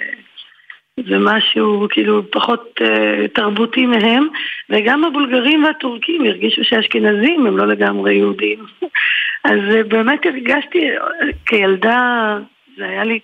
זה 1.09 1.17
משהו 1.19 1.87
כאילו 1.89 2.31
פחות 2.31 2.73
uh, 2.81 3.27
תרבותי 3.33 3.85
מהם, 3.85 4.27
וגם 4.69 5.03
הבולגרים 5.03 5.63
והטורקים 5.63 6.25
הרגישו 6.25 6.63
שהאשכנזים 6.63 7.47
הם 7.47 7.57
לא 7.57 7.67
לגמרי 7.67 8.15
יהודים. 8.15 8.65
אז 9.45 9.59
uh, 9.71 9.87
באמת 9.87 10.25
הרגשתי, 10.25 10.79
כילדה 11.45 12.37
זה 12.77 12.85
היה 12.85 13.03
לי 13.03 13.19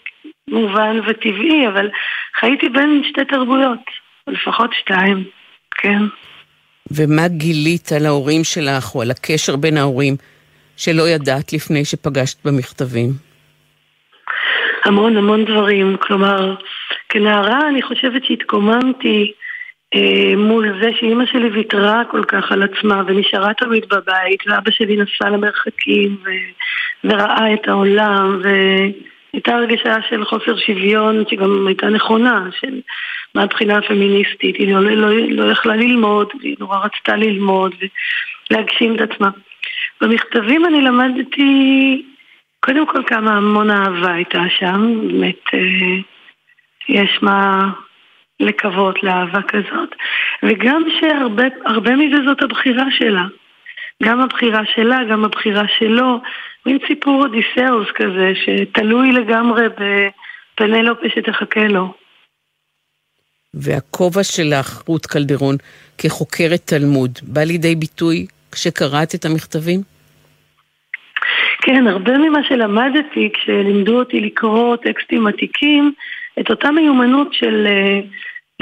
מובן 0.48 1.00
וטבעי, 1.08 1.68
אבל 1.68 1.90
חייתי 2.40 2.70
בין 2.70 3.02
שתי 3.10 3.26
תרבויות, 3.26 3.80
לפחות 4.28 4.72
שתיים, 4.74 5.24
כן. 5.72 6.02
ומה 6.92 7.28
גילית 7.28 7.92
על 7.92 8.06
ההורים 8.06 8.44
שלך, 8.44 8.96
או 8.96 9.02
על 9.02 9.12
הקשר 9.12 9.56
בין 9.56 9.78
ההורים, 9.78 10.16
שלא 10.78 11.10
ידעת 11.10 11.54
לפני 11.54 11.86
שפגשת 11.86 12.46
במכתבים? 12.46 13.10
המון 14.86 15.18
המון 15.18 15.46
דברים. 15.46 15.98
כלומר, 16.02 16.56
כנערה 17.10 17.68
אני 17.70 17.82
חושבת 17.82 18.26
שהתקוממתי 18.26 19.32
אה, 19.32 19.41
מול 20.38 20.82
זה 20.82 20.90
שאימא 21.00 21.26
שלי 21.26 21.50
ויתרה 21.50 22.04
כל 22.12 22.24
כך 22.24 22.52
על 22.52 22.64
עצמה 22.64 23.04
ונשארה 23.08 23.54
תמיד 23.54 23.86
בבית 23.90 24.44
ואבא 24.48 24.72
שלי 24.72 24.98
נסע 24.98 25.30
למרחקים 25.30 26.18
ו... 26.26 26.30
וראה 27.04 27.54
את 27.54 27.68
העולם 27.68 28.42
והייתה 28.44 29.56
הרגשה 29.56 29.96
של 30.10 30.26
חוסר 30.26 30.58
שוויון 30.58 31.24
שגם 31.30 31.68
הייתה 31.68 31.90
נכונה 31.90 32.50
של 32.60 32.82
מהבחינה 33.36 33.78
הפמיניסטית 33.78 34.56
היא 34.56 34.74
לא, 34.74 34.82
לא, 34.82 35.10
לא 35.30 35.52
יכלה 35.52 35.76
ללמוד 35.76 36.28
והיא 36.40 36.56
נורא 36.60 36.78
רצתה 36.78 37.16
ללמוד 37.16 37.76
ולהגשים 38.52 38.96
את 38.96 39.02
עצמה. 39.02 39.30
במכתבים 40.02 40.66
אני 40.66 40.82
למדתי 40.82 42.06
קודם 42.60 42.88
כל 42.88 43.04
כמה 43.08 43.38
המון 43.38 43.70
אהבה 43.70 44.14
הייתה 44.14 44.44
שם 44.60 45.08
באמת 45.08 45.42
אה, 45.54 45.60
יש 46.90 47.20
מה 47.22 47.70
לקוות 48.42 49.04
לאהבה 49.04 49.42
כזאת, 49.48 49.96
וגם 50.44 50.84
שהרבה 51.00 51.96
מזה 51.96 52.18
זאת 52.28 52.42
הבחירה 52.42 52.86
שלה. 52.92 53.24
גם 54.04 54.22
הבחירה 54.22 54.62
שלה, 54.76 55.00
גם 55.12 55.26
הבחירה 55.26 55.64
שלו, 55.80 56.22
מין 56.66 56.78
סיפור 56.88 57.24
אודיסאוס 57.24 57.88
כזה, 57.96 58.32
שתלוי 58.36 59.12
לגמרי 59.12 59.64
בפנלופה 59.70 61.08
שתחכה 61.16 61.68
לו. 61.68 61.94
והכובע 63.54 64.24
שלך, 64.24 64.82
רות 64.88 65.06
קלדרון, 65.06 65.56
כחוקרת 65.98 66.62
תלמוד, 66.66 67.20
בא 67.24 67.42
לידי 67.42 67.76
ביטוי 67.76 68.26
כשקראת 68.52 69.16
את 69.16 69.26
המכתבים? 69.26 69.82
כן, 71.62 71.88
הרבה 71.88 72.18
ממה 72.18 72.40
שלמדתי 72.44 73.30
כשלימדו 73.34 74.00
אותי 74.00 74.20
לקרוא 74.20 74.76
טקסטים 74.76 75.28
עתיקים, 75.28 75.94
את 76.40 76.50
אותה 76.50 76.72
מיומנות 76.72 77.34
של 77.34 77.68
אה, 77.68 78.00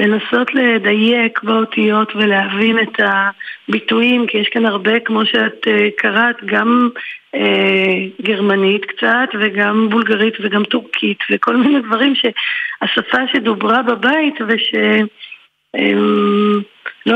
לנסות 0.00 0.54
לדייק 0.54 1.42
באותיות 1.42 2.12
ולהבין 2.16 2.78
את 2.78 3.00
הביטויים, 3.68 4.26
כי 4.26 4.38
יש 4.38 4.48
כאן 4.48 4.66
הרבה, 4.66 5.00
כמו 5.00 5.26
שאת 5.26 5.66
uh, 5.66 5.70
קראת, 5.96 6.36
גם 6.44 6.88
uh, 7.36 8.22
גרמנית 8.22 8.84
קצת, 8.84 9.28
וגם 9.40 9.88
בולגרית 9.90 10.34
וגם 10.40 10.64
טורקית, 10.64 11.18
וכל 11.30 11.56
מיני 11.56 11.80
דברים 11.80 12.14
שהשפה 12.14 13.18
שדוברה 13.32 13.82
בבית 13.82 14.34
ושלא 14.48 15.06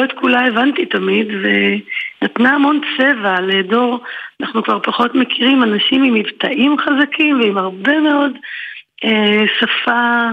um, 0.00 0.04
את 0.04 0.12
כולה 0.12 0.46
הבנתי 0.46 0.86
תמיד, 0.86 1.26
ונתנה 1.42 2.54
המון 2.54 2.80
צבע 2.96 3.40
לדור, 3.40 4.00
אנחנו 4.40 4.62
כבר 4.62 4.78
פחות 4.82 5.14
מכירים 5.14 5.62
אנשים 5.62 6.02
עם 6.02 6.14
מבטאים 6.14 6.76
חזקים 6.78 7.40
ועם 7.40 7.58
הרבה 7.58 8.00
מאוד 8.00 8.32
שפה 9.60 10.28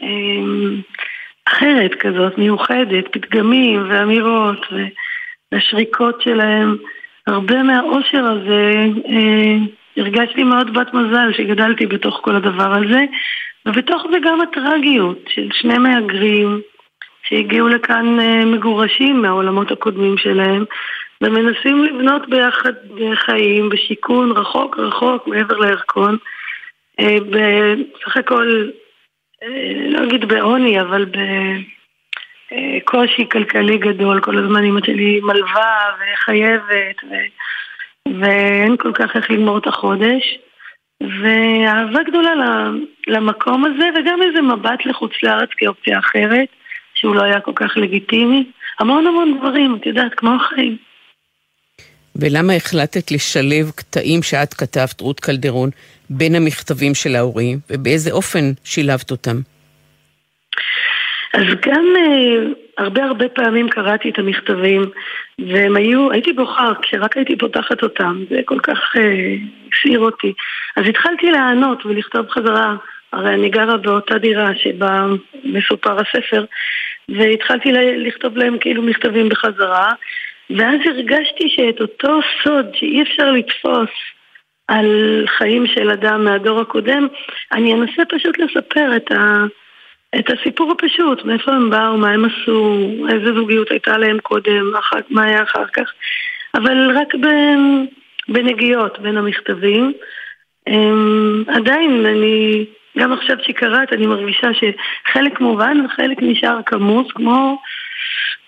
um, 0.00 0.82
אחרת 1.48 1.94
כזאת, 1.94 2.38
מיוחדת, 2.38 3.04
פתגמים 3.12 3.86
ואמירות 3.88 4.66
והשריקות 5.52 6.22
שלהם. 6.22 6.76
הרבה 7.26 7.62
מהאושר 7.62 8.24
הזה 8.24 8.86
אה, 9.08 9.56
הרגשתי 9.96 10.42
מאוד 10.42 10.78
בת 10.78 10.94
מזל 10.94 11.32
שגדלתי 11.32 11.86
בתוך 11.86 12.20
כל 12.22 12.36
הדבר 12.36 12.74
הזה, 12.74 13.00
ובתוך 13.66 14.06
זה 14.12 14.18
גם 14.22 14.40
הטרגיות 14.40 15.18
של 15.28 15.48
שני 15.52 15.78
מהגרים 15.78 16.60
שהגיעו 17.28 17.68
לכאן 17.68 18.20
אה, 18.20 18.44
מגורשים 18.44 19.22
מהעולמות 19.22 19.70
הקודמים 19.70 20.18
שלהם, 20.18 20.64
ומנסים 21.22 21.84
לבנות 21.84 22.28
ביחד 22.28 22.72
חיים 23.14 23.68
בשיכון 23.68 24.32
רחוק 24.32 24.78
רחוק 24.78 25.26
מעבר 25.26 25.58
לירקון. 25.58 26.16
אה, 27.00 27.16
בסך 27.30 28.16
הכל 28.16 28.68
אה, 29.42 29.72
לא 29.90 30.04
אגיד 30.04 30.24
בעוני, 30.24 30.80
אבל 30.80 31.06
בקושי 32.50 33.28
כלכלי 33.28 33.78
גדול. 33.78 34.20
כל 34.20 34.38
הזמן 34.38 34.64
אמא 34.64 34.80
שלי 34.86 35.20
מלווה 35.20 35.78
וחייבת, 36.00 37.04
ו... 37.10 37.14
ואין 38.20 38.76
כל 38.76 38.92
כך 38.92 39.16
איך 39.16 39.30
לגמור 39.30 39.58
את 39.58 39.66
החודש. 39.66 40.38
ואהבה 41.00 42.02
גדולה 42.02 42.32
למקום 43.06 43.64
הזה, 43.64 43.88
וגם 43.96 44.22
איזה 44.22 44.42
מבט 44.42 44.86
לחוץ 44.86 45.12
לארץ 45.22 45.48
כאופציה 45.56 45.98
אחרת, 45.98 46.48
שהוא 46.94 47.14
לא 47.14 47.22
היה 47.22 47.40
כל 47.40 47.52
כך 47.54 47.76
לגיטימי. 47.76 48.44
המון 48.80 49.06
המון 49.06 49.38
דברים, 49.38 49.76
את 49.80 49.86
יודעת, 49.86 50.14
כמו 50.14 50.34
החיים. 50.34 50.76
ולמה 52.16 52.52
החלטת 52.52 53.10
לשלב 53.10 53.70
קטעים 53.76 54.22
שאת 54.22 54.54
כתבת, 54.54 55.00
רות 55.00 55.20
קלדרון, 55.20 55.70
בין 56.10 56.34
המכתבים 56.34 56.94
של 56.94 57.16
ההורים, 57.16 57.58
ובאיזה 57.70 58.10
אופן 58.12 58.52
שילבת 58.64 59.10
אותם? 59.10 59.36
אז 61.34 61.44
גם 61.66 61.84
uh, 61.96 62.54
הרבה 62.78 63.04
הרבה 63.04 63.28
פעמים 63.28 63.68
קראתי 63.68 64.10
את 64.10 64.18
המכתבים, 64.18 64.82
והם 65.38 65.76
היו, 65.76 66.12
הייתי 66.12 66.32
בוכה 66.32 66.72
כשרק 66.82 67.16
הייתי 67.16 67.38
פותחת 67.38 67.82
אותם, 67.82 68.24
זה 68.30 68.40
כל 68.44 68.58
כך 68.62 68.78
uh, 68.96 68.98
הסעיר 69.72 70.00
אותי. 70.00 70.32
אז 70.76 70.84
התחלתי 70.88 71.30
לענות 71.30 71.86
ולכתוב 71.86 72.28
חזרה, 72.30 72.76
הרי 73.12 73.34
אני 73.34 73.48
גרה 73.48 73.76
באותה 73.76 74.18
דירה 74.18 74.50
שבה 74.56 75.06
מסופר 75.44 75.96
הספר, 76.00 76.44
והתחלתי 77.08 77.72
לכתוב 77.72 78.36
להם 78.36 78.58
כאילו 78.58 78.82
מכתבים 78.82 79.28
בחזרה, 79.28 79.92
ואז 80.50 80.80
הרגשתי 80.86 81.48
שאת 81.48 81.80
אותו 81.80 82.20
סוד 82.42 82.66
שאי 82.74 83.02
אפשר 83.02 83.30
לתפוס 83.30 83.90
על 84.68 85.24
חיים 85.38 85.66
של 85.66 85.90
אדם 85.90 86.24
מהדור 86.24 86.60
הקודם, 86.60 87.06
אני 87.52 87.74
אנסה 87.74 88.02
פשוט 88.08 88.38
לספר 88.38 88.96
את, 88.96 89.12
ה, 89.12 89.44
את 90.18 90.30
הסיפור 90.30 90.72
הפשוט, 90.72 91.24
מאיפה 91.24 91.52
הם 91.52 91.70
באו, 91.70 91.96
מה 91.96 92.10
הם 92.10 92.24
עשו, 92.24 92.78
איזה 93.10 93.34
זוגיות 93.34 93.70
הייתה 93.70 93.98
להם 93.98 94.18
קודם, 94.18 94.76
אחר, 94.78 94.98
מה 95.10 95.24
היה 95.24 95.42
אחר 95.42 95.66
כך, 95.66 95.92
אבל 96.54 96.98
רק 96.98 97.14
בנגיעות 98.28 98.98
בין 98.98 99.16
המכתבים. 99.16 99.92
אמ, 100.68 101.44
עדיין 101.48 102.06
אני, 102.06 102.64
גם 102.98 103.12
עכשיו 103.12 103.36
שקראת, 103.42 103.92
אני 103.92 104.06
מרגישה 104.06 104.48
שחלק 104.54 105.40
מובן 105.40 105.76
וחלק 105.84 106.18
נשאר 106.20 106.58
כמוס, 106.66 107.12
כמו 107.12 107.58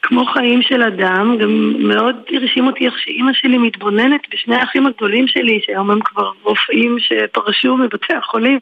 כמו 0.08 0.24
חיים 0.24 0.62
של 0.62 0.82
אדם, 0.82 1.36
גם 1.38 1.72
מאוד 1.78 2.16
הרשים 2.32 2.66
אותי 2.66 2.86
איך 2.86 2.98
שאימא 2.98 3.32
שלי 3.32 3.58
מתבוננת 3.58 4.20
בשני 4.32 4.56
האחים 4.56 4.86
הגדולים 4.86 5.28
שלי, 5.28 5.60
שהיום 5.62 5.90
הם 5.90 6.00
כבר 6.00 6.30
רופאים 6.42 6.96
שפרשו 6.98 7.76
מבתי 7.76 8.14
החולים, 8.14 8.58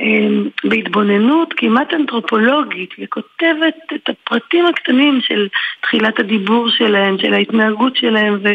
אמ, 0.00 0.48
בהתבוננות 0.64 1.54
כמעט 1.56 1.94
אנתרופולוגית, 1.94 2.94
וכותבת 2.98 3.74
את 3.94 4.08
הפרטים 4.08 4.66
הקטנים 4.66 5.20
של 5.20 5.48
תחילת 5.80 6.20
הדיבור 6.20 6.70
שלהם, 6.70 7.18
של 7.18 7.34
ההתנהגות 7.34 7.96
שלהם, 7.96 8.38
ו... 8.44 8.48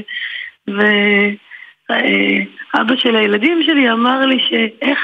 ו... 0.70 0.82
אבא 2.76 2.95
של 2.95 3.15
הילדים 3.15 3.63
שלי 3.63 3.91
אמר 3.91 4.26
לי 4.26 4.39
שאיך 4.39 4.99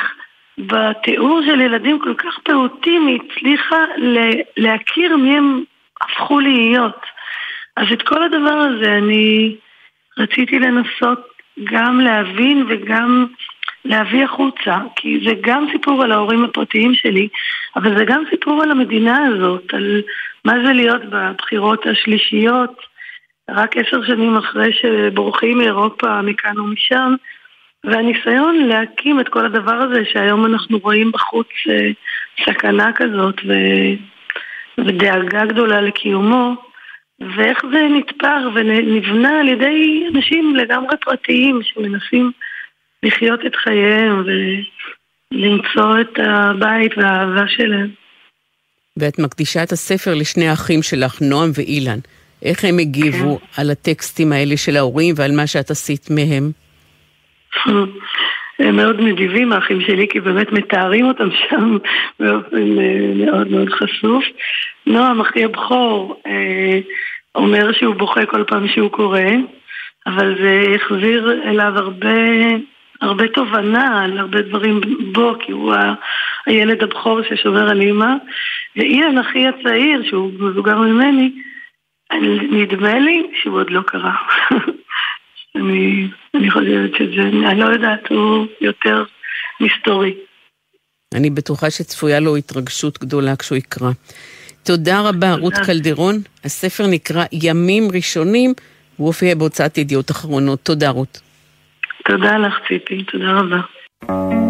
בתיאור 0.57 1.41
של 1.45 1.61
ילדים 1.61 1.99
כל 1.99 2.13
כך 2.13 2.39
פעוטים 2.43 3.07
היא 3.07 3.19
הצליחה 3.21 3.83
להכיר 4.57 5.17
מי 5.17 5.37
הם 5.37 5.63
הפכו 6.01 6.39
להיות. 6.39 7.05
אז 7.77 7.87
את 7.93 8.01
כל 8.01 8.23
הדבר 8.23 8.53
הזה 8.53 8.97
אני 8.97 9.55
רציתי 10.17 10.59
לנסות 10.59 11.27
גם 11.63 11.99
להבין 11.99 12.65
וגם 12.69 13.25
להביא 13.85 14.23
החוצה, 14.23 14.77
כי 14.95 15.19
זה 15.25 15.31
גם 15.41 15.65
סיפור 15.71 16.03
על 16.03 16.11
ההורים 16.11 16.45
הפרטיים 16.45 16.93
שלי, 16.93 17.27
אבל 17.75 17.97
זה 17.97 18.05
גם 18.05 18.23
סיפור 18.29 18.63
על 18.63 18.71
המדינה 18.71 19.17
הזאת, 19.25 19.73
על 19.73 20.01
מה 20.45 20.53
זה 20.65 20.73
להיות 20.73 21.01
בבחירות 21.09 21.87
השלישיות, 21.87 22.79
רק 23.49 23.77
עשר 23.77 24.05
שנים 24.05 24.37
אחרי 24.37 24.73
שבורחים 24.73 25.57
מאירופה 25.57 26.21
מכאן 26.21 26.59
ומשם, 26.59 27.13
והניסיון 27.83 28.55
להקים 28.55 29.19
את 29.19 29.29
כל 29.29 29.45
הדבר 29.45 29.73
הזה 29.73 30.05
שהיום 30.05 30.45
אנחנו 30.45 30.77
רואים 30.77 31.11
בחוץ 31.11 31.47
אה, 31.69 31.89
סכנה 32.45 32.93
כזאת, 32.93 33.35
ו... 33.47 33.53
ודאגה 34.77 35.45
גדולה 35.45 35.81
לקיומו, 35.81 36.55
ואיך 37.19 37.59
זה 37.71 37.87
נתפר 37.97 38.49
ונבנה 38.55 39.39
על 39.39 39.47
ידי 39.47 40.05
אנשים 40.13 40.55
לגמרי 40.55 40.97
פרטיים 41.01 41.59
שמנסים 41.63 42.31
לחיות 43.03 43.39
את 43.45 43.55
חייהם 43.55 44.23
ולמצוא 45.31 46.01
את 46.01 46.19
הבית 46.19 46.97
והאהבה 46.97 47.47
שלהם. 47.47 47.89
ואת 48.97 49.19
מקדישה 49.19 49.63
את 49.63 49.71
הספר 49.71 50.13
לשני 50.13 50.47
האחים 50.47 50.83
שלך, 50.83 51.21
נועם 51.21 51.51
ואילן. 51.53 51.99
איך 52.43 52.65
הם 52.65 52.79
הגיבו 52.79 53.39
כן. 53.39 53.61
על 53.61 53.71
הטקסטים 53.71 54.31
האלה 54.31 54.57
של 54.57 54.77
ההורים 54.77 55.15
ועל 55.17 55.31
מה 55.31 55.47
שאת 55.47 55.71
עשית 55.71 56.07
מהם? 56.09 56.51
הם 58.59 58.75
מאוד 58.75 59.01
נדיבים 59.01 59.51
האחים 59.51 59.81
שלי, 59.81 60.07
כי 60.07 60.19
באמת 60.19 60.51
מתארים 60.51 61.05
אותם 61.05 61.29
שם 61.31 61.77
באופן 62.19 62.79
אה, 62.79 63.25
מאוד 63.25 63.47
מאוד 63.47 63.69
חשוף. 63.69 64.23
נועם, 64.85 65.21
אחי 65.21 65.43
הבכור, 65.43 66.21
אה, 66.27 66.79
אומר 67.35 67.71
שהוא 67.71 67.95
בוכה 67.95 68.25
כל 68.25 68.43
פעם 68.43 68.67
שהוא 68.67 68.91
קורא, 68.91 69.19
אבל 70.07 70.35
זה 70.41 70.75
החזיר 70.75 71.41
אליו 71.45 71.73
הרבה, 71.75 72.17
הרבה 73.01 73.27
תובנה 73.27 74.03
על 74.03 74.17
הרבה 74.17 74.41
דברים 74.41 74.81
בו, 75.13 75.35
כי 75.39 75.51
הוא 75.51 75.73
הילד 76.45 76.83
הבכור 76.83 77.19
ששומר 77.23 77.69
על 77.69 77.81
אימא. 77.81 78.13
ואילן, 78.75 79.17
אחי 79.17 79.47
הצעיר, 79.47 80.03
שהוא 80.09 80.31
מבוגר 80.39 80.77
ממני, 80.77 81.31
נדמה 82.51 82.99
לי 82.99 83.27
שהוא 83.41 83.59
עוד 83.59 83.69
לא 83.69 83.81
קרה. 83.81 84.15
אני, 85.55 86.07
אני 86.35 86.51
חושבת 86.51 86.91
שזה, 86.97 87.21
אני 87.21 87.59
לא 87.59 87.65
יודעת, 87.65 88.07
הוא 88.09 88.45
יותר 88.61 89.03
מסתורי. 89.59 90.13
אני 91.15 91.29
בטוחה 91.29 91.71
שצפויה 91.71 92.19
לו 92.19 92.35
התרגשות 92.35 92.99
גדולה 92.99 93.35
כשהוא 93.35 93.57
יקרא. 93.57 93.91
תודה 94.63 94.99
רבה, 94.99 95.11
תודה. 95.11 95.35
רות 95.35 95.53
קלדרון. 95.65 96.15
הספר 96.43 96.87
נקרא 96.87 97.25
ימים 97.31 97.83
ראשונים, 97.93 98.53
והוא 98.95 99.07
הופיע 99.07 99.35
בהוצאת 99.35 99.77
ידיעות 99.77 100.11
אחרונות. 100.11 100.59
תודה, 100.63 100.89
רות. 100.89 101.21
תודה 102.05 102.37
לך, 102.37 102.53
ציפי. 102.67 103.03
תודה 103.03 103.31
רבה. 103.31 104.44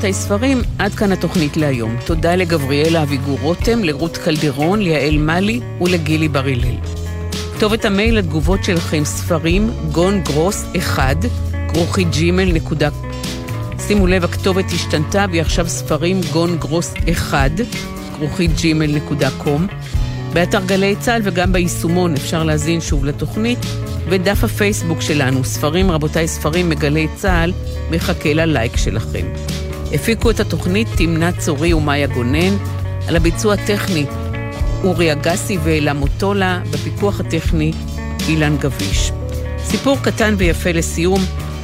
רבותיי 0.00 0.12
ספרים, 0.12 0.62
עד 0.78 0.94
כאן 0.94 1.12
התוכנית 1.12 1.56
להיום. 1.56 1.96
תודה 2.06 2.36
לגבריאלה 2.36 3.02
אביגור 3.02 3.38
רותם, 3.40 3.84
לרות 3.84 4.16
קלדרון, 4.16 4.80
ליעל 4.82 5.18
מאלי 5.18 5.60
ולגילי 5.80 6.28
בר 6.28 6.44
הלל. 6.44 6.76
כתובת 7.56 7.84
המייל 7.84 8.18
לתגובות 8.18 8.64
שלכם 8.64 9.04
ספרים, 9.04 9.70
גון 9.92 10.20
גרוס 10.20 10.64
1, 10.78 11.16
כרוכי 11.68 12.04
ג'ימל 12.04 12.52
נקודה. 12.52 12.88
שימו 13.78 14.06
לב, 14.06 14.24
הכתובת 14.24 14.64
השתנתה 14.74 15.24
והיא 15.30 15.40
עכשיו 15.40 15.68
ספרים 15.68 16.20
גון 16.32 16.58
גרוס 16.58 16.94
1, 17.12 17.50
כרוכי 18.16 18.46
ג'ימל 18.46 18.96
נקודה 18.96 19.28
קום. 19.38 19.66
באתר 20.32 20.64
גלי 20.66 20.96
צה"ל 21.00 21.20
וגם 21.24 21.52
ביישומון 21.52 22.14
אפשר 22.14 22.44
להזין 22.44 22.80
שוב 22.80 23.04
לתוכנית, 23.04 23.58
ודף 24.08 24.44
הפייסבוק 24.44 25.00
שלנו, 25.00 25.44
ספרים 25.44 25.90
רבותיי 25.90 26.28
ספרים 26.28 26.68
מגלי 26.68 27.08
צה"ל, 27.16 27.52
מחכה 27.90 28.32
ללייק 28.34 28.76
שלכם. 28.76 29.26
הפיקו 29.94 30.30
את 30.30 30.40
התוכנית 30.40 30.88
תמנה 30.96 31.32
צורי 31.32 31.72
ומאיה 31.72 32.06
גונן, 32.06 32.56
על 33.08 33.16
הביצוע 33.16 33.54
הטכני 33.54 34.06
אורי 34.84 35.12
אגסי 35.12 35.58
ואלה 35.64 35.92
מוטולה, 35.92 36.60
בפיקוח 36.70 37.20
הטכני 37.20 37.72
אילן 38.28 38.56
גביש. 38.56 39.12
סיפור 39.58 39.98
קטן 40.02 40.34
ויפה 40.38 40.70
לסיום, 40.72 41.20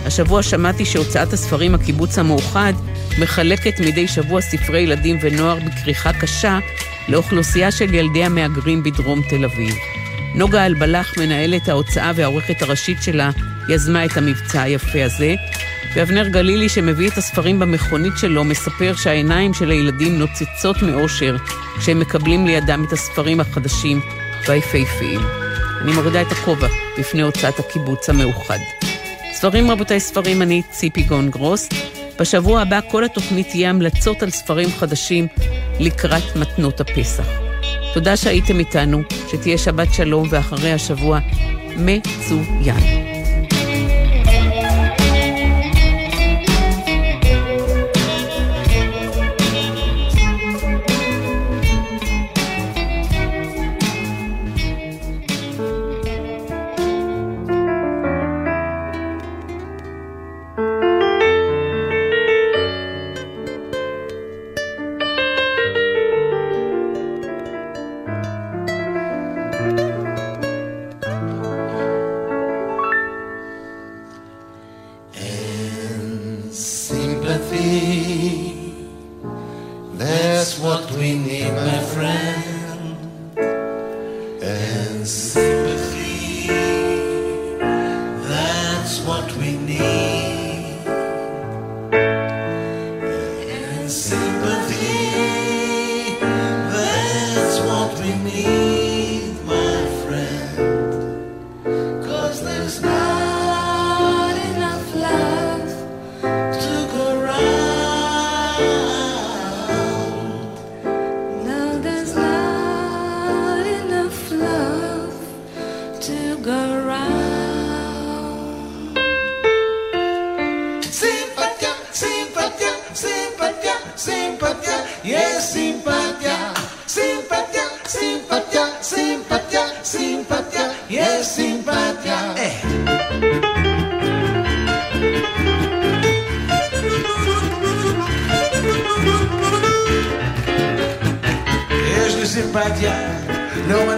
השבוע 0.07 0.43
שמעתי 0.43 0.85
שהוצאת 0.85 1.33
הספרים 1.33 1.75
הקיבוץ 1.75 2.19
המאוחד 2.19 2.73
מחלקת 3.21 3.81
מדי 3.81 4.09
שבוע 4.09 4.41
ספרי 4.41 4.81
ילדים 4.81 5.19
ונוער 5.23 5.59
בכריכה 5.67 6.13
קשה 6.13 6.59
לאוכלוסייה 7.09 7.71
של 7.71 7.95
ילדי 7.95 8.25
המהגרים 8.25 8.83
בדרום 8.83 9.23
תל 9.31 9.45
אביב. 9.45 9.75
נוגה 10.35 10.67
אלבלח, 10.67 11.19
מנהלת 11.19 11.69
ההוצאה 11.69 12.13
והעורכת 12.17 12.63
הראשית 12.63 13.03
שלה, 13.03 13.31
יזמה 13.69 14.05
את 14.05 14.17
המבצע 14.17 14.63
היפה 14.63 15.05
הזה, 15.05 15.35
ואבנר 15.97 16.29
גלילי, 16.29 16.69
שמביא 16.69 17.09
את 17.11 17.19
הספרים 17.19 17.59
במכונית 17.59 18.13
שלו, 18.17 18.45
מספר 18.45 18.95
שהעיניים 18.97 19.55
של 19.55 19.71
הילדים 19.71 20.19
נוצצות 20.19 20.83
מאושר 20.83 21.37
כשהם 21.79 22.01
מקבלים 22.01 22.47
לידם 22.47 22.85
את 22.89 22.93
הספרים 22.93 23.41
החדשים 23.41 24.01
והיפהפיים. 24.49 25.21
אני 25.83 25.93
מורידה 25.93 26.23
את 26.23 26.33
הכובע 26.33 26.69
בפני 26.99 27.23
הוצאת 27.23 27.59
הקיבוץ 27.59 28.11
המאוחד. 28.11 28.59
ספרים 29.33 29.71
רבותיי 29.71 30.01
ספרים, 30.01 30.43
אני 30.43 30.63
ציפי 30.71 31.03
גון 31.03 31.31
גרוס. 31.31 31.69
בשבוע 32.21 32.61
הבא 32.61 32.81
כל 32.91 33.05
התוכנית 33.05 33.49
תהיה 33.49 33.71
המלצות 33.71 34.23
על 34.23 34.31
ספרים 34.31 34.69
חדשים 34.69 35.27
לקראת 35.81 36.37
מתנות 36.37 36.81
הפסח. 36.81 37.27
תודה 37.95 38.17
שהייתם 38.17 38.59
איתנו, 38.59 39.03
שתהיה 39.31 39.59
שבת 39.59 39.95
שלום 39.95 40.29
ואחרי 40.31 40.73
השבוע 40.73 41.19
מצוין. 41.77 43.16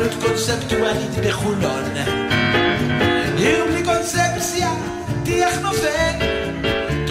פעילות 0.08 0.24
קונספטואלית 0.24 1.26
בחולון. 1.26 1.84
עיר 3.36 3.64
בלי 3.64 3.84
קונספציה 3.84 4.70
טיח 5.24 5.58
נופל, 5.62 6.26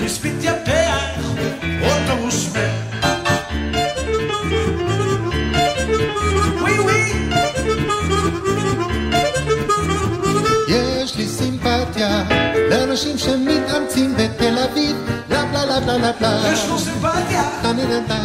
כספית 0.04 0.34
יפח, 0.42 1.32
אוטובוס 1.82 2.56
מת. 2.56 2.78
לאנשים 12.70 13.18
שמתאמצים 13.18 14.16
בתל 14.18 14.58
אביב, 14.72 14.96
לה 15.30 15.44
לה 15.54 15.66
לה 15.66 15.80
לה 15.80 15.98
לה 15.98 16.12
לה. 16.22 16.52
יש 16.54 16.66
לו 16.70 16.80
סימפתיה, 16.80 17.44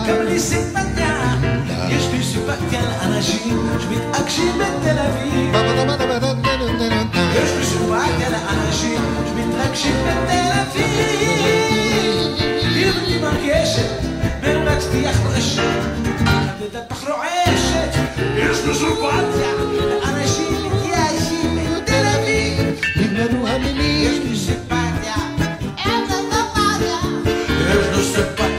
גם 0.09 0.23
לי 0.23 0.39
סימפתיה. 0.39 1.62
יש 1.91 2.09
לי 2.13 2.23
סימפתיה 2.23 2.81
לאנשים 2.83 3.69
שמתעקשים 3.81 4.59
בתל 4.59 4.99
אביב. 4.99 5.55
יש 7.35 7.51
לי 7.59 7.65
סימפתיה 7.65 8.31
לאנשים 8.31 9.01
שמתרגשים 9.27 9.95
בתל 10.05 10.49
אביב. 10.63 10.83
עיר 12.75 12.95
לי 13.07 13.19
מרגשת, 13.19 13.91
מרקס 14.43 14.87
תהיה 14.91 15.13
חרשת, 15.13 15.63
לדפח 16.61 17.09
רועשת. 17.09 17.99
יש 18.37 18.59
לי 18.67 18.75
סימפתיה 18.75 19.53
לאנשים 20.05 20.71
מתייאשים 20.73 21.59
בתל 21.77 22.05
אביב. 22.17 22.81
נגמרו 22.97 23.47
המילים. 23.47 24.13
יש 24.13 24.19
לי 24.31 24.37
סימפתיה. 24.37 25.15
אין 25.87 26.01
לו 26.01 26.17
סימפתיה. 26.31 26.99
יש 27.71 27.97
לו 27.97 28.03
סימפתיה. 28.03 28.52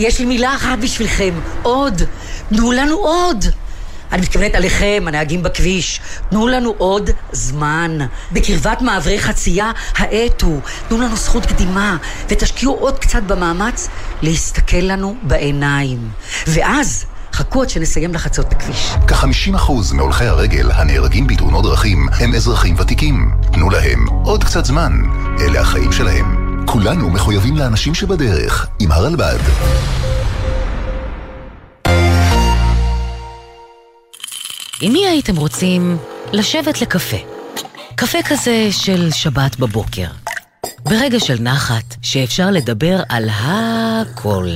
יש 0.00 0.18
לי 0.18 0.24
מילה 0.24 0.54
אחת 0.54 0.78
בשבילכם. 0.78 1.34
עוד. 1.62 2.02
תנו 2.48 2.72
לנו 2.72 2.96
עוד. 2.96 3.44
אני 4.12 4.22
מתכוונת 4.22 4.54
עליכם, 4.54 5.04
הנהגים 5.06 5.42
בכביש. 5.42 6.00
תנו 6.30 6.48
לנו 6.48 6.74
עוד 6.78 7.10
זמן. 7.32 7.98
בקרבת 8.32 8.82
מעברי 8.82 9.20
חצייה, 9.20 9.72
האטו. 9.96 10.60
תנו 10.88 10.98
לנו 10.98 11.16
זכות 11.16 11.46
קדימה, 11.46 11.96
ותשקיעו 12.28 12.74
עוד 12.74 12.98
קצת 12.98 13.22
במאמץ 13.22 13.88
להסתכל 14.22 14.76
לנו 14.76 15.16
בעיניים. 15.22 16.08
ואז... 16.46 17.04
חכו 17.32 17.62
עד 17.62 17.68
שנסיים 17.68 18.14
לחצות 18.14 18.46
את 18.46 18.52
הכביש. 18.52 18.94
כ-50% 19.08 19.72
מהולכי 19.94 20.24
הרגל 20.24 20.70
הנהרגים 20.72 21.26
בתאונות 21.26 21.64
דרכים 21.64 22.08
הם 22.12 22.34
אזרחים 22.34 22.74
ותיקים. 22.78 23.30
תנו 23.52 23.70
להם 23.70 24.06
עוד 24.24 24.44
קצת 24.44 24.64
זמן. 24.64 24.92
אלה 25.40 25.60
החיים 25.60 25.92
שלהם. 25.92 26.39
כולנו 26.72 27.10
מחויבים 27.10 27.56
לאנשים 27.56 27.94
שבדרך, 27.94 28.68
עם 28.80 28.92
הרלב"ד. 28.92 29.38
עם 34.80 34.92
מי 34.92 35.06
הייתם 35.06 35.36
רוצים 35.36 35.98
לשבת 36.32 36.82
לקפה? 36.82 37.16
קפה 37.94 38.18
כזה 38.28 38.68
של 38.70 39.10
שבת 39.10 39.56
בבוקר. 39.56 40.06
ברגע 40.84 41.20
של 41.20 41.36
נחת, 41.40 41.96
שאפשר 42.02 42.50
לדבר 42.50 43.02
על 43.08 43.28
הכל. 43.32 44.48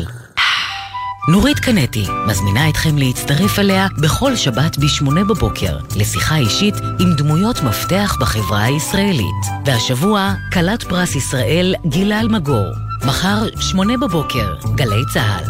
נורית 1.29 1.59
קנטי 1.59 2.07
מזמינה 2.27 2.69
אתכם 2.69 2.99
להצטרף 2.99 3.59
אליה 3.59 3.87
בכל 4.03 4.37
שבת 4.37 4.79
ב-8 4.79 5.25
בבוקר 5.29 5.79
לשיחה 5.97 6.37
אישית 6.37 6.75
עם 7.01 7.15
דמויות 7.17 7.63
מפתח 7.63 8.17
בחברה 8.21 8.63
הישראלית. 8.65 9.47
והשבוע, 9.67 10.35
כלת 10.53 10.83
פרס 10.83 11.15
ישראל 11.15 11.75
גילה 11.87 12.21
אלמגור. 12.21 12.67
מחר, 13.07 13.47
8 13.61 13.97
בבוקר, 13.97 14.55
גלי 14.75 15.03
צה"ל. 15.13 15.45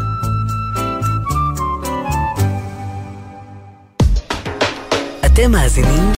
אתם 5.26 5.50
מאזינים 5.50 6.12